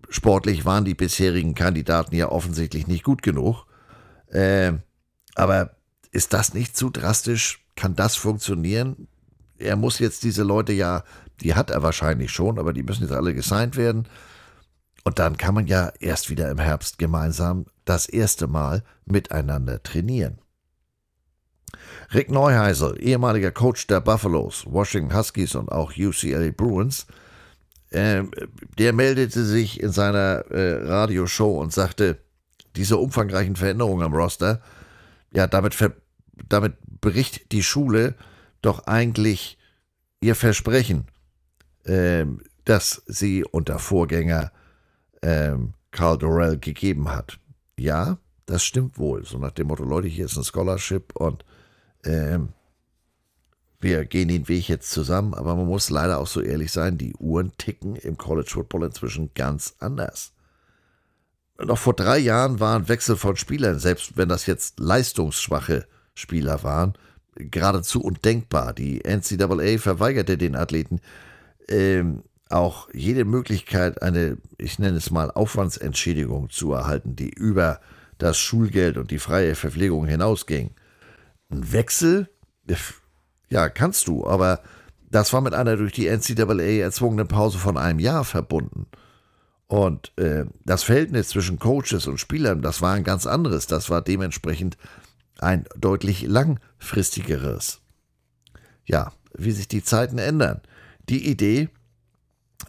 Sportlich 0.08 0.64
waren 0.64 0.84
die 0.84 0.94
bisherigen 0.94 1.54
Kandidaten 1.54 2.14
ja 2.14 2.28
offensichtlich 2.28 2.86
nicht 2.86 3.04
gut 3.04 3.22
genug. 3.22 3.66
Äh, 4.28 4.74
aber 5.34 5.76
ist 6.10 6.32
das 6.32 6.54
nicht 6.54 6.76
zu 6.76 6.90
drastisch? 6.90 7.64
Kann 7.76 7.96
das 7.96 8.16
funktionieren? 8.16 9.08
Er 9.58 9.76
muss 9.76 9.98
jetzt 9.98 10.24
diese 10.24 10.42
Leute 10.42 10.72
ja, 10.72 11.04
die 11.40 11.54
hat 11.54 11.70
er 11.70 11.82
wahrscheinlich 11.82 12.30
schon, 12.30 12.58
aber 12.58 12.72
die 12.72 12.82
müssen 12.82 13.02
jetzt 13.02 13.12
alle 13.12 13.34
gesigned 13.34 13.76
werden. 13.76 14.06
Und 15.04 15.18
dann 15.18 15.36
kann 15.36 15.54
man 15.54 15.66
ja 15.66 15.92
erst 16.00 16.30
wieder 16.30 16.50
im 16.50 16.58
Herbst 16.58 16.98
gemeinsam 16.98 17.66
das 17.84 18.06
erste 18.06 18.46
Mal 18.46 18.84
miteinander 19.04 19.82
trainieren. 19.82 20.38
Rick 22.12 22.30
Neuheisel, 22.30 22.96
ehemaliger 23.00 23.50
Coach 23.50 23.86
der 23.86 24.00
Buffaloes, 24.00 24.64
Washington 24.66 25.16
Huskies 25.16 25.54
und 25.54 25.72
auch 25.72 25.92
UCLA 25.96 26.50
Bruins, 26.50 27.06
äh, 27.92 28.24
der 28.78 28.92
meldete 28.92 29.44
sich 29.44 29.80
in 29.80 29.92
seiner 29.92 30.44
äh, 30.50 30.86
Radioshow 30.86 31.60
und 31.60 31.72
sagte, 31.72 32.18
diese 32.76 32.96
umfangreichen 32.96 33.56
Veränderungen 33.56 34.02
am 34.02 34.14
Roster, 34.14 34.62
ja, 35.32 35.46
damit, 35.46 35.76
damit 36.48 36.74
bricht 37.00 37.52
die 37.52 37.62
Schule 37.62 38.14
doch 38.62 38.86
eigentlich 38.86 39.58
ihr 40.20 40.34
Versprechen, 40.34 41.06
äh, 41.84 42.24
das 42.64 43.02
sie 43.06 43.44
unter 43.44 43.78
Vorgänger 43.78 44.52
ähm, 45.22 45.74
Carl 45.90 46.18
Dorrell 46.18 46.58
gegeben 46.58 47.10
hat. 47.10 47.38
Ja, 47.78 48.18
das 48.46 48.64
stimmt 48.64 48.98
wohl. 48.98 49.24
So 49.24 49.38
nach 49.38 49.52
dem 49.52 49.68
Motto, 49.68 49.84
Leute, 49.84 50.08
hier 50.08 50.26
ist 50.26 50.36
ein 50.36 50.44
Scholarship 50.44 51.14
und 51.16 51.44
ähm, 52.04 52.50
wir 53.82 54.04
gehen 54.04 54.28
den 54.28 54.48
Weg 54.48 54.68
jetzt 54.68 54.90
zusammen, 54.90 55.34
aber 55.34 55.56
man 55.56 55.66
muss 55.66 55.90
leider 55.90 56.18
auch 56.18 56.26
so 56.26 56.40
ehrlich 56.40 56.70
sein, 56.72 56.98
die 56.98 57.14
Uhren 57.16 57.52
ticken 57.58 57.96
im 57.96 58.16
College 58.16 58.50
Football 58.50 58.84
inzwischen 58.84 59.30
ganz 59.34 59.74
anders. 59.80 60.32
Noch 61.58 61.78
vor 61.78 61.94
drei 61.94 62.18
Jahren 62.18 62.60
waren 62.60 62.88
Wechsel 62.88 63.16
von 63.16 63.36
Spielern, 63.36 63.78
selbst 63.78 64.16
wenn 64.16 64.28
das 64.28 64.46
jetzt 64.46 64.80
leistungsschwache 64.80 65.86
Spieler 66.14 66.62
waren, 66.62 66.94
geradezu 67.34 68.02
undenkbar. 68.02 68.72
Die 68.72 69.02
NCAA 69.04 69.78
verweigerte 69.78 70.38
den 70.38 70.56
Athleten 70.56 71.00
ähm, 71.68 72.22
auch 72.48 72.88
jede 72.92 73.24
Möglichkeit, 73.24 74.02
eine, 74.02 74.38
ich 74.58 74.78
nenne 74.78 74.98
es 74.98 75.10
mal, 75.10 75.30
Aufwandsentschädigung 75.30 76.50
zu 76.50 76.72
erhalten, 76.72 77.16
die 77.16 77.30
über 77.30 77.80
das 78.18 78.38
Schulgeld 78.38 78.96
und 78.96 79.10
die 79.10 79.18
freie 79.18 79.54
Verpflegung 79.54 80.06
hinausging. 80.06 80.70
Ein 81.50 81.72
Wechsel, 81.72 82.28
ja, 83.52 83.68
kannst 83.68 84.08
du, 84.08 84.26
aber 84.26 84.62
das 85.10 85.34
war 85.34 85.42
mit 85.42 85.52
einer 85.52 85.76
durch 85.76 85.92
die 85.92 86.08
NCAA 86.08 86.80
erzwungenen 86.80 87.28
Pause 87.28 87.58
von 87.58 87.76
einem 87.76 87.98
Jahr 87.98 88.24
verbunden. 88.24 88.86
Und 89.66 90.10
äh, 90.16 90.46
das 90.64 90.84
Verhältnis 90.84 91.28
zwischen 91.28 91.58
Coaches 91.58 92.06
und 92.06 92.18
Spielern, 92.18 92.62
das 92.62 92.80
war 92.80 92.94
ein 92.94 93.04
ganz 93.04 93.26
anderes. 93.26 93.66
Das 93.66 93.90
war 93.90 94.00
dementsprechend 94.00 94.78
ein 95.38 95.66
deutlich 95.76 96.22
langfristigeres. 96.22 97.82
Ja, 98.86 99.12
wie 99.36 99.52
sich 99.52 99.68
die 99.68 99.84
Zeiten 99.84 100.16
ändern. 100.16 100.62
Die 101.10 101.28
Idee, 101.28 101.68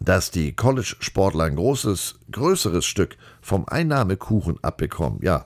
dass 0.01 0.31
die 0.31 0.53
College-Sportler 0.53 1.45
ein 1.45 1.55
großes, 1.55 2.15
größeres 2.29 2.85
Stück 2.85 3.15
vom 3.41 3.65
Einnahmekuchen 3.69 4.61
abbekommen. 4.61 5.19
Ja, 5.21 5.45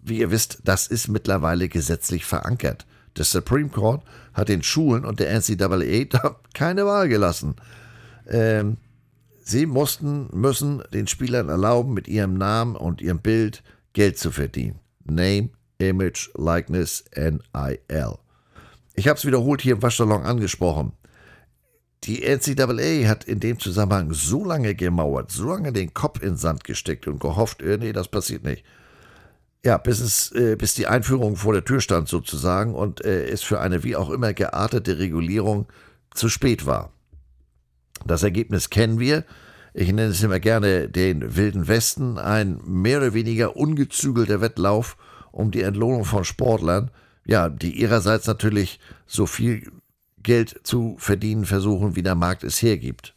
wie 0.00 0.18
ihr 0.18 0.32
wisst, 0.32 0.58
das 0.64 0.88
ist 0.88 1.06
mittlerweile 1.06 1.68
gesetzlich 1.68 2.24
verankert. 2.24 2.84
Der 3.16 3.24
Supreme 3.24 3.68
Court 3.68 4.02
hat 4.32 4.48
den 4.48 4.62
Schulen 4.62 5.04
und 5.04 5.20
der 5.20 5.30
NCAA 5.30 6.36
keine 6.54 6.86
Wahl 6.86 7.08
gelassen. 7.08 7.56
Ähm, 8.28 8.78
sie 9.42 9.66
mussten, 9.66 10.28
müssen 10.32 10.82
den 10.92 11.06
Spielern 11.06 11.48
erlauben, 11.48 11.94
mit 11.94 12.08
ihrem 12.08 12.34
Namen 12.34 12.76
und 12.76 13.00
ihrem 13.00 13.18
Bild 13.18 13.62
Geld 13.92 14.18
zu 14.18 14.30
verdienen. 14.30 14.78
Name, 15.04 15.50
Image, 15.78 16.30
Likeness, 16.34 17.04
NIL. 17.14 18.18
Ich 18.94 19.08
habe 19.08 19.18
es 19.18 19.26
wiederholt 19.26 19.60
hier 19.60 19.74
im 19.74 19.82
Waschsalon 19.82 20.22
angesprochen. 20.22 20.92
Die 22.04 22.22
NCAA 22.22 23.08
hat 23.08 23.24
in 23.24 23.38
dem 23.38 23.58
Zusammenhang 23.58 24.12
so 24.12 24.44
lange 24.44 24.74
gemauert, 24.74 25.30
so 25.30 25.48
lange 25.48 25.72
den 25.72 25.94
Kopf 25.94 26.20
in 26.20 26.30
den 26.30 26.36
Sand 26.36 26.64
gesteckt 26.64 27.06
und 27.06 27.20
gehofft, 27.20 27.62
äh, 27.62 27.78
nee, 27.78 27.92
das 27.92 28.08
passiert 28.08 28.44
nicht. 28.44 28.64
Ja, 29.64 29.78
bis 29.78 30.00
es, 30.00 30.32
äh, 30.32 30.56
bis 30.56 30.74
die 30.74 30.88
Einführung 30.88 31.36
vor 31.36 31.52
der 31.52 31.64
Tür 31.64 31.80
stand 31.80 32.08
sozusagen 32.08 32.74
und 32.74 33.04
äh, 33.04 33.28
es 33.28 33.42
für 33.42 33.60
eine 33.60 33.84
wie 33.84 33.94
auch 33.94 34.10
immer 34.10 34.32
geartete 34.34 34.98
Regulierung 34.98 35.66
zu 36.12 36.28
spät 36.28 36.66
war. 36.66 36.92
Das 38.04 38.24
Ergebnis 38.24 38.70
kennen 38.70 38.98
wir. 38.98 39.24
Ich 39.72 39.88
nenne 39.88 40.10
es 40.10 40.22
immer 40.22 40.40
gerne 40.40 40.88
den 40.88 41.36
Wilden 41.36 41.68
Westen, 41.68 42.18
ein 42.18 42.60
mehr 42.66 42.98
oder 42.98 43.14
weniger 43.14 43.56
ungezügelter 43.56 44.40
Wettlauf 44.40 44.96
um 45.30 45.50
die 45.50 45.62
Entlohnung 45.62 46.04
von 46.04 46.24
Sportlern, 46.24 46.90
ja, 47.24 47.48
die 47.48 47.80
ihrerseits 47.80 48.26
natürlich 48.26 48.80
so 49.06 49.26
viel 49.26 49.70
Geld 50.22 50.60
zu 50.64 50.96
verdienen 50.98 51.46
versuchen, 51.46 51.96
wie 51.96 52.02
der 52.02 52.14
Markt 52.14 52.44
es 52.44 52.60
hergibt. 52.60 53.14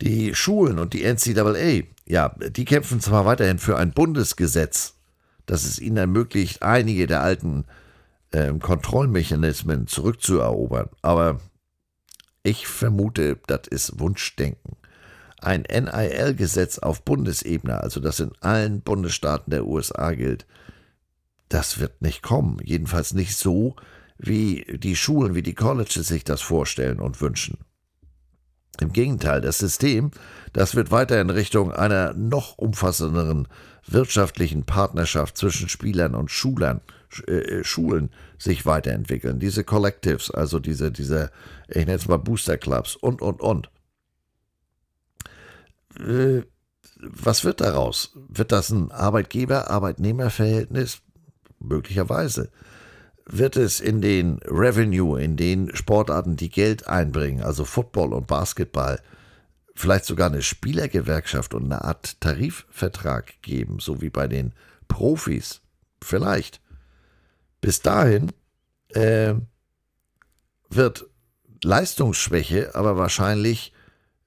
Die 0.00 0.34
Schulen 0.34 0.78
und 0.78 0.92
die 0.92 1.02
NCAA, 1.02 1.82
ja, 2.06 2.28
die 2.50 2.64
kämpfen 2.64 3.00
zwar 3.00 3.26
weiterhin 3.26 3.58
für 3.58 3.76
ein 3.76 3.90
Bundesgesetz, 3.90 4.97
das 5.48 5.64
es 5.64 5.80
ihnen 5.80 5.96
ermöglicht, 5.96 6.62
einige 6.62 7.06
der 7.06 7.22
alten 7.22 7.64
äh, 8.30 8.52
Kontrollmechanismen 8.52 9.86
zurückzuerobern, 9.86 10.90
aber 11.02 11.40
ich 12.42 12.68
vermute, 12.68 13.38
das 13.46 13.66
ist 13.68 13.98
Wunschdenken. 13.98 14.76
Ein 15.40 15.62
NIL-Gesetz 15.62 16.78
auf 16.78 17.02
Bundesebene, 17.02 17.80
also 17.80 18.00
das 18.00 18.20
in 18.20 18.32
allen 18.40 18.82
Bundesstaaten 18.82 19.50
der 19.50 19.66
USA 19.66 20.12
gilt, 20.12 20.46
das 21.48 21.78
wird 21.78 22.02
nicht 22.02 22.22
kommen. 22.22 22.58
Jedenfalls 22.62 23.14
nicht 23.14 23.36
so, 23.36 23.76
wie 24.18 24.64
die 24.78 24.96
Schulen, 24.96 25.34
wie 25.34 25.42
die 25.42 25.54
Colleges 25.54 26.08
sich 26.08 26.24
das 26.24 26.40
vorstellen 26.40 27.00
und 27.00 27.20
wünschen. 27.20 27.58
Im 28.80 28.92
Gegenteil, 28.92 29.40
das 29.40 29.58
System, 29.58 30.10
das 30.52 30.74
wird 30.74 30.90
weiter 30.90 31.20
in 31.20 31.30
Richtung 31.30 31.72
einer 31.72 32.14
noch 32.14 32.58
umfassenderen 32.58 33.48
wirtschaftlichen 33.86 34.64
Partnerschaft 34.64 35.36
zwischen 35.36 35.68
Spielern 35.68 36.14
und 36.14 36.30
Schulern, 36.30 36.80
äh, 37.26 37.64
Schulen 37.64 38.10
sich 38.38 38.66
weiterentwickeln. 38.66 39.40
Diese 39.40 39.64
Collectives, 39.64 40.30
also 40.30 40.60
diese, 40.60 40.92
diese, 40.92 41.30
ich 41.68 41.86
nenne 41.86 41.94
es 41.94 42.06
mal 42.06 42.18
Booster 42.18 42.56
Clubs 42.56 42.94
und, 42.96 43.22
und, 43.22 43.40
und. 43.40 43.70
Äh, 45.98 46.42
was 47.00 47.44
wird 47.44 47.60
daraus? 47.60 48.12
Wird 48.28 48.52
das 48.52 48.70
ein 48.70 48.90
Arbeitgeber-Arbeitnehmer-Verhältnis? 48.90 51.00
Möglicherweise 51.60 52.50
wird 53.28 53.56
es 53.56 53.80
in 53.80 54.00
den 54.00 54.40
Revenue, 54.44 55.20
in 55.20 55.36
den 55.36 55.74
Sportarten, 55.76 56.36
die 56.36 56.48
Geld 56.48 56.88
einbringen, 56.88 57.42
also 57.42 57.64
Football 57.64 58.12
und 58.12 58.26
Basketball, 58.26 59.00
vielleicht 59.74 60.06
sogar 60.06 60.28
eine 60.28 60.42
Spielergewerkschaft 60.42 61.54
und 61.54 61.64
eine 61.64 61.84
Art 61.84 62.20
Tarifvertrag 62.20 63.40
geben, 63.42 63.78
so 63.80 64.00
wie 64.00 64.10
bei 64.10 64.26
den 64.26 64.52
Profis. 64.88 65.60
Vielleicht. 66.02 66.60
Bis 67.60 67.82
dahin 67.82 68.32
äh, 68.94 69.34
wird 70.70 71.06
Leistungsschwäche 71.62 72.74
aber 72.74 72.96
wahrscheinlich 72.96 73.72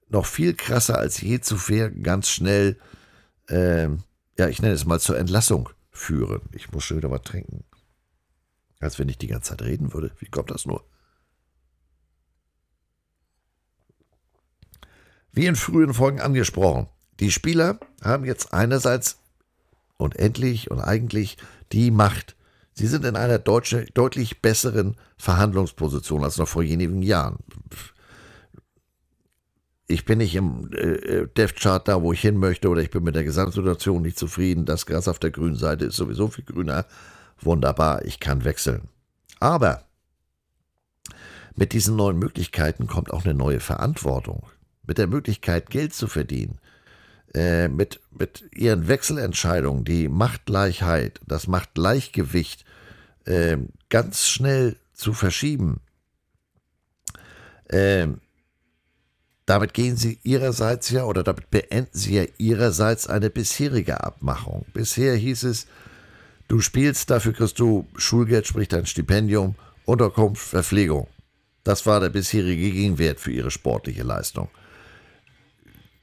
noch 0.09 0.25
viel 0.25 0.53
krasser 0.53 0.97
als 0.97 1.21
je 1.21 1.39
zuvor 1.39 1.89
ganz 1.89 2.29
schnell, 2.29 2.77
äh, 3.47 3.87
ja, 4.37 4.47
ich 4.49 4.61
nenne 4.61 4.73
es 4.73 4.85
mal 4.85 4.99
zur 4.99 5.17
Entlassung 5.17 5.69
führen. 5.91 6.41
Ich 6.51 6.71
muss 6.71 6.83
schon 6.83 6.97
wieder 6.97 7.11
was 7.11 7.21
trinken. 7.21 7.63
Als 8.81 8.99
wenn 8.99 9.07
ich 9.07 9.17
die 9.17 9.27
ganze 9.27 9.51
Zeit 9.51 9.61
reden 9.61 9.93
würde. 9.93 10.11
Wie 10.19 10.25
kommt 10.25 10.51
das 10.51 10.65
nur? 10.65 10.83
Wie 15.31 15.45
in 15.45 15.55
frühen 15.55 15.93
Folgen 15.93 16.19
angesprochen, 16.19 16.87
die 17.19 17.31
Spieler 17.31 17.79
haben 18.03 18.25
jetzt 18.25 18.53
einerseits 18.53 19.19
und 19.97 20.17
endlich 20.17 20.71
und 20.71 20.81
eigentlich 20.81 21.37
die 21.71 21.91
Macht. 21.91 22.35
Sie 22.73 22.87
sind 22.87 23.05
in 23.05 23.15
einer 23.15 23.39
deutsche, 23.39 23.85
deutlich 23.93 24.41
besseren 24.41 24.95
Verhandlungsposition 25.17 26.23
als 26.23 26.37
noch 26.37 26.47
vor 26.47 26.63
wenigen 26.63 27.01
Jahren. 27.01 27.37
ich 29.87 30.05
bin 30.05 30.19
nicht 30.19 30.35
im 30.35 30.71
äh, 30.73 31.27
Dev-Chart 31.27 31.85
da, 31.87 32.01
wo 32.01 32.13
ich 32.13 32.21
hin 32.21 32.37
möchte, 32.37 32.69
oder 32.69 32.81
ich 32.81 32.89
bin 32.89 33.03
mit 33.03 33.15
der 33.15 33.25
Gesamtsituation 33.25 34.01
nicht 34.01 34.17
zufrieden. 34.17 34.65
Das 34.65 34.85
Gras 34.85 35.07
auf 35.07 35.19
der 35.19 35.31
grünen 35.31 35.57
Seite 35.57 35.85
ist 35.85 35.97
sowieso 35.97 36.29
viel 36.29 36.45
grüner. 36.45 36.85
Wunderbar, 37.41 38.05
ich 38.05 38.19
kann 38.19 38.43
wechseln. 38.43 38.87
Aber 39.39 39.83
mit 41.55 41.73
diesen 41.73 41.95
neuen 41.95 42.17
Möglichkeiten 42.17 42.87
kommt 42.87 43.11
auch 43.11 43.25
eine 43.25 43.33
neue 43.33 43.59
Verantwortung. 43.59 44.47
Mit 44.83 44.97
der 44.97 45.07
Möglichkeit, 45.07 45.69
Geld 45.69 45.93
zu 45.93 46.07
verdienen. 46.07 46.59
Äh, 47.33 47.67
mit, 47.67 47.99
mit 48.11 48.43
ihren 48.53 48.87
Wechselentscheidungen, 48.87 49.85
die 49.85 50.09
Machtgleichheit, 50.09 51.21
das 51.25 51.47
Machtgleichgewicht 51.47 52.65
äh, 53.25 53.57
ganz 53.89 54.27
schnell 54.27 54.75
zu 54.93 55.13
verschieben. 55.13 55.79
Äh, 57.65 58.07
damit 59.45 59.73
gehen 59.73 59.97
sie 59.97 60.19
ihrerseits 60.23 60.89
ja 60.89 61.05
oder 61.05 61.23
damit 61.23 61.49
beenden 61.49 61.97
sie 61.97 62.15
ja 62.15 62.25
ihrerseits 62.37 63.07
eine 63.07 63.29
bisherige 63.29 64.03
Abmachung. 64.03 64.65
Bisher 64.73 65.15
hieß 65.15 65.43
es, 65.43 65.67
du 66.51 66.59
spielst, 66.59 67.09
dafür 67.09 67.31
kriegst 67.31 67.59
du 67.59 67.87
Schulgeld, 67.95 68.45
sprich 68.45 68.67
dein 68.67 68.85
Stipendium, 68.85 69.55
Unterkunft, 69.85 70.45
Verpflegung. 70.45 71.07
Das 71.63 71.85
war 71.85 72.01
der 72.01 72.09
bisherige 72.09 72.71
Gegenwert 72.71 73.21
für 73.21 73.31
ihre 73.31 73.51
sportliche 73.51 74.03
Leistung. 74.03 74.49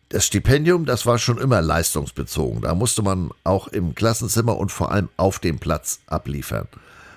Das 0.09 0.25
Stipendium, 0.25 0.87
das 0.87 1.05
war 1.05 1.19
schon 1.19 1.37
immer 1.37 1.61
leistungsbezogen. 1.61 2.63
Da 2.63 2.75
musste 2.75 3.03
man 3.03 3.31
auch 3.45 3.69
im 3.69 3.95
Klassenzimmer 3.95 4.57
und 4.57 4.73
vor 4.73 4.91
allem 4.91 5.11
auf 5.19 5.39
dem 5.39 5.59
Platz 5.59 6.01
abliefern. 6.07 6.67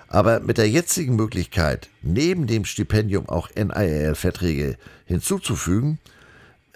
Aber 0.10 0.42
mit 0.42 0.58
der 0.58 0.70
jetzigen 0.70 1.16
Möglichkeit, 1.16 1.88
neben 2.02 2.48
dem 2.48 2.66
Stipendium 2.66 3.30
auch 3.30 3.50
NIL-Verträge 3.56 4.78
hinzuzufügen, 5.06 6.00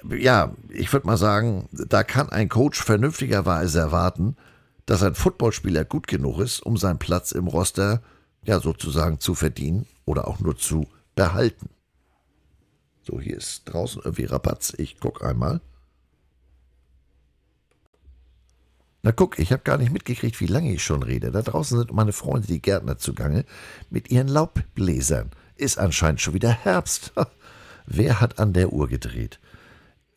ja, 0.10 0.56
ich 0.70 0.94
würde 0.94 1.08
mal 1.08 1.18
sagen, 1.18 1.68
da 1.74 2.04
kann 2.04 2.30
ein 2.30 2.48
Coach 2.48 2.82
vernünftigerweise 2.82 3.80
erwarten, 3.80 4.38
dass 4.86 5.04
ein 5.04 5.16
Footballspieler 5.16 5.86
gut 5.86 6.08
genug 6.08 6.40
ist, 6.40 6.62
um 6.62 6.78
seinen 6.78 7.00
Platz 7.00 7.32
im 7.32 7.48
Roster 7.48 8.02
ja 8.44 8.60
sozusagen 8.60 9.20
zu 9.20 9.36
verdienen 9.36 9.88
oder 10.06 10.28
auch 10.28 10.40
nur 10.40 10.58
zu 10.58 10.88
behalten. 11.16 11.70
So, 13.04 13.20
hier 13.20 13.38
ist 13.38 13.66
draußen 13.66 14.02
irgendwie 14.04 14.26
Rabatz. 14.26 14.74
Ich 14.78 15.00
guck 15.00 15.24
einmal. 15.24 15.62
Na 19.04 19.12
guck, 19.12 19.38
ich 19.38 19.52
habe 19.52 19.62
gar 19.62 19.78
nicht 19.78 19.92
mitgekriegt, 19.92 20.40
wie 20.42 20.48
lange 20.48 20.74
ich 20.74 20.84
schon 20.84 21.04
rede. 21.04 21.32
Da 21.32 21.44
draußen 21.44 21.78
sind 21.78 21.94
meine 21.94 22.14
Freunde, 22.14 22.48
die 22.48 22.62
Gärtner, 22.62 22.98
zugange 22.98 23.46
mit 23.92 24.10
ihren 24.10 24.28
Laubbläsern. 24.28 25.30
Ist 25.56 25.78
anscheinend 25.78 26.22
schon 26.22 26.34
wieder 26.34 26.52
Herbst. 26.52 27.14
Wer 27.86 28.20
hat 28.20 28.40
an 28.40 28.54
der 28.54 28.74
Uhr 28.74 28.88
gedreht? 28.88 29.40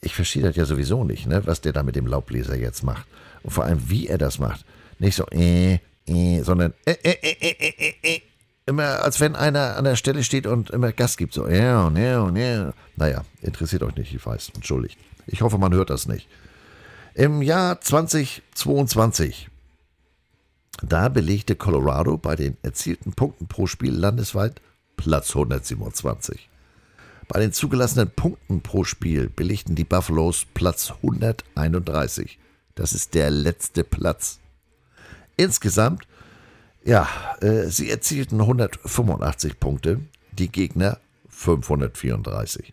Ich 0.00 0.14
verstehe 0.14 0.42
das 0.42 0.56
ja 0.56 0.64
sowieso 0.64 1.04
nicht, 1.04 1.26
ne, 1.26 1.44
was 1.44 1.60
der 1.60 1.74
da 1.74 1.82
mit 1.82 1.96
dem 1.96 2.06
Laubbläser 2.06 2.56
jetzt 2.56 2.82
macht. 2.82 3.06
Und 3.42 3.50
vor 3.50 3.64
allem, 3.64 3.88
wie 3.88 4.08
er 4.08 4.18
das 4.18 4.38
macht. 4.38 4.64
Nicht 4.98 5.16
so, 5.16 5.26
äh, 5.30 5.78
äh, 6.06 6.42
sondern, 6.42 6.74
äh, 6.84 6.92
äh, 7.02 7.16
äh, 7.22 7.36
äh, 7.40 7.74
äh, 7.78 7.94
äh. 8.02 8.20
Immer, 8.66 9.02
als 9.02 9.18
wenn 9.20 9.34
einer 9.34 9.76
an 9.76 9.84
der 9.84 9.96
Stelle 9.96 10.22
steht 10.22 10.46
und 10.46 10.70
immer 10.70 10.92
Gas 10.92 11.16
gibt. 11.16 11.32
So, 11.32 11.48
ja, 11.48 11.90
ja, 11.90 12.30
ja. 12.30 12.72
Naja, 12.96 13.24
interessiert 13.40 13.82
euch 13.82 13.96
nicht, 13.96 14.14
ich 14.14 14.24
weiß. 14.24 14.52
Entschuldigt. 14.54 14.98
Ich 15.26 15.40
hoffe, 15.40 15.56
man 15.56 15.72
hört 15.72 15.88
das 15.88 16.06
nicht. 16.06 16.28
Im 17.14 17.40
Jahr 17.40 17.80
2022, 17.80 19.48
da 20.82 21.08
belegte 21.08 21.56
Colorado 21.56 22.18
bei 22.18 22.36
den 22.36 22.56
erzielten 22.62 23.12
Punkten 23.12 23.48
pro 23.48 23.66
Spiel 23.66 23.92
landesweit 23.92 24.60
Platz 24.96 25.30
127. 25.30 26.48
Bei 27.26 27.40
den 27.40 27.52
zugelassenen 27.52 28.10
Punkten 28.10 28.62
pro 28.62 28.84
Spiel 28.84 29.28
belegten 29.28 29.74
die 29.74 29.84
Buffaloes 29.84 30.46
Platz 30.54 30.92
131. 31.02 32.38
Das 32.78 32.92
ist 32.92 33.14
der 33.14 33.30
letzte 33.30 33.82
Platz. 33.82 34.38
Insgesamt, 35.36 36.06
ja, 36.84 37.08
äh, 37.40 37.64
sie 37.64 37.90
erzielten 37.90 38.40
185 38.40 39.58
Punkte, 39.58 40.00
die 40.30 40.48
Gegner 40.48 40.98
534. 41.28 42.72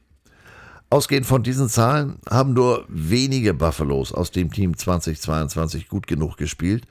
Ausgehend 0.91 1.26
von 1.26 1.41
diesen 1.41 1.70
Zahlen 1.70 2.20
haben 2.30 2.53
nur 2.53 2.86
wenige 2.88 3.56
Buffalos 3.56 4.14
aus 4.14 4.30
dem 4.30 4.51
Team 4.51 4.78
2022 4.78 5.89
gut 5.89 6.06
genug 6.06 6.38
gespielt, 6.38 6.86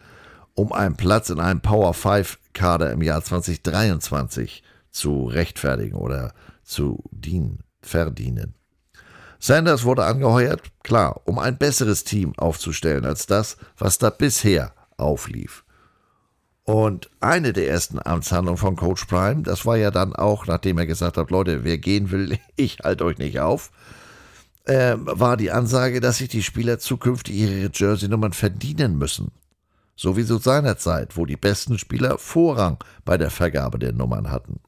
um 0.55 0.73
einen 0.73 0.97
Platz 0.97 1.31
in 1.31 1.39
einem 1.39 1.61
Power 1.61 1.95
5 1.95 2.41
Kader 2.53 2.91
im 2.91 3.01
Jahr 3.01 3.23
2023 3.23 4.65
zu 4.91 5.27
rechtfertigen 5.27 5.95
oder 5.95 6.35
zu 6.65 7.05
dienen, 7.12 7.61
verdienen. 7.81 8.55
Sanders 9.47 9.84
wurde 9.84 10.07
angeheuert, 10.07 10.62
klar, 10.82 11.20
um 11.26 11.38
ein 11.38 11.59
besseres 11.59 12.03
Team 12.03 12.32
aufzustellen 12.38 13.05
als 13.05 13.26
das, 13.26 13.59
was 13.76 13.99
da 13.99 14.09
bisher 14.09 14.72
auflief. 14.97 15.64
Und 16.62 17.11
eine 17.20 17.53
der 17.53 17.68
ersten 17.68 17.99
Amtshandlungen 18.03 18.57
von 18.57 18.74
Coach 18.74 19.05
Prime, 19.05 19.42
das 19.42 19.66
war 19.66 19.76
ja 19.76 19.90
dann 19.90 20.16
auch, 20.16 20.47
nachdem 20.47 20.78
er 20.78 20.86
gesagt 20.86 21.18
hat, 21.18 21.30
Leute, 21.30 21.62
wer 21.62 21.76
gehen 21.76 22.11
will, 22.11 22.38
ich 22.57 22.78
halte 22.82 23.05
euch 23.05 23.18
nicht 23.18 23.38
auf, 23.40 23.70
äh, 24.64 24.95
war 24.97 25.36
die 25.36 25.51
Ansage, 25.51 26.01
dass 26.01 26.16
sich 26.16 26.30
die 26.30 26.42
Spieler 26.42 26.78
zukünftig 26.78 27.36
ihre 27.36 27.70
Jersey-Nummern 27.70 28.32
verdienen 28.32 28.97
müssen. 28.97 29.30
So 29.95 30.16
wie 30.16 30.24
zu 30.24 30.38
seiner 30.38 30.78
wo 31.16 31.26
die 31.26 31.36
besten 31.36 31.78
Spieler 31.78 32.16
Vorrang 32.16 32.82
bei 33.05 33.18
der 33.18 33.30
Vergabe 33.30 33.78
der 33.78 33.92
Nummern 33.92 34.30
hatten. 34.30 34.61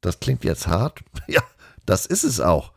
Das 0.00 0.18
klingt 0.18 0.44
jetzt 0.44 0.66
hart? 0.66 1.00
Ja, 1.26 1.42
das 1.84 2.06
ist 2.06 2.24
es 2.24 2.40
auch. 2.40 2.72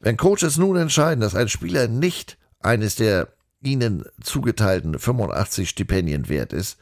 Wenn 0.00 0.16
Coaches 0.16 0.56
nun 0.56 0.76
entscheiden, 0.76 1.20
dass 1.20 1.34
ein 1.34 1.48
Spieler 1.48 1.88
nicht 1.88 2.38
eines 2.60 2.94
der 2.96 3.28
ihnen 3.60 4.04
zugeteilten 4.22 4.98
85 4.98 5.68
Stipendien 5.68 6.28
wert 6.28 6.52
ist, 6.52 6.78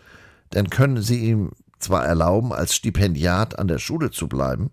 dann 0.50 0.70
können 0.70 1.02
sie 1.02 1.24
ihm 1.24 1.52
zwar 1.78 2.04
erlauben, 2.04 2.52
als 2.52 2.74
Stipendiat 2.74 3.58
an 3.58 3.68
der 3.68 3.78
Schule 3.78 4.10
zu 4.10 4.28
bleiben, 4.28 4.70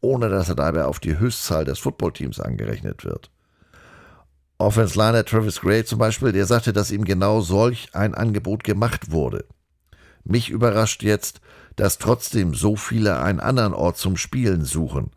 ohne 0.00 0.28
dass 0.28 0.48
er 0.48 0.54
dabei 0.54 0.84
auf 0.84 1.00
die 1.00 1.18
Höchstzahl 1.18 1.64
des 1.64 1.78
Footballteams 1.78 2.40
angerechnet 2.40 3.04
wird. 3.04 3.30
Offense 4.58 4.98
Liner 4.98 5.24
Travis 5.24 5.60
Gray 5.60 5.84
zum 5.84 5.98
Beispiel, 5.98 6.32
der 6.32 6.46
sagte, 6.46 6.72
dass 6.72 6.90
ihm 6.90 7.04
genau 7.04 7.40
solch 7.40 7.90
ein 7.92 8.14
Angebot 8.14 8.64
gemacht 8.64 9.10
wurde. 9.10 9.44
Mich 10.24 10.50
überrascht 10.50 11.02
jetzt, 11.02 11.40
dass 11.76 11.98
trotzdem 11.98 12.54
so 12.54 12.74
viele 12.74 13.20
einen 13.20 13.40
anderen 13.40 13.74
Ort 13.74 13.98
zum 13.98 14.16
Spielen 14.16 14.64
suchen. 14.64 15.10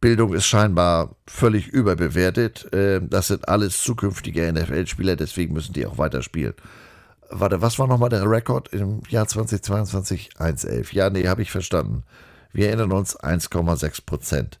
Bildung 0.00 0.32
ist 0.34 0.46
scheinbar 0.46 1.16
völlig 1.26 1.68
überbewertet. 1.68 2.72
Äh, 2.72 3.00
das 3.02 3.28
sind 3.28 3.48
alles 3.48 3.82
zukünftige 3.82 4.52
NFL-Spieler, 4.52 5.16
deswegen 5.16 5.54
müssen 5.54 5.72
die 5.72 5.86
auch 5.86 5.98
weiter 5.98 6.22
spielen. 6.22 6.54
Warte, 7.30 7.60
was 7.60 7.78
war 7.78 7.86
nochmal 7.86 8.08
der 8.08 8.28
Rekord 8.28 8.72
im 8.72 9.02
Jahr 9.08 9.26
2022? 9.26 10.30
1,11. 10.38 10.94
Ja, 10.94 11.10
nee, 11.10 11.26
habe 11.26 11.42
ich 11.42 11.50
verstanden. 11.50 12.04
Wir 12.52 12.68
erinnern 12.68 12.92
uns 12.92 13.18
1,6 13.18 14.06
Prozent. 14.06 14.60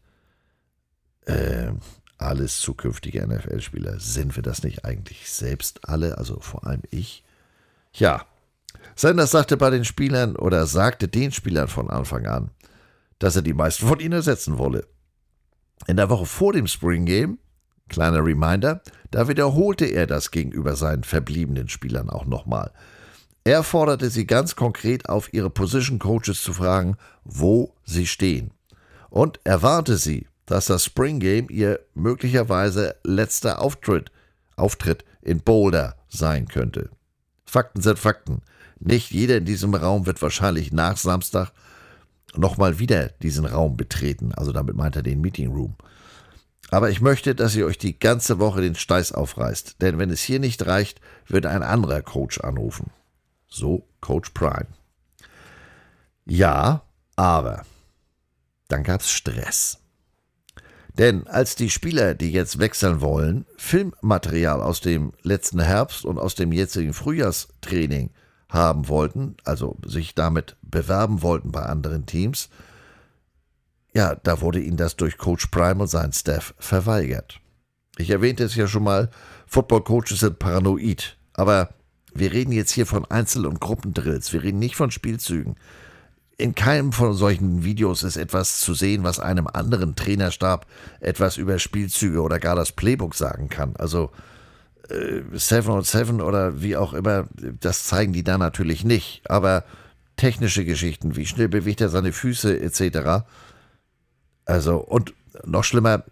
Äh, 1.24 1.72
alles 2.18 2.60
zukünftige 2.60 3.26
NFL-Spieler. 3.26 4.00
Sind 4.00 4.36
wir 4.36 4.42
das 4.42 4.64
nicht 4.64 4.84
eigentlich 4.84 5.30
selbst 5.30 5.88
alle? 5.88 6.18
Also 6.18 6.40
vor 6.40 6.66
allem 6.66 6.82
ich? 6.90 7.24
Ja. 7.92 8.26
Sanders 8.96 9.30
sagte 9.30 9.56
bei 9.56 9.70
den 9.70 9.84
Spielern 9.84 10.36
oder 10.36 10.66
sagte 10.66 11.08
den 11.08 11.32
Spielern 11.32 11.68
von 11.68 11.88
Anfang 11.88 12.26
an, 12.26 12.50
dass 13.18 13.36
er 13.36 13.42
die 13.42 13.54
meisten 13.54 13.86
von 13.86 14.00
ihnen 14.00 14.14
ersetzen 14.14 14.58
wolle. 14.58 14.86
In 15.86 15.96
der 15.96 16.10
Woche 16.10 16.26
vor 16.26 16.52
dem 16.52 16.66
Spring 16.66 17.04
Game 17.04 17.38
Kleiner 17.88 18.24
Reminder, 18.24 18.82
da 19.10 19.28
wiederholte 19.28 19.86
er 19.86 20.06
das 20.06 20.30
gegenüber 20.30 20.76
seinen 20.76 21.04
verbliebenen 21.04 21.68
Spielern 21.68 22.10
auch 22.10 22.26
nochmal. 22.26 22.72
Er 23.44 23.62
forderte 23.62 24.10
sie 24.10 24.26
ganz 24.26 24.56
konkret 24.56 25.08
auf, 25.08 25.32
ihre 25.32 25.50
Position 25.50 25.98
Coaches 25.98 26.42
zu 26.42 26.52
fragen, 26.52 26.96
wo 27.24 27.74
sie 27.84 28.06
stehen. 28.06 28.50
Und 29.08 29.40
er 29.44 29.62
warnte 29.62 29.96
sie, 29.96 30.26
dass 30.44 30.66
das 30.66 30.84
Spring 30.84 31.18
Game 31.18 31.46
ihr 31.48 31.80
möglicherweise 31.94 32.96
letzter 33.04 33.62
Auftritt, 33.62 34.12
Auftritt 34.56 35.04
in 35.22 35.40
Boulder 35.40 35.96
sein 36.08 36.46
könnte. 36.46 36.90
Fakten 37.46 37.80
sind 37.80 37.98
Fakten. 37.98 38.42
Nicht 38.80 39.10
jeder 39.10 39.38
in 39.38 39.46
diesem 39.46 39.74
Raum 39.74 40.04
wird 40.04 40.20
wahrscheinlich 40.20 40.72
nach 40.72 40.98
Samstag 40.98 41.52
nochmal 42.34 42.78
wieder 42.78 43.08
diesen 43.22 43.44
Raum 43.44 43.76
betreten. 43.76 44.32
Also 44.34 44.52
damit 44.52 44.76
meint 44.76 44.96
er 44.96 45.02
den 45.02 45.20
Meeting 45.20 45.52
Room. 45.52 45.76
Aber 46.70 46.90
ich 46.90 47.00
möchte, 47.00 47.34
dass 47.34 47.56
ihr 47.56 47.66
euch 47.66 47.78
die 47.78 47.98
ganze 47.98 48.38
Woche 48.38 48.60
den 48.60 48.74
Steiß 48.74 49.12
aufreißt, 49.12 49.80
denn 49.80 49.98
wenn 49.98 50.10
es 50.10 50.20
hier 50.20 50.38
nicht 50.38 50.66
reicht, 50.66 51.00
wird 51.26 51.46
ein 51.46 51.62
anderer 51.62 52.02
Coach 52.02 52.40
anrufen. 52.40 52.90
So 53.48 53.88
Coach 54.00 54.30
Prime. 54.30 54.66
Ja, 56.26 56.82
aber 57.16 57.64
dann 58.68 58.82
gab 58.82 59.00
es 59.00 59.10
Stress. 59.10 59.78
Denn 60.98 61.26
als 61.26 61.54
die 61.54 61.70
Spieler, 61.70 62.14
die 62.14 62.32
jetzt 62.32 62.58
wechseln 62.58 63.00
wollen, 63.00 63.46
Filmmaterial 63.56 64.60
aus 64.60 64.80
dem 64.80 65.12
letzten 65.22 65.60
Herbst 65.60 66.04
und 66.04 66.18
aus 66.18 66.34
dem 66.34 66.52
jetzigen 66.52 66.92
Frühjahrstraining 66.92 68.10
haben 68.48 68.88
wollten, 68.88 69.36
also 69.44 69.76
sich 69.84 70.14
damit 70.14 70.56
bewerben 70.62 71.22
wollten 71.22 71.52
bei 71.52 71.62
anderen 71.62 72.06
Teams, 72.06 72.48
ja, 73.92 74.14
da 74.14 74.40
wurde 74.40 74.60
ihnen 74.60 74.76
das 74.76 74.96
durch 74.96 75.18
Coach 75.18 75.46
Prime 75.46 75.82
und 75.82 75.88
seinen 75.88 76.12
Staff 76.12 76.54
verweigert. 76.58 77.40
Ich 77.96 78.10
erwähnte 78.10 78.44
es 78.44 78.54
ja 78.54 78.68
schon 78.68 78.84
mal, 78.84 79.10
Football-Coaches 79.46 80.20
sind 80.20 80.38
paranoid. 80.38 81.16
Aber 81.34 81.70
wir 82.14 82.32
reden 82.32 82.52
jetzt 82.52 82.72
hier 82.72 82.86
von 82.86 83.04
Einzel- 83.06 83.46
und 83.46 83.60
Gruppendrills. 83.60 84.32
Wir 84.32 84.42
reden 84.42 84.58
nicht 84.58 84.76
von 84.76 84.90
Spielzügen. 84.90 85.56
In 86.36 86.54
keinem 86.54 86.92
von 86.92 87.14
solchen 87.14 87.64
Videos 87.64 88.04
ist 88.04 88.16
etwas 88.16 88.60
zu 88.60 88.74
sehen, 88.74 89.02
was 89.02 89.18
einem 89.18 89.48
anderen 89.48 89.96
Trainerstab 89.96 90.66
etwas 91.00 91.36
über 91.36 91.58
Spielzüge 91.58 92.22
oder 92.22 92.38
gar 92.38 92.54
das 92.54 92.70
Playbook 92.70 93.16
sagen 93.16 93.48
kann. 93.48 93.74
Also 93.76 94.10
äh, 94.90 95.22
Seven 95.32 95.72
on 95.72 95.82
Seven 95.82 96.20
oder 96.20 96.62
wie 96.62 96.76
auch 96.76 96.92
immer, 96.92 97.28
das 97.60 97.84
zeigen 97.84 98.12
die 98.12 98.24
da 98.24 98.38
natürlich 98.38 98.84
nicht. 98.84 99.22
Aber 99.28 99.64
technische 100.16 100.64
Geschichten, 100.64 101.16
wie 101.16 101.26
schnell 101.26 101.48
bewegt 101.48 101.80
er 101.80 101.88
seine 101.88 102.12
Füße 102.12 102.60
etc. 102.60 103.24
Also 104.44 104.78
und 104.78 105.14
noch 105.44 105.64
schlimmer, 105.64 106.04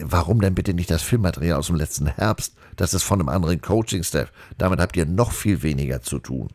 warum 0.00 0.40
denn 0.40 0.54
bitte 0.54 0.74
nicht 0.74 0.90
das 0.90 1.02
Filmmaterial 1.02 1.58
aus 1.58 1.66
dem 1.66 1.76
letzten 1.76 2.06
Herbst? 2.06 2.54
Das 2.76 2.94
ist 2.94 3.02
von 3.02 3.20
einem 3.20 3.28
anderen 3.28 3.60
Coaching-Staff. 3.60 4.32
Damit 4.58 4.80
habt 4.80 4.96
ihr 4.96 5.06
noch 5.06 5.32
viel 5.32 5.62
weniger 5.62 6.02
zu 6.02 6.18
tun. 6.18 6.48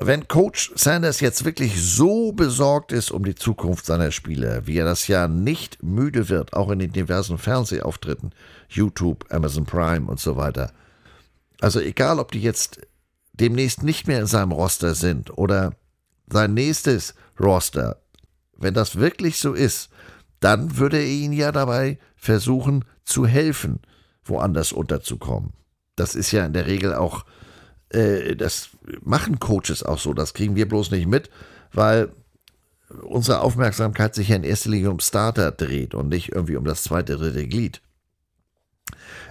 Wenn 0.00 0.28
Coach 0.28 0.70
Sanders 0.76 1.18
jetzt 1.18 1.44
wirklich 1.44 1.82
so 1.82 2.30
besorgt 2.30 2.92
ist 2.92 3.10
um 3.10 3.24
die 3.24 3.34
Zukunft 3.34 3.84
seiner 3.84 4.12
Spieler, 4.12 4.64
wie 4.64 4.78
er 4.78 4.84
das 4.84 5.08
ja 5.08 5.26
nicht 5.26 5.82
müde 5.82 6.28
wird, 6.28 6.52
auch 6.52 6.70
in 6.70 6.78
den 6.78 6.92
diversen 6.92 7.36
Fernsehauftritten, 7.36 8.32
YouTube, 8.68 9.26
Amazon 9.30 9.66
Prime 9.66 10.08
und 10.08 10.20
so 10.20 10.36
weiter. 10.36 10.72
Also 11.60 11.80
egal, 11.80 12.20
ob 12.20 12.30
die 12.30 12.40
jetzt 12.40 12.80
demnächst 13.32 13.82
nicht 13.82 14.06
mehr 14.06 14.20
in 14.20 14.26
seinem 14.26 14.52
Roster 14.52 14.94
sind 14.94 15.36
oder 15.36 15.74
sein 16.28 16.54
nächstes 16.54 17.16
Roster, 17.40 18.00
wenn 18.56 18.74
das 18.74 18.96
wirklich 18.96 19.40
so 19.40 19.52
ist, 19.52 19.90
dann 20.38 20.78
würde 20.78 20.98
er 20.98 21.06
ihn 21.06 21.32
ja 21.32 21.50
dabei 21.50 21.98
versuchen 22.14 22.84
zu 23.04 23.26
helfen, 23.26 23.80
woanders 24.24 24.70
unterzukommen. 24.70 25.54
Das 25.96 26.14
ist 26.14 26.30
ja 26.30 26.46
in 26.46 26.52
der 26.52 26.66
Regel 26.66 26.94
auch 26.94 27.24
äh, 27.90 28.36
das 28.36 28.70
machen 29.02 29.38
Coaches 29.38 29.82
auch 29.82 29.98
so. 29.98 30.14
Das 30.14 30.34
kriegen 30.34 30.56
wir 30.56 30.68
bloß 30.68 30.90
nicht 30.90 31.06
mit, 31.06 31.30
weil 31.72 32.10
unsere 33.02 33.40
Aufmerksamkeit 33.40 34.14
sich 34.14 34.28
ja 34.28 34.36
in 34.36 34.44
erster 34.44 34.70
Linie 34.70 34.90
um 34.90 35.00
Starter 35.00 35.52
dreht 35.52 35.94
und 35.94 36.08
nicht 36.08 36.32
irgendwie 36.32 36.56
um 36.56 36.64
das 36.64 36.82
zweite, 36.82 37.16
dritte 37.16 37.46
Glied. 37.46 37.80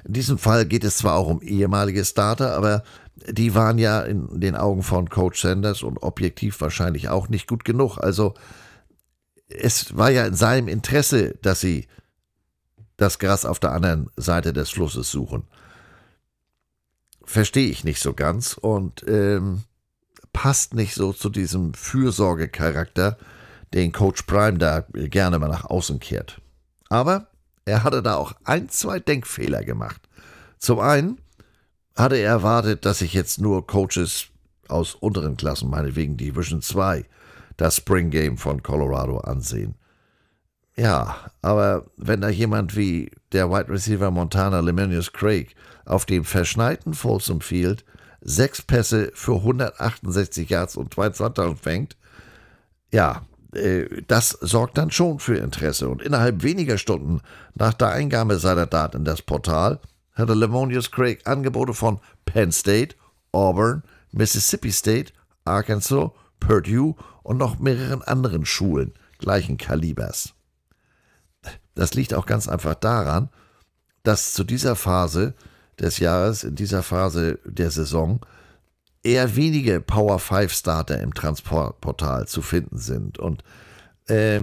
In 0.05 0.14
diesem 0.14 0.38
Fall 0.38 0.66
geht 0.66 0.84
es 0.84 0.97
zwar 0.97 1.16
auch 1.16 1.28
um 1.28 1.41
ehemalige 1.41 2.05
Starter, 2.05 2.55
aber 2.55 2.84
die 3.30 3.55
waren 3.55 3.80
ja 3.80 4.01
in 4.01 4.39
den 4.39 4.55
Augen 4.55 4.84
von 4.84 5.10
Coach 5.10 5.41
Sanders 5.41 5.82
und 5.82 5.97
objektiv 6.03 6.62
wahrscheinlich 6.62 7.10
auch 7.10 7.30
nicht 7.30 7.47
gut 7.47 7.66
genug. 7.66 7.97
Also 7.97 8.36
es 9.49 9.97
war 9.97 10.12
ja 10.12 10.26
in 10.26 10.36
seinem 10.36 10.68
Interesse, 10.68 11.36
dass 11.41 11.62
sie 11.62 11.88
das 12.95 13.20
Gras 13.20 13.45
auf 13.45 13.60
der 13.60 13.72
anderen 13.72 14.10
Seite 14.18 14.53
des 14.53 14.70
Flusses 14.70 15.12
suchen 15.12 15.47
verstehe 17.28 17.69
ich 17.69 17.84
nicht 17.84 18.01
so 18.01 18.13
ganz 18.13 18.53
und 18.53 19.05
ähm, 19.07 19.63
passt 20.34 20.73
nicht 20.73 20.95
so 20.95 21.13
zu 21.13 21.30
diesem 21.30 21.73
Fürsorgecharakter, 21.73 23.17
den 23.73 23.91
Coach 23.91 24.23
Prime 24.23 24.57
da 24.57 24.86
gerne 24.93 25.38
mal 25.38 25.49
nach 25.49 25.65
außen 25.65 25.99
kehrt. 25.99 26.41
Aber 26.89 27.28
er 27.65 27.84
hatte 27.84 28.01
da 28.01 28.15
auch 28.15 28.34
ein, 28.45 28.69
zwei 28.69 28.99
Denkfehler 28.99 29.63
gemacht. 29.63 30.01
Zum 30.57 30.80
einen 30.80 31.19
hatte 31.95 32.15
er 32.15 32.30
erwartet, 32.30 32.86
dass 32.86 32.99
sich 32.99 33.13
jetzt 33.13 33.41
nur 33.41 33.67
Coaches 33.67 34.28
aus 34.69 34.95
unteren 34.95 35.36
Klassen, 35.38 35.69
meinetwegen 35.69 36.17
Division 36.17 36.61
2, 36.61 37.05
das 37.57 37.78
Spring 37.78 38.09
Game 38.09 38.38
von 38.38 38.63
Colorado 38.63 39.17
ansehen. 39.19 39.75
Ja, 40.78 41.32
aber 41.41 41.88
wenn 41.97 42.21
da 42.21 42.30
jemand 42.30 42.75
wie 42.78 43.11
der 43.32 43.49
Wide 43.49 43.69
Receiver 43.69 44.11
Montana 44.11 44.59
Lemonius 44.59 45.11
Craig 45.11 45.55
auf 45.88 46.05
dem 46.05 46.23
verschneiten 46.23 46.93
Folsom 46.93 47.41
Field 47.41 47.85
sechs 48.21 48.61
Pässe 48.61 49.11
für 49.13 49.35
168 49.35 50.49
Yards 50.49 50.75
und 50.75 50.93
22 50.93 51.57
fängt, 51.59 51.97
ja, 52.91 53.25
äh, 53.53 53.85
das 54.07 54.31
sorgt 54.41 54.77
dann 54.77 54.91
schon 54.91 55.19
für 55.19 55.38
Interesse. 55.38 55.89
Und 55.89 56.01
innerhalb 56.01 56.43
weniger 56.43 56.77
Stunden 56.77 57.21
nach 57.55 57.73
der 57.73 57.89
Eingabe 57.89 58.38
seiner 58.38 58.65
Daten 58.65 58.97
in 58.97 59.05
das 59.05 59.21
Portal 59.21 59.79
hatte 60.13 60.33
Lemonius 60.33 60.91
Craig 60.91 61.21
Angebote 61.25 61.73
von 61.73 61.99
Penn 62.25 62.51
State, 62.51 62.95
Auburn, 63.31 63.83
Mississippi 64.11 64.71
State, 64.71 65.13
Arkansas, 65.45 66.11
Purdue 66.39 66.95
und 67.23 67.38
noch 67.38 67.59
mehreren 67.59 68.01
anderen 68.01 68.45
Schulen 68.45 68.93
gleichen 69.19 69.57
Kalibers. 69.57 70.33
Das 71.75 71.93
liegt 71.93 72.13
auch 72.13 72.25
ganz 72.25 72.47
einfach 72.47 72.75
daran, 72.75 73.29
dass 74.03 74.33
zu 74.33 74.43
dieser 74.43 74.75
Phase 74.75 75.35
des 75.80 75.99
Jahres, 75.99 76.43
in 76.43 76.55
dieser 76.55 76.84
Phase 76.84 77.39
der 77.45 77.71
Saison, 77.71 78.25
eher 79.03 79.36
wenige 79.36 79.80
Power 79.80 80.19
5 80.19 80.51
Starter 80.51 80.99
im 81.01 81.13
Transportportal 81.13 82.28
zu 82.28 82.41
finden 82.41 82.78
sind. 82.78 83.19
Und 83.19 83.43
äh, 84.07 84.41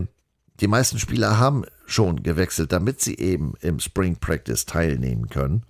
die 0.61 0.68
meisten 0.68 0.99
Spieler 0.99 1.39
haben 1.39 1.64
schon 1.87 2.22
gewechselt, 2.22 2.72
damit 2.72 3.01
sie 3.01 3.18
eben 3.18 3.55
im 3.61 3.80
Spring 3.80 4.16
Practice 4.16 4.64
teilnehmen 4.64 5.28
können 5.28 5.64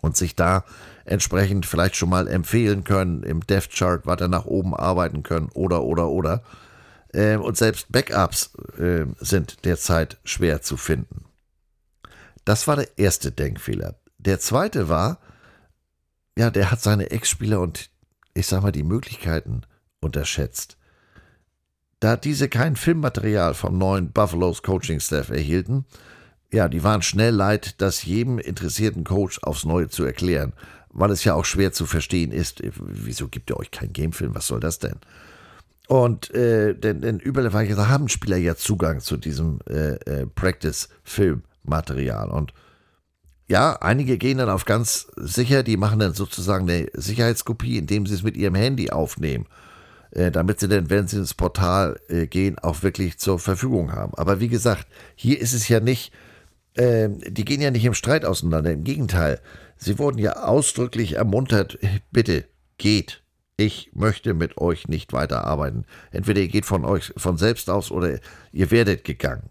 und 0.00 0.16
sich 0.16 0.34
da 0.34 0.64
entsprechend 1.04 1.66
vielleicht 1.66 1.96
schon 1.96 2.08
mal 2.08 2.26
empfehlen 2.26 2.84
können, 2.84 3.22
im 3.22 3.46
Death 3.46 3.70
Chart 3.70 4.06
weiter 4.06 4.28
nach 4.28 4.46
oben 4.46 4.74
arbeiten 4.74 5.22
können 5.22 5.50
oder, 5.54 5.82
oder, 5.82 6.08
oder. 6.08 6.42
Ähm, 7.12 7.42
und 7.42 7.56
selbst 7.56 7.92
Backups 7.92 8.54
äh, 8.78 9.06
sind 9.20 9.64
derzeit 9.64 10.18
schwer 10.24 10.62
zu 10.62 10.76
finden. 10.76 11.26
Das 12.44 12.66
war 12.66 12.76
der 12.76 12.98
erste 12.98 13.30
Denkfehler. 13.30 13.94
Der 14.24 14.40
zweite 14.40 14.88
war, 14.88 15.18
ja, 16.36 16.50
der 16.50 16.70
hat 16.70 16.80
seine 16.80 17.10
Ex-Spieler 17.10 17.60
und 17.60 17.90
ich 18.34 18.46
sag 18.46 18.62
mal 18.62 18.72
die 18.72 18.82
Möglichkeiten 18.82 19.62
unterschätzt. 20.00 20.76
Da 22.00 22.16
diese 22.16 22.48
kein 22.48 22.76
Filmmaterial 22.76 23.54
vom 23.54 23.78
neuen 23.78 24.12
Buffaloes 24.12 24.62
Coaching 24.62 25.00
Staff 25.00 25.30
erhielten, 25.30 25.86
ja, 26.52 26.68
die 26.68 26.84
waren 26.84 27.02
schnell 27.02 27.34
leid, 27.34 27.80
das 27.80 28.04
jedem 28.04 28.38
interessierten 28.38 29.04
Coach 29.04 29.42
aufs 29.42 29.64
Neue 29.64 29.88
zu 29.88 30.04
erklären, 30.04 30.52
weil 30.90 31.10
es 31.10 31.24
ja 31.24 31.34
auch 31.34 31.44
schwer 31.44 31.72
zu 31.72 31.86
verstehen 31.86 32.30
ist. 32.30 32.62
Wieso 32.78 33.28
gibt 33.28 33.50
ihr 33.50 33.56
euch 33.56 33.70
keinen 33.70 33.92
Gamefilm? 33.92 34.34
Was 34.34 34.46
soll 34.46 34.60
das 34.60 34.78
denn? 34.78 34.96
Und 35.88 36.32
äh, 36.34 36.74
denn, 36.74 37.00
denn 37.00 37.18
überall 37.18 37.88
haben 37.88 38.08
Spieler 38.08 38.36
ja 38.36 38.56
Zugang 38.56 39.00
zu 39.00 39.16
diesem 39.16 39.58
äh, 39.68 39.94
äh, 39.94 40.26
Practice-Filmmaterial. 40.26 42.30
Und 42.30 42.54
ja, 43.48 43.74
einige 43.80 44.16
gehen 44.16 44.38
dann 44.38 44.48
auf 44.48 44.64
ganz 44.64 45.08
sicher, 45.16 45.62
die 45.62 45.76
machen 45.76 45.98
dann 45.98 46.14
sozusagen 46.14 46.68
eine 46.68 46.88
Sicherheitskopie, 46.94 47.78
indem 47.78 48.06
sie 48.06 48.14
es 48.14 48.22
mit 48.22 48.36
ihrem 48.36 48.54
Handy 48.54 48.90
aufnehmen, 48.90 49.46
äh, 50.12 50.30
damit 50.30 50.60
sie 50.60 50.68
dann, 50.68 50.88
wenn 50.88 51.08
sie 51.08 51.18
ins 51.18 51.34
Portal 51.34 52.00
äh, 52.08 52.26
gehen, 52.26 52.58
auch 52.58 52.82
wirklich 52.82 53.18
zur 53.18 53.38
Verfügung 53.38 53.92
haben. 53.92 54.14
Aber 54.14 54.40
wie 54.40 54.48
gesagt, 54.48 54.86
hier 55.14 55.38
ist 55.40 55.52
es 55.52 55.68
ja 55.68 55.80
nicht, 55.80 56.12
äh, 56.74 57.08
die 57.10 57.44
gehen 57.44 57.60
ja 57.60 57.70
nicht 57.70 57.84
im 57.84 57.94
Streit 57.94 58.24
auseinander. 58.24 58.72
Im 58.72 58.84
Gegenteil, 58.84 59.40
sie 59.76 59.98
wurden 59.98 60.18
ja 60.18 60.42
ausdrücklich 60.42 61.14
ermuntert, 61.14 61.78
bitte 62.10 62.44
geht. 62.78 63.22
Ich 63.56 63.90
möchte 63.94 64.34
mit 64.34 64.58
euch 64.58 64.88
nicht 64.88 65.12
weiterarbeiten. 65.12 65.84
Entweder 66.10 66.40
ihr 66.40 66.48
geht 66.48 66.66
von 66.66 66.84
euch 66.84 67.12
von 67.16 67.36
selbst 67.36 67.70
aus 67.70 67.90
oder 67.90 68.18
ihr 68.52 68.70
werdet 68.70 69.04
gegangen. 69.04 69.50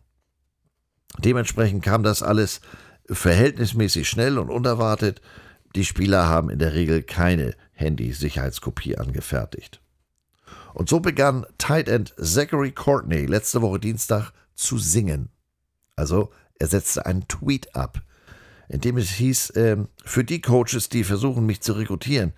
Dementsprechend 1.20 1.84
kam 1.84 2.04
das 2.04 2.24
alles 2.24 2.60
verhältnismäßig 3.10 4.08
schnell 4.08 4.38
und 4.38 4.50
unerwartet. 4.50 5.22
Die 5.76 5.86
Spieler 5.86 6.28
haben 6.28 6.50
in 6.50 6.60
der 6.60 6.74
Regel 6.74 7.04
keine 7.04 7.56
Handy-Sicherheitskopie 7.74 8.98
angefertigt. 8.98 9.82
Und 10.74 10.90
so 10.90 11.00
begann 11.00 11.46
Tight 11.58 11.88
End 11.88 12.14
Zachary 12.18 12.72
Courtney 12.72 13.26
letzte 13.26 13.62
Woche 13.62 13.80
Dienstag 13.80 14.32
zu 14.56 14.78
singen. 14.78 15.30
Also 15.96 16.32
er 16.60 16.68
setzte 16.68 17.06
einen 17.06 17.28
Tweet 17.28 17.76
ab, 17.76 18.02
in 18.70 18.82
dem 18.82 18.98
es 18.98 19.10
hieß, 19.10 19.52
äh, 19.52 19.78
für 20.06 20.24
die 20.24 20.42
Coaches, 20.42 20.90
die 20.90 21.04
versuchen, 21.04 21.46
mich 21.46 21.62
zu 21.62 21.74
rekrutieren, 21.74 22.34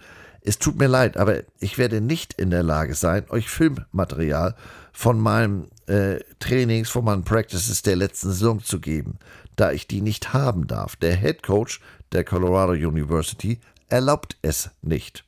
es 0.47 0.59
tut 0.59 0.77
mir 0.77 0.87
leid, 0.87 1.17
aber 1.17 1.41
ich 1.59 1.79
werde 1.79 2.01
nicht 2.01 2.33
in 2.33 2.51
der 2.51 2.61
Lage 2.61 2.93
sein, 2.93 3.25
euch 3.29 3.49
Filmmaterial 3.49 4.55
von 4.93 5.19
meinem 5.19 5.69
äh, 5.87 6.19
Trainings, 6.39 6.89
von 6.89 7.03
meinen 7.03 7.23
Practices 7.23 7.81
der 7.81 7.95
letzten 7.95 8.29
Saison 8.29 8.59
zu 8.63 8.79
geben 8.79 9.17
da 9.55 9.71
ich 9.71 9.87
die 9.87 10.01
nicht 10.01 10.33
haben 10.33 10.67
darf. 10.67 10.95
Der 10.95 11.15
Head 11.15 11.43
Coach 11.43 11.81
der 12.11 12.23
Colorado 12.23 12.73
University 12.73 13.59
erlaubt 13.87 14.37
es 14.41 14.71
nicht. 14.81 15.25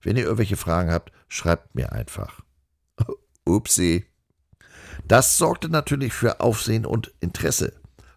Wenn 0.00 0.16
ihr 0.16 0.24
irgendwelche 0.24 0.56
Fragen 0.56 0.90
habt, 0.90 1.12
schreibt 1.28 1.74
mir 1.74 1.92
einfach. 1.92 2.40
Upsi. 3.44 4.06
Das 5.06 5.38
sorgte 5.38 5.68
natürlich 5.68 6.12
für 6.12 6.40
Aufsehen 6.40 6.86
und 6.86 7.12
Interesse. 7.20 7.74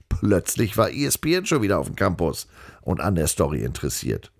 Plötzlich 0.10 0.78
war 0.78 0.92
ESPN 0.92 1.46
schon 1.46 1.62
wieder 1.62 1.80
auf 1.80 1.88
dem 1.88 1.96
Campus 1.96 2.48
und 2.82 3.02
an 3.02 3.16
der 3.16 3.28
Story 3.28 3.64
interessiert. 3.64 4.32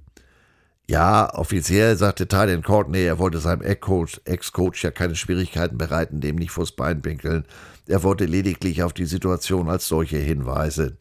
Ja, 0.88 1.34
offiziell 1.34 1.98
sagte 1.98 2.28
Tylen 2.28 2.62
Courtney, 2.62 3.04
er 3.04 3.18
wollte 3.18 3.40
seinem 3.40 3.62
Ex-Coach 3.64 4.84
ja 4.84 4.92
keine 4.92 5.16
Schwierigkeiten 5.16 5.78
bereiten, 5.78 6.22
dem 6.22 6.36
nicht 6.36 6.52
vors 6.52 6.74
Bein 6.74 7.02
pinkeln. 7.02 7.46
Er 7.88 8.04
wollte 8.04 8.26
lediglich 8.26 8.84
auf 8.84 8.94
die 8.94 9.06
Situation 9.06 9.70
als 9.70 9.88
solche 9.88 10.18
hinweisen. 10.18 10.98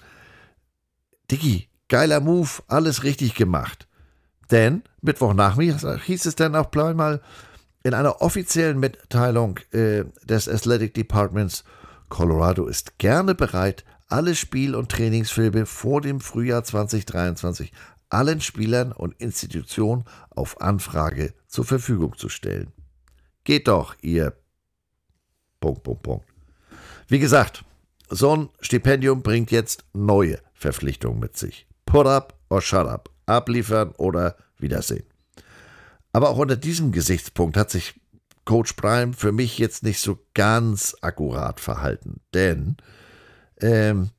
Diggi, 1.30 1.68
geiler 1.88 2.20
Move, 2.20 2.48
alles 2.66 3.02
richtig 3.02 3.34
gemacht. 3.34 3.86
Denn 4.50 4.82
Mittwochnachmittag 5.02 6.02
hieß 6.02 6.26
es 6.26 6.36
dann 6.36 6.56
auch 6.56 6.70
gleich 6.70 6.94
mal 6.94 7.20
in 7.82 7.92
einer 7.92 8.22
offiziellen 8.22 8.80
Mitteilung 8.80 9.58
äh, 9.72 10.04
des 10.24 10.48
Athletic 10.48 10.94
Departments, 10.94 11.64
Colorado 12.08 12.66
ist 12.66 12.98
gerne 12.98 13.34
bereit, 13.34 13.84
alle 14.08 14.34
Spiel- 14.34 14.74
und 14.74 14.90
Trainingsfilme 14.90 15.66
vor 15.66 16.00
dem 16.00 16.20
Frühjahr 16.20 16.64
2023 16.64 17.72
allen 18.08 18.40
Spielern 18.40 18.92
und 18.92 19.20
Institutionen 19.20 20.04
auf 20.30 20.60
Anfrage 20.60 21.34
zur 21.46 21.64
Verfügung 21.64 22.16
zu 22.16 22.28
stellen. 22.28 22.72
Geht 23.44 23.68
doch, 23.68 23.96
ihr. 24.02 24.34
Punkt, 25.60 25.82
Punkt, 25.82 26.02
Punkt. 26.02 26.26
Wie 27.08 27.18
gesagt, 27.18 27.64
so 28.08 28.36
ein 28.36 28.48
Stipendium 28.60 29.22
bringt 29.22 29.50
jetzt 29.50 29.84
neue 29.92 30.38
Verpflichtungen 30.52 31.20
mit 31.20 31.36
sich. 31.36 31.66
Put 31.86 32.06
up 32.06 32.38
or 32.48 32.60
shut 32.60 32.86
up. 32.86 33.10
Abliefern 33.26 33.92
oder 33.96 34.36
Wiedersehen. 34.58 35.06
Aber 36.12 36.30
auch 36.30 36.38
unter 36.38 36.56
diesem 36.56 36.92
Gesichtspunkt 36.92 37.56
hat 37.56 37.70
sich 37.70 38.00
Coach 38.44 38.74
Prime 38.74 39.14
für 39.14 39.32
mich 39.32 39.58
jetzt 39.58 39.82
nicht 39.82 40.00
so 40.00 40.18
ganz 40.34 40.96
akkurat 41.00 41.60
verhalten. 41.60 42.20
Denn 42.34 42.76
ähm, 43.60 44.10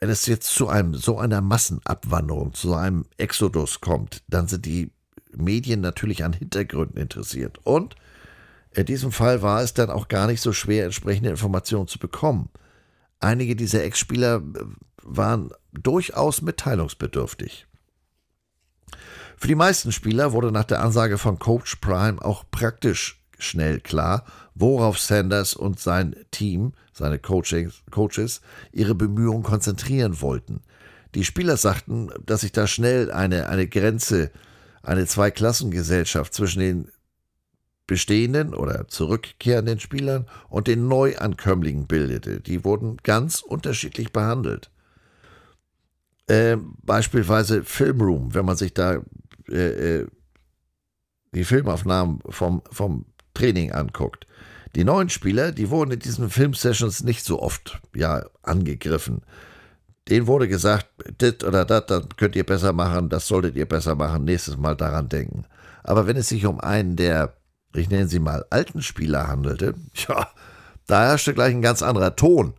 wenn 0.00 0.10
es 0.10 0.26
jetzt 0.26 0.54
zu 0.54 0.68
einem 0.68 0.94
so 0.94 1.18
einer 1.18 1.40
Massenabwanderung, 1.40 2.54
zu 2.54 2.74
einem 2.74 3.04
Exodus 3.16 3.80
kommt, 3.80 4.22
dann 4.28 4.46
sind 4.46 4.64
die 4.64 4.92
Medien 5.32 5.80
natürlich 5.80 6.24
an 6.24 6.32
Hintergründen 6.32 7.00
interessiert. 7.00 7.58
Und 7.64 7.96
in 8.72 8.86
diesem 8.86 9.12
Fall 9.12 9.42
war 9.42 9.62
es 9.62 9.74
dann 9.74 9.90
auch 9.90 10.08
gar 10.08 10.26
nicht 10.26 10.40
so 10.40 10.52
schwer, 10.52 10.84
entsprechende 10.84 11.30
Informationen 11.30 11.88
zu 11.88 11.98
bekommen. 11.98 12.50
Einige 13.20 13.56
dieser 13.56 13.82
Ex-Spieler 13.82 14.36
äh, 14.36 14.64
waren 15.02 15.50
durchaus 15.72 16.42
mitteilungsbedürftig. 16.42 17.66
Für 19.36 19.48
die 19.48 19.54
meisten 19.54 19.92
Spieler 19.92 20.32
wurde 20.32 20.52
nach 20.52 20.64
der 20.64 20.82
Ansage 20.82 21.18
von 21.18 21.38
Coach 21.38 21.76
Prime 21.76 22.22
auch 22.22 22.44
praktisch 22.50 23.22
schnell 23.38 23.80
klar, 23.80 24.24
worauf 24.54 24.98
Sanders 24.98 25.54
und 25.54 25.78
sein 25.78 26.16
Team, 26.30 26.72
seine 26.98 27.18
Coachings, 27.18 27.82
Coaches, 27.90 28.40
ihre 28.72 28.94
Bemühungen 28.94 29.42
konzentrieren 29.42 30.20
wollten. 30.20 30.60
Die 31.14 31.24
Spieler 31.24 31.56
sagten, 31.56 32.10
dass 32.24 32.42
sich 32.42 32.52
da 32.52 32.66
schnell 32.66 33.10
eine, 33.10 33.48
eine 33.48 33.66
Grenze, 33.66 34.30
eine 34.82 35.06
Zweiklassengesellschaft 35.06 36.34
zwischen 36.34 36.60
den 36.60 36.88
bestehenden 37.86 38.52
oder 38.52 38.86
zurückkehrenden 38.88 39.80
Spielern 39.80 40.26
und 40.50 40.66
den 40.66 40.88
Neuankömmlingen 40.88 41.86
bildete. 41.86 42.40
Die 42.40 42.64
wurden 42.64 42.98
ganz 43.02 43.40
unterschiedlich 43.40 44.12
behandelt. 44.12 44.70
Äh, 46.26 46.58
beispielsweise 46.82 47.64
Filmroom, 47.64 48.34
wenn 48.34 48.44
man 48.44 48.56
sich 48.56 48.74
da 48.74 49.02
äh, 49.48 50.00
äh 50.00 50.06
die 51.34 51.44
Filmaufnahmen 51.44 52.20
vom, 52.30 52.62
vom 52.70 53.04
Training 53.34 53.72
anguckt. 53.72 54.26
Die 54.74 54.84
neuen 54.84 55.08
Spieler, 55.08 55.52
die 55.52 55.70
wurden 55.70 55.92
in 55.92 55.98
diesen 55.98 56.30
Filmsessions 56.30 57.02
nicht 57.02 57.24
so 57.24 57.40
oft 57.40 57.80
ja, 57.94 58.24
angegriffen. 58.42 59.22
Denen 60.08 60.26
wurde 60.26 60.48
gesagt, 60.48 60.88
das 61.18 61.44
oder 61.44 61.64
das, 61.64 61.86
das 61.86 62.04
könnt 62.16 62.36
ihr 62.36 62.44
besser 62.44 62.72
machen, 62.72 63.08
das 63.08 63.26
solltet 63.26 63.56
ihr 63.56 63.66
besser 63.66 63.94
machen, 63.94 64.24
nächstes 64.24 64.56
Mal 64.56 64.76
daran 64.76 65.08
denken. 65.08 65.44
Aber 65.82 66.06
wenn 66.06 66.16
es 66.16 66.28
sich 66.28 66.46
um 66.46 66.60
einen 66.60 66.96
der, 66.96 67.34
ich 67.74 67.90
nenne 67.90 68.08
sie 68.08 68.18
mal, 68.18 68.44
alten 68.50 68.82
Spieler 68.82 69.28
handelte, 69.28 69.74
ja, 70.08 70.28
da 70.86 71.02
herrschte 71.08 71.34
gleich 71.34 71.54
ein 71.54 71.62
ganz 71.62 71.82
anderer 71.82 72.16
Ton. 72.16 72.54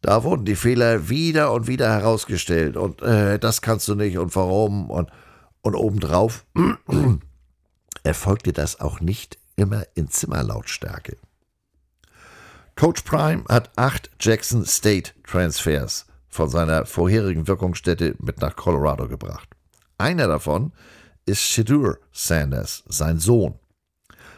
Da 0.00 0.24
wurden 0.24 0.44
die 0.44 0.56
Fehler 0.56 1.08
wieder 1.08 1.52
und 1.52 1.68
wieder 1.68 1.88
herausgestellt 1.88 2.76
und 2.76 3.02
äh, 3.02 3.38
das 3.38 3.62
kannst 3.62 3.86
du 3.86 3.94
nicht 3.94 4.18
und 4.18 4.34
warum 4.34 4.90
und, 4.90 5.10
und 5.60 5.76
obendrauf 5.76 6.44
erfolgte 8.02 8.52
das 8.52 8.80
auch 8.80 9.00
nicht 9.00 9.38
immer 9.54 9.84
in 9.94 10.08
Zimmerlautstärke. 10.08 11.16
Coach 12.76 13.02
Prime 13.02 13.44
hat 13.48 13.70
acht 13.76 14.10
Jackson 14.20 14.64
State 14.64 15.12
Transfers 15.24 16.06
von 16.28 16.48
seiner 16.48 16.86
vorherigen 16.86 17.46
Wirkungsstätte 17.46 18.14
mit 18.18 18.40
nach 18.40 18.56
Colorado 18.56 19.08
gebracht. 19.08 19.48
Einer 19.98 20.26
davon 20.26 20.72
ist 21.26 21.42
Shadur 21.42 21.98
Sanders, 22.12 22.82
sein 22.88 23.18
Sohn. 23.18 23.58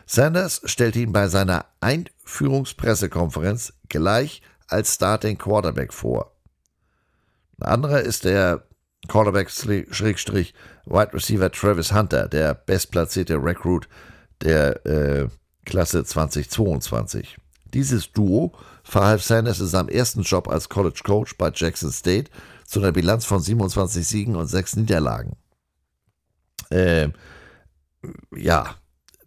Sanders 0.07 0.61
stellt 0.65 0.97
ihn 0.97 1.13
bei 1.13 1.29
seiner 1.29 1.67
Einführungspressekonferenz 1.81 3.73
gleich 3.89 4.43
als 4.69 4.95
Starting 4.95 5.39
Quarterback 5.39 5.93
vor. 5.93 6.33
Ein 7.61 7.69
anderer 7.69 8.01
ist 8.01 8.25
der 8.25 8.67
Quarterback-Wide 9.09 11.15
Receiver 11.15 11.53
Travis 11.53 11.93
Hunter, 11.93 12.29
der 12.29 12.55
bestplatzierte 12.55 13.37
Recruit 13.37 13.89
der 14.43 14.85
äh, 14.85 15.29
Klasse 15.65 16.05
2022. 16.05 17.39
Dieses 17.75 18.13
Duo 18.13 18.53
verhalf 18.85 19.23
Sanders 19.23 19.61
in 19.61 19.67
seinem 19.67 19.89
ersten 19.89 20.23
Job 20.23 20.49
als 20.49 20.69
College 20.69 21.01
Coach 21.05 21.37
bei 21.37 21.51
Jackson 21.53 21.91
State 21.91 22.31
zu 22.65 22.81
einer 22.81 22.93
Bilanz 22.93 23.25
von 23.25 23.41
27 23.41 24.07
Siegen 24.07 24.37
und 24.37 24.47
6 24.47 24.77
Niederlagen. 24.77 25.37
Äh, 26.71 27.09
ja, 28.35 28.77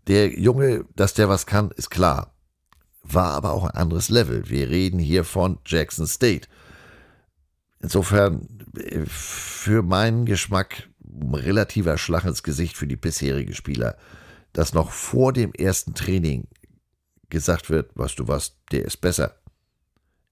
der 0.08 0.40
Junge, 0.40 0.86
dass 0.96 1.14
der 1.14 1.30
was 1.30 1.46
kann, 1.46 1.72
ist 1.72 1.90
klar. 1.90 2.34
War 3.04 3.34
aber 3.34 3.52
auch 3.52 3.66
ein 3.66 3.76
anderes 3.76 4.10
Level. 4.10 4.50
Wir 4.50 4.70
reden 4.70 5.00
hier 5.00 5.24
von 5.24 5.60
Jackson 5.66 6.08
State. 6.08 6.48
Insofern 7.80 8.48
äh, 8.78 9.06
für 9.06 9.84
meinen 9.84 10.26
Geschmack 10.26 10.90
relativer 11.32 11.98
Schlag 11.98 12.26
ins 12.26 12.44
Gesicht 12.44 12.78
für 12.78 12.88
die 12.88 12.96
bisherigen 12.96 13.54
Spieler 13.54 13.98
dass 14.58 14.74
noch 14.74 14.90
vor 14.90 15.34
dem 15.34 15.54
ersten 15.54 15.94
Training 15.94 16.48
gesagt 17.30 17.70
wird, 17.70 17.92
was 17.96 18.16
du 18.16 18.28
was, 18.28 18.58
der 18.72 18.86
ist 18.86 18.98
besser. 18.98 19.36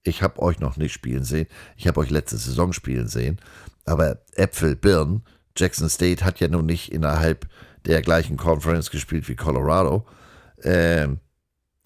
Ich 0.02 0.22
habe 0.22 0.40
euch 0.40 0.60
noch 0.60 0.76
nicht 0.76 0.92
spielen 0.92 1.24
sehen. 1.24 1.48
Ich 1.76 1.86
habe 1.88 2.00
euch 2.00 2.10
letzte 2.10 2.36
Saison 2.36 2.72
spielen 2.72 3.08
sehen. 3.08 3.40
Aber 3.84 4.22
Äpfel, 4.34 4.76
Birnen, 4.76 5.24
Jackson 5.56 5.88
State 5.88 6.24
hat 6.24 6.40
ja 6.40 6.48
nun 6.48 6.66
nicht 6.66 6.92
innerhalb 6.92 7.48
der 7.84 8.02
gleichen 8.02 8.36
Conference 8.36 8.90
gespielt 8.90 9.28
wie 9.28 9.36
Colorado. 9.36 10.06
Ähm, 10.62 11.20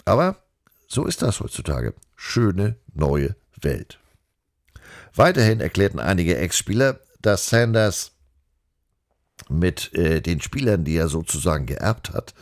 aber 0.05 0.37
so 0.87 1.05
ist 1.05 1.21
das 1.21 1.39
heutzutage. 1.39 1.93
Schöne 2.15 2.75
neue 2.93 3.35
Welt. 3.61 3.99
Weiterhin 5.15 5.59
erklärten 5.59 5.99
einige 5.99 6.37
Ex-Spieler, 6.37 6.99
dass 7.21 7.49
Sanders 7.49 8.13
mit 9.49 9.93
äh, 9.93 10.21
den 10.21 10.41
Spielern, 10.41 10.83
die 10.83 10.95
er 10.95 11.07
sozusagen 11.07 11.65
geerbt 11.65 12.11
hat, 12.13 12.33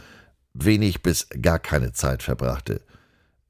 wenig 0.54 1.02
bis 1.02 1.28
gar 1.42 1.60
keine 1.60 1.94
Zeit 1.94 2.24
verbrachte. 2.24 2.82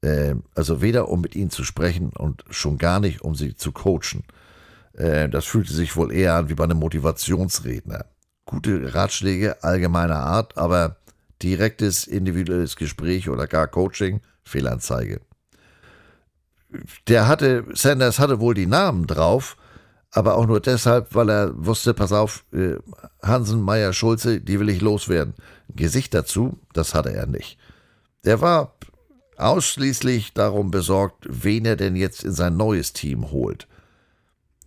Äh, 0.02 0.34
also 0.54 0.82
weder 0.82 1.08
um 1.08 1.20
mit 1.20 1.34
ihnen 1.34 1.50
zu 1.50 1.64
sprechen 1.64 2.10
und 2.10 2.44
schon 2.50 2.78
gar 2.78 3.00
nicht 3.00 3.22
um 3.22 3.34
sie 3.34 3.54
zu 3.54 3.72
coachen. 3.72 4.24
Äh, 4.94 5.28
das 5.28 5.46
fühlte 5.46 5.72
sich 5.72 5.96
wohl 5.96 6.12
eher 6.12 6.34
an 6.34 6.48
wie 6.48 6.54
bei 6.54 6.64
einem 6.64 6.78
Motivationsredner. 6.78 8.06
Gute 8.46 8.94
Ratschläge 8.94 9.62
allgemeiner 9.62 10.20
Art, 10.20 10.56
aber 10.58 10.96
direktes 11.42 12.06
individuelles 12.06 12.76
Gespräch 12.76 13.28
oder 13.28 13.46
gar 13.46 13.68
Coaching, 13.68 14.20
Fehlanzeige. 14.42 15.20
Der 17.08 17.26
hatte, 17.26 17.64
Sanders 17.72 18.18
hatte 18.18 18.40
wohl 18.40 18.54
die 18.54 18.66
Namen 18.66 19.06
drauf, 19.06 19.56
aber 20.12 20.36
auch 20.36 20.46
nur 20.46 20.60
deshalb, 20.60 21.14
weil 21.14 21.30
er 21.30 21.52
wusste, 21.54 21.94
pass 21.94 22.12
auf, 22.12 22.44
äh, 22.52 22.76
Hansen, 23.22 23.60
Meier, 23.60 23.92
Schulze, 23.92 24.40
die 24.40 24.58
will 24.58 24.68
ich 24.68 24.80
loswerden. 24.80 25.34
Gesicht 25.76 26.14
dazu, 26.14 26.58
das 26.72 26.94
hatte 26.94 27.12
er 27.12 27.26
nicht. 27.26 27.58
Der 28.24 28.40
war 28.40 28.74
ausschließlich 29.36 30.34
darum 30.34 30.70
besorgt, 30.70 31.24
wen 31.28 31.64
er 31.64 31.76
denn 31.76 31.96
jetzt 31.96 32.24
in 32.24 32.32
sein 32.32 32.56
neues 32.56 32.92
Team 32.92 33.30
holt. 33.30 33.66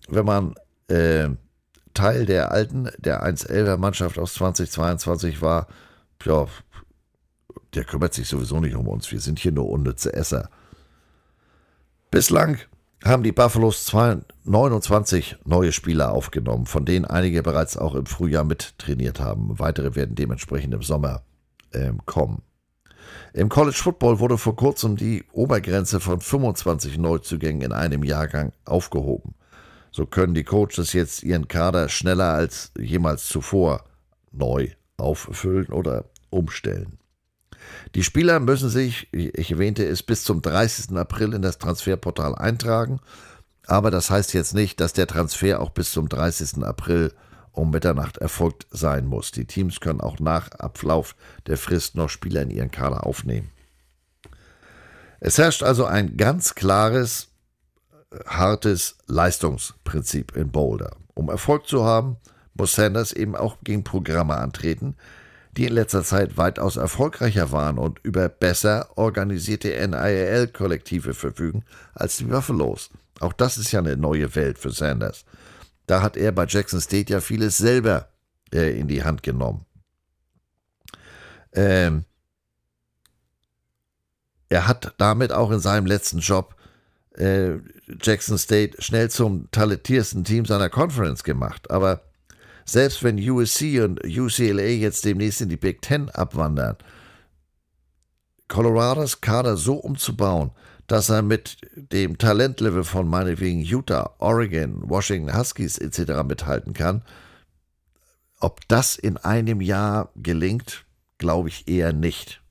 Wenn 0.07 0.25
man 0.25 0.55
äh, 0.87 1.29
Teil 1.93 2.25
der 2.25 2.51
alten, 2.51 2.89
der 2.97 3.23
1-11er 3.25 3.77
Mannschaft 3.77 4.17
aus 4.17 4.33
2022 4.33 5.41
war, 5.41 5.67
ja, 6.25 6.47
der 7.73 7.83
kümmert 7.83 8.13
sich 8.13 8.27
sowieso 8.27 8.59
nicht 8.59 8.75
um 8.75 8.87
uns. 8.87 9.11
Wir 9.11 9.19
sind 9.19 9.39
hier 9.39 9.51
nur 9.51 9.69
unnütze 9.69 10.13
Esser. 10.13 10.49
Bislang 12.11 12.57
haben 13.03 13.23
die 13.23 13.31
Buffaloes 13.31 13.91
29 14.45 15.37
neue 15.45 15.71
Spieler 15.71 16.11
aufgenommen, 16.11 16.65
von 16.65 16.85
denen 16.85 17.05
einige 17.05 17.43
bereits 17.43 17.77
auch 17.77 17.95
im 17.95 18.05
Frühjahr 18.05 18.45
mittrainiert 18.45 19.19
haben. 19.19 19.59
Weitere 19.59 19.95
werden 19.95 20.15
dementsprechend 20.15 20.73
im 20.73 20.81
Sommer 20.81 21.23
ähm, 21.73 21.99
kommen. 22.05 22.41
Im 23.33 23.49
College 23.49 23.77
Football 23.77 24.19
wurde 24.19 24.37
vor 24.37 24.55
kurzem 24.55 24.95
die 24.95 25.25
Obergrenze 25.33 25.99
von 25.99 26.21
25 26.21 26.97
Neuzugängen 26.97 27.61
in 27.61 27.71
einem 27.71 28.03
Jahrgang 28.03 28.53
aufgehoben. 28.65 29.33
So 29.91 30.05
können 30.05 30.33
die 30.33 30.43
Coaches 30.43 30.93
jetzt 30.93 31.23
ihren 31.23 31.47
Kader 31.47 31.89
schneller 31.89 32.33
als 32.33 32.71
jemals 32.77 33.27
zuvor 33.27 33.83
neu 34.31 34.69
auffüllen 34.97 35.67
oder 35.67 36.05
umstellen. 36.29 36.97
Die 37.95 38.03
Spieler 38.03 38.39
müssen 38.39 38.69
sich, 38.69 39.07
ich 39.11 39.51
erwähnte 39.51 39.85
es, 39.85 40.01
bis 40.01 40.23
zum 40.23 40.41
30. 40.41 40.97
April 40.97 41.33
in 41.33 41.41
das 41.41 41.59
Transferportal 41.59 42.35
eintragen 42.35 42.99
Aber 43.67 43.91
das 43.91 44.09
heißt 44.09 44.33
jetzt 44.33 44.53
nicht, 44.53 44.79
dass 44.79 44.93
der 44.93 45.07
Transfer 45.07 45.61
auch 45.61 45.69
bis 45.69 45.91
zum 45.91 46.09
30. 46.09 46.63
April 46.63 47.13
um 47.51 47.69
Mitternacht 47.69 48.17
erfolgt 48.17 48.65
sein 48.71 49.05
muss. 49.05 49.31
Die 49.31 49.45
Teams 49.45 49.79
können 49.79 50.01
auch 50.01 50.19
nach 50.19 50.51
Ablauf 50.53 51.15
der 51.45 51.57
Frist 51.57 51.95
noch 51.95 52.09
Spieler 52.09 52.41
in 52.41 52.49
ihren 52.49 52.71
Kader 52.71 53.05
aufnehmen. 53.05 53.51
Es 55.19 55.37
herrscht 55.37 55.63
also 55.63 55.85
ein 55.85 56.17
ganz 56.17 56.55
klares, 56.55 57.29
hartes 58.25 58.97
Leistungsprinzip 59.07 60.35
in 60.35 60.51
Boulder. 60.51 60.97
Um 61.13 61.29
Erfolg 61.29 61.67
zu 61.67 61.85
haben, 61.85 62.17
muss 62.55 62.73
Sanders 62.73 63.13
eben 63.13 63.35
auch 63.35 63.57
gegen 63.63 63.83
Programme 63.83 64.35
antreten, 64.35 64.95
die 65.57 65.65
in 65.65 65.73
letzter 65.73 66.03
Zeit 66.03 66.37
weitaus 66.37 66.77
erfolgreicher 66.77 67.51
waren 67.51 67.77
und 67.77 67.99
über 68.03 68.27
besser 68.29 68.89
organisierte 68.95 69.69
NIL-Kollektive 69.69 71.13
verfügen 71.13 71.63
als 71.93 72.17
die 72.17 72.25
Buffaloes. 72.25 72.89
Auch 73.19 73.33
das 73.33 73.57
ist 73.57 73.71
ja 73.71 73.79
eine 73.79 73.95
neue 73.95 74.35
Welt 74.35 74.57
für 74.57 74.71
Sanders. 74.71 75.25
Da 75.85 76.01
hat 76.01 76.17
er 76.17 76.31
bei 76.31 76.45
Jackson 76.47 76.81
State 76.81 77.11
ja 77.13 77.21
vieles 77.21 77.57
selber 77.57 78.07
äh, 78.51 78.77
in 78.77 78.87
die 78.87 79.03
Hand 79.03 79.21
genommen. 79.21 79.65
Ähm, 81.53 82.05
er 84.49 84.67
hat 84.67 84.93
damit 84.97 85.31
auch 85.31 85.51
in 85.51 85.59
seinem 85.59 85.85
letzten 85.85 86.19
Job 86.19 86.55
äh, 87.11 87.57
Jackson 88.01 88.37
State 88.37 88.81
schnell 88.81 89.09
zum 89.09 89.49
talentiersten 89.51 90.23
Team 90.23 90.45
seiner 90.45 90.69
Conference 90.69 91.23
gemacht. 91.23 91.69
Aber 91.69 92.01
selbst 92.65 93.03
wenn 93.03 93.17
USC 93.17 93.81
und 93.81 94.03
UCLA 94.05 94.63
jetzt 94.63 95.05
demnächst 95.05 95.41
in 95.41 95.49
die 95.49 95.57
Big 95.57 95.81
Ten 95.81 96.09
abwandern, 96.09 96.77
Colorados 98.47 99.21
Kader 99.21 99.57
so 99.57 99.75
umzubauen, 99.75 100.51
dass 100.87 101.09
er 101.09 101.21
mit 101.21 101.57
dem 101.75 102.17
Talentlevel 102.17 102.83
von 102.83 103.07
meinetwegen 103.07 103.61
Utah, 103.61 104.13
Oregon, 104.19 104.87
Washington 104.89 105.35
Huskies 105.35 105.77
etc. 105.77 106.23
mithalten 106.23 106.73
kann, 106.73 107.03
ob 108.39 108.67
das 108.67 108.95
in 108.95 109.17
einem 109.17 109.61
Jahr 109.61 110.11
gelingt, 110.15 110.85
glaube 111.17 111.49
ich 111.49 111.67
eher 111.67 111.93
nicht. 111.93 112.41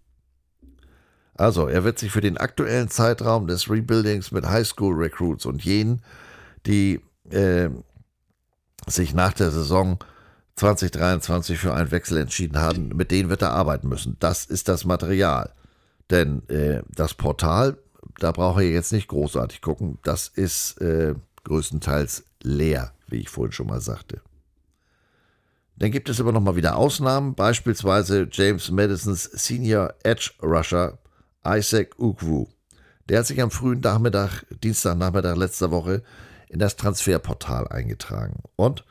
Also, 1.34 1.66
er 1.66 1.84
wird 1.84 1.98
sich 1.98 2.10
für 2.10 2.20
den 2.20 2.36
aktuellen 2.36 2.88
Zeitraum 2.88 3.46
des 3.46 3.70
Rebuildings 3.70 4.32
mit 4.32 4.46
Highschool-Recruits 4.46 5.46
und 5.46 5.64
jenen, 5.64 6.02
die 6.66 7.00
äh, 7.30 7.68
sich 8.86 9.14
nach 9.14 9.32
der 9.32 9.50
Saison 9.50 9.98
2023 10.56 11.58
für 11.58 11.74
einen 11.74 11.90
Wechsel 11.90 12.18
entschieden 12.18 12.58
haben, 12.58 12.88
mit 12.88 13.10
denen 13.10 13.30
wird 13.30 13.42
er 13.42 13.52
arbeiten 13.52 13.88
müssen. 13.88 14.16
Das 14.20 14.44
ist 14.44 14.68
das 14.68 14.84
Material. 14.84 15.50
Denn 16.10 16.46
äh, 16.48 16.82
das 16.94 17.14
Portal, 17.14 17.78
da 18.18 18.32
brauche 18.32 18.62
ich 18.62 18.72
jetzt 18.72 18.92
nicht 18.92 19.08
großartig 19.08 19.62
gucken, 19.62 19.98
das 20.02 20.28
ist 20.28 20.80
äh, 20.80 21.14
größtenteils 21.44 22.24
leer, 22.42 22.92
wie 23.08 23.20
ich 23.20 23.30
vorhin 23.30 23.52
schon 23.52 23.68
mal 23.68 23.80
sagte. 23.80 24.20
Dann 25.76 25.90
gibt 25.90 26.08
es 26.08 26.20
aber 26.20 26.32
nochmal 26.32 26.56
wieder 26.56 26.76
Ausnahmen, 26.76 27.34
beispielsweise 27.34 28.28
James 28.30 28.70
Madisons 28.70 29.24
Senior 29.24 29.94
Edge 30.02 30.30
Rusher 30.42 30.98
Isaac 31.44 31.98
Ugwu. 31.98 32.46
Der 33.08 33.20
hat 33.20 33.26
sich 33.26 33.40
am 33.42 33.50
frühen 33.50 33.80
Nachmittag, 33.80 34.44
Dienstagnachmittag 34.62 35.36
letzter 35.36 35.70
Woche 35.70 36.02
in 36.52 36.58
das 36.58 36.76
Transferportal 36.76 37.66
eingetragen. 37.68 38.42
Und 38.56 38.84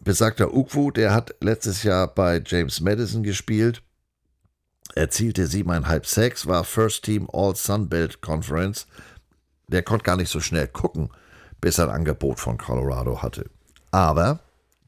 besagter 0.00 0.54
Ukwu, 0.54 0.92
der 0.92 1.12
hat 1.12 1.34
letztes 1.40 1.82
Jahr 1.82 2.06
bei 2.06 2.40
James 2.44 2.80
Madison 2.80 3.24
gespielt, 3.24 3.82
erzielte 4.94 5.48
siebeneinhalb 5.48 6.06
Sacks, 6.06 6.46
war 6.46 6.62
First 6.62 7.04
Team 7.04 7.28
All 7.32 7.56
Sunbelt 7.56 8.20
Conference. 8.20 8.86
Der 9.66 9.82
konnte 9.82 10.04
gar 10.04 10.16
nicht 10.16 10.30
so 10.30 10.38
schnell 10.38 10.68
gucken, 10.68 11.10
bis 11.60 11.78
er 11.78 11.88
ein 11.88 11.96
Angebot 11.96 12.38
von 12.38 12.58
Colorado 12.58 13.22
hatte. 13.22 13.50
Aber 13.90 14.38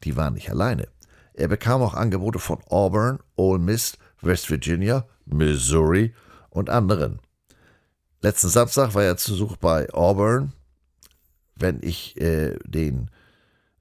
die 0.05 0.15
waren 0.15 0.35
nicht 0.35 0.49
alleine. 0.49 0.87
Er 1.33 1.49
bekam 1.49 1.81
auch 1.81 1.93
Angebote 1.93 2.39
von 2.39 2.59
Auburn, 2.69 3.19
Ole 3.35 3.59
Miss, 3.59 3.97
West 4.21 4.49
Virginia, 4.49 5.05
Missouri 5.25 6.13
und 6.49 6.69
anderen. 6.69 7.19
Letzten 8.21 8.47
Samstag 8.47 8.93
war 8.93 9.03
er 9.03 9.17
zu 9.17 9.35
Such 9.35 9.57
bei 9.57 9.91
Auburn, 9.93 10.53
wenn 11.55 11.79
ich 11.81 12.19
äh, 12.19 12.57
den 12.65 13.09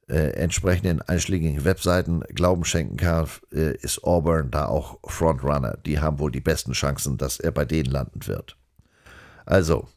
äh, 0.08 0.30
entsprechenden 0.34 1.00
einschlägigen 1.02 1.64
Webseiten 1.64 2.20
Glauben 2.34 2.64
schenken 2.64 2.96
kann, 2.96 3.28
äh, 3.52 3.76
ist 3.76 4.04
Auburn 4.04 4.50
da 4.50 4.66
auch 4.66 4.98
Frontrunner. 5.04 5.78
Die 5.86 6.00
haben 6.00 6.18
wohl 6.18 6.30
die 6.30 6.40
besten 6.40 6.72
Chancen, 6.72 7.16
dass 7.16 7.40
er 7.40 7.52
bei 7.52 7.64
denen 7.64 7.90
landen 7.90 8.26
wird. 8.26 8.56
Also, 9.46 9.88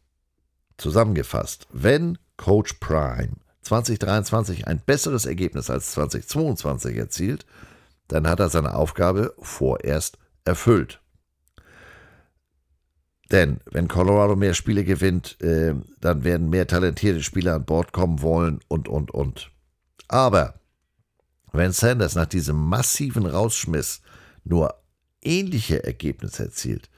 zusammengefasst, 0.78 1.68
wenn 1.72 2.18
Coach 2.38 2.74
Prime 2.80 3.32
2023 3.64 4.68
ein 4.68 4.80
besseres 4.80 5.26
Ergebnis 5.26 5.70
als 5.70 5.92
2022 5.92 6.96
erzielt, 6.96 7.46
dann 8.08 8.28
hat 8.28 8.40
er 8.40 8.50
seine 8.50 8.76
Aufgabe 8.76 9.34
vorerst 9.40 10.18
erfüllt. 10.46 11.02
Denn 13.32 13.60
wenn 13.72 13.88
Colorado 13.88 14.36
mehr 14.36 14.54
Spiele 14.54 14.84
gewinnt, 14.84 15.42
äh, 15.42 15.74
dann 16.00 16.24
werden 16.24 16.50
mehr 16.50 16.68
talentierte 16.68 17.24
Spieler 17.24 17.56
an 17.56 17.66
Bord 17.66 17.92
kommen 17.92 18.22
wollen 18.22 18.60
und, 18.68 18.88
und, 18.88 19.12
und. 19.12 19.52
Aber 20.08 20.60
wenn 21.52 21.74
Sanders 21.74 22.16
nach 22.16 22.26
diesem 22.26 22.56
massiven 22.56 23.26
Rausschmiss 23.26 24.02
nur 24.44 24.76
ähnliche 25.22 25.84
Ergebnisse 25.84 26.46
erzielt, 26.46 26.90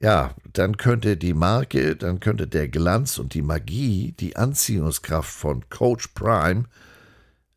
ja, 0.00 0.34
dann 0.52 0.78
könnte 0.78 1.16
die 1.16 1.34
Marke, 1.34 1.94
dann 1.94 2.18
könnte 2.18 2.48
der 2.48 2.68
Glanz 2.68 3.18
und 3.18 3.34
die 3.34 3.42
Magie, 3.42 4.12
die 4.12 4.36
Anziehungskraft 4.36 5.30
von 5.30 5.68
Coach 5.68 6.08
Prime 6.08 6.64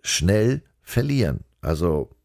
schnell 0.04 0.62
verlieren. 0.84 1.44
Also 1.62 2.16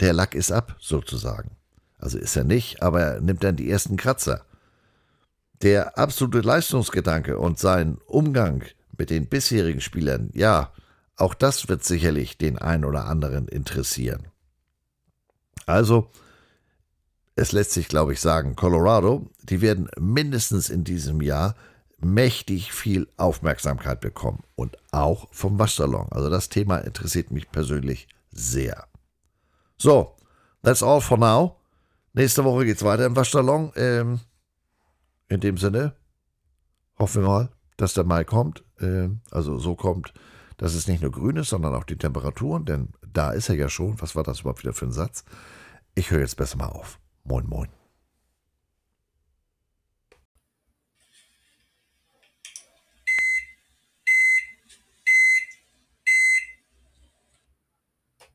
der 0.00 0.12
Lack 0.12 0.34
ist 0.34 0.52
ab, 0.52 0.76
sozusagen. 0.78 1.56
Also 1.98 2.18
ist 2.18 2.36
er 2.36 2.44
nicht, 2.44 2.82
aber 2.82 3.00
er 3.00 3.20
nimmt 3.22 3.42
dann 3.42 3.56
die 3.56 3.70
ersten 3.70 3.96
Kratzer. 3.96 4.44
Der 5.62 5.98
absolute 5.98 6.40
Leistungsgedanke 6.40 7.38
und 7.38 7.58
sein 7.58 7.98
Umgang 8.06 8.64
mit 8.98 9.10
den 9.10 9.26
bisherigen 9.26 9.80
Spielern, 9.80 10.30
ja, 10.34 10.72
auch 11.16 11.34
das 11.34 11.68
wird 11.68 11.82
sicherlich 11.82 12.36
den 12.36 12.58
einen 12.58 12.84
oder 12.84 13.06
anderen 13.06 13.48
interessieren. 13.48 14.28
Also, 15.64 16.10
es 17.34 17.52
lässt 17.52 17.72
sich, 17.72 17.88
glaube 17.88 18.12
ich, 18.12 18.20
sagen, 18.20 18.56
Colorado, 18.56 19.30
die 19.42 19.60
werden 19.60 19.88
mindestens 19.98 20.70
in 20.70 20.84
diesem 20.84 21.20
Jahr 21.20 21.54
mächtig 21.98 22.72
viel 22.72 23.08
Aufmerksamkeit 23.16 24.00
bekommen 24.00 24.42
und 24.54 24.76
auch 24.92 25.28
vom 25.32 25.58
Waschsalon. 25.58 26.08
Also 26.10 26.30
das 26.30 26.48
Thema 26.48 26.78
interessiert 26.78 27.30
mich 27.30 27.50
persönlich 27.50 28.08
sehr. 28.30 28.86
So, 29.78 30.16
that's 30.62 30.82
all 30.82 31.00
for 31.00 31.18
now. 31.18 31.56
Nächste 32.12 32.44
Woche 32.44 32.64
geht 32.64 32.76
es 32.76 32.84
weiter 32.84 33.06
im 33.06 33.16
Waschsalon. 33.16 33.72
Ähm, 33.76 34.20
in 35.28 35.40
dem 35.40 35.56
Sinne 35.58 35.94
hoffen 36.98 37.22
wir 37.22 37.28
mal, 37.28 37.50
dass 37.76 37.94
der 37.94 38.04
Mai 38.04 38.24
kommt. 38.24 38.64
Äh, 38.80 39.08
also 39.30 39.58
so 39.58 39.74
kommt, 39.74 40.12
dass 40.56 40.74
es 40.74 40.88
nicht 40.88 41.02
nur 41.02 41.10
grün 41.10 41.36
ist, 41.36 41.50
sondern 41.50 41.74
auch 41.74 41.84
die 41.84 41.98
Temperaturen. 41.98 42.64
Denn 42.64 42.88
da 43.12 43.32
ist 43.32 43.48
er 43.48 43.56
ja 43.56 43.68
schon. 43.68 44.00
Was 44.00 44.16
war 44.16 44.22
das 44.22 44.40
überhaupt 44.40 44.62
wieder 44.62 44.72
für 44.72 44.86
ein 44.86 44.92
Satz? 44.92 45.24
Ich 45.94 46.10
höre 46.10 46.20
jetzt 46.20 46.36
besser 46.36 46.58
mal 46.58 46.66
auf. 46.66 46.98
Moin, 47.24 47.46
moin. 47.46 47.75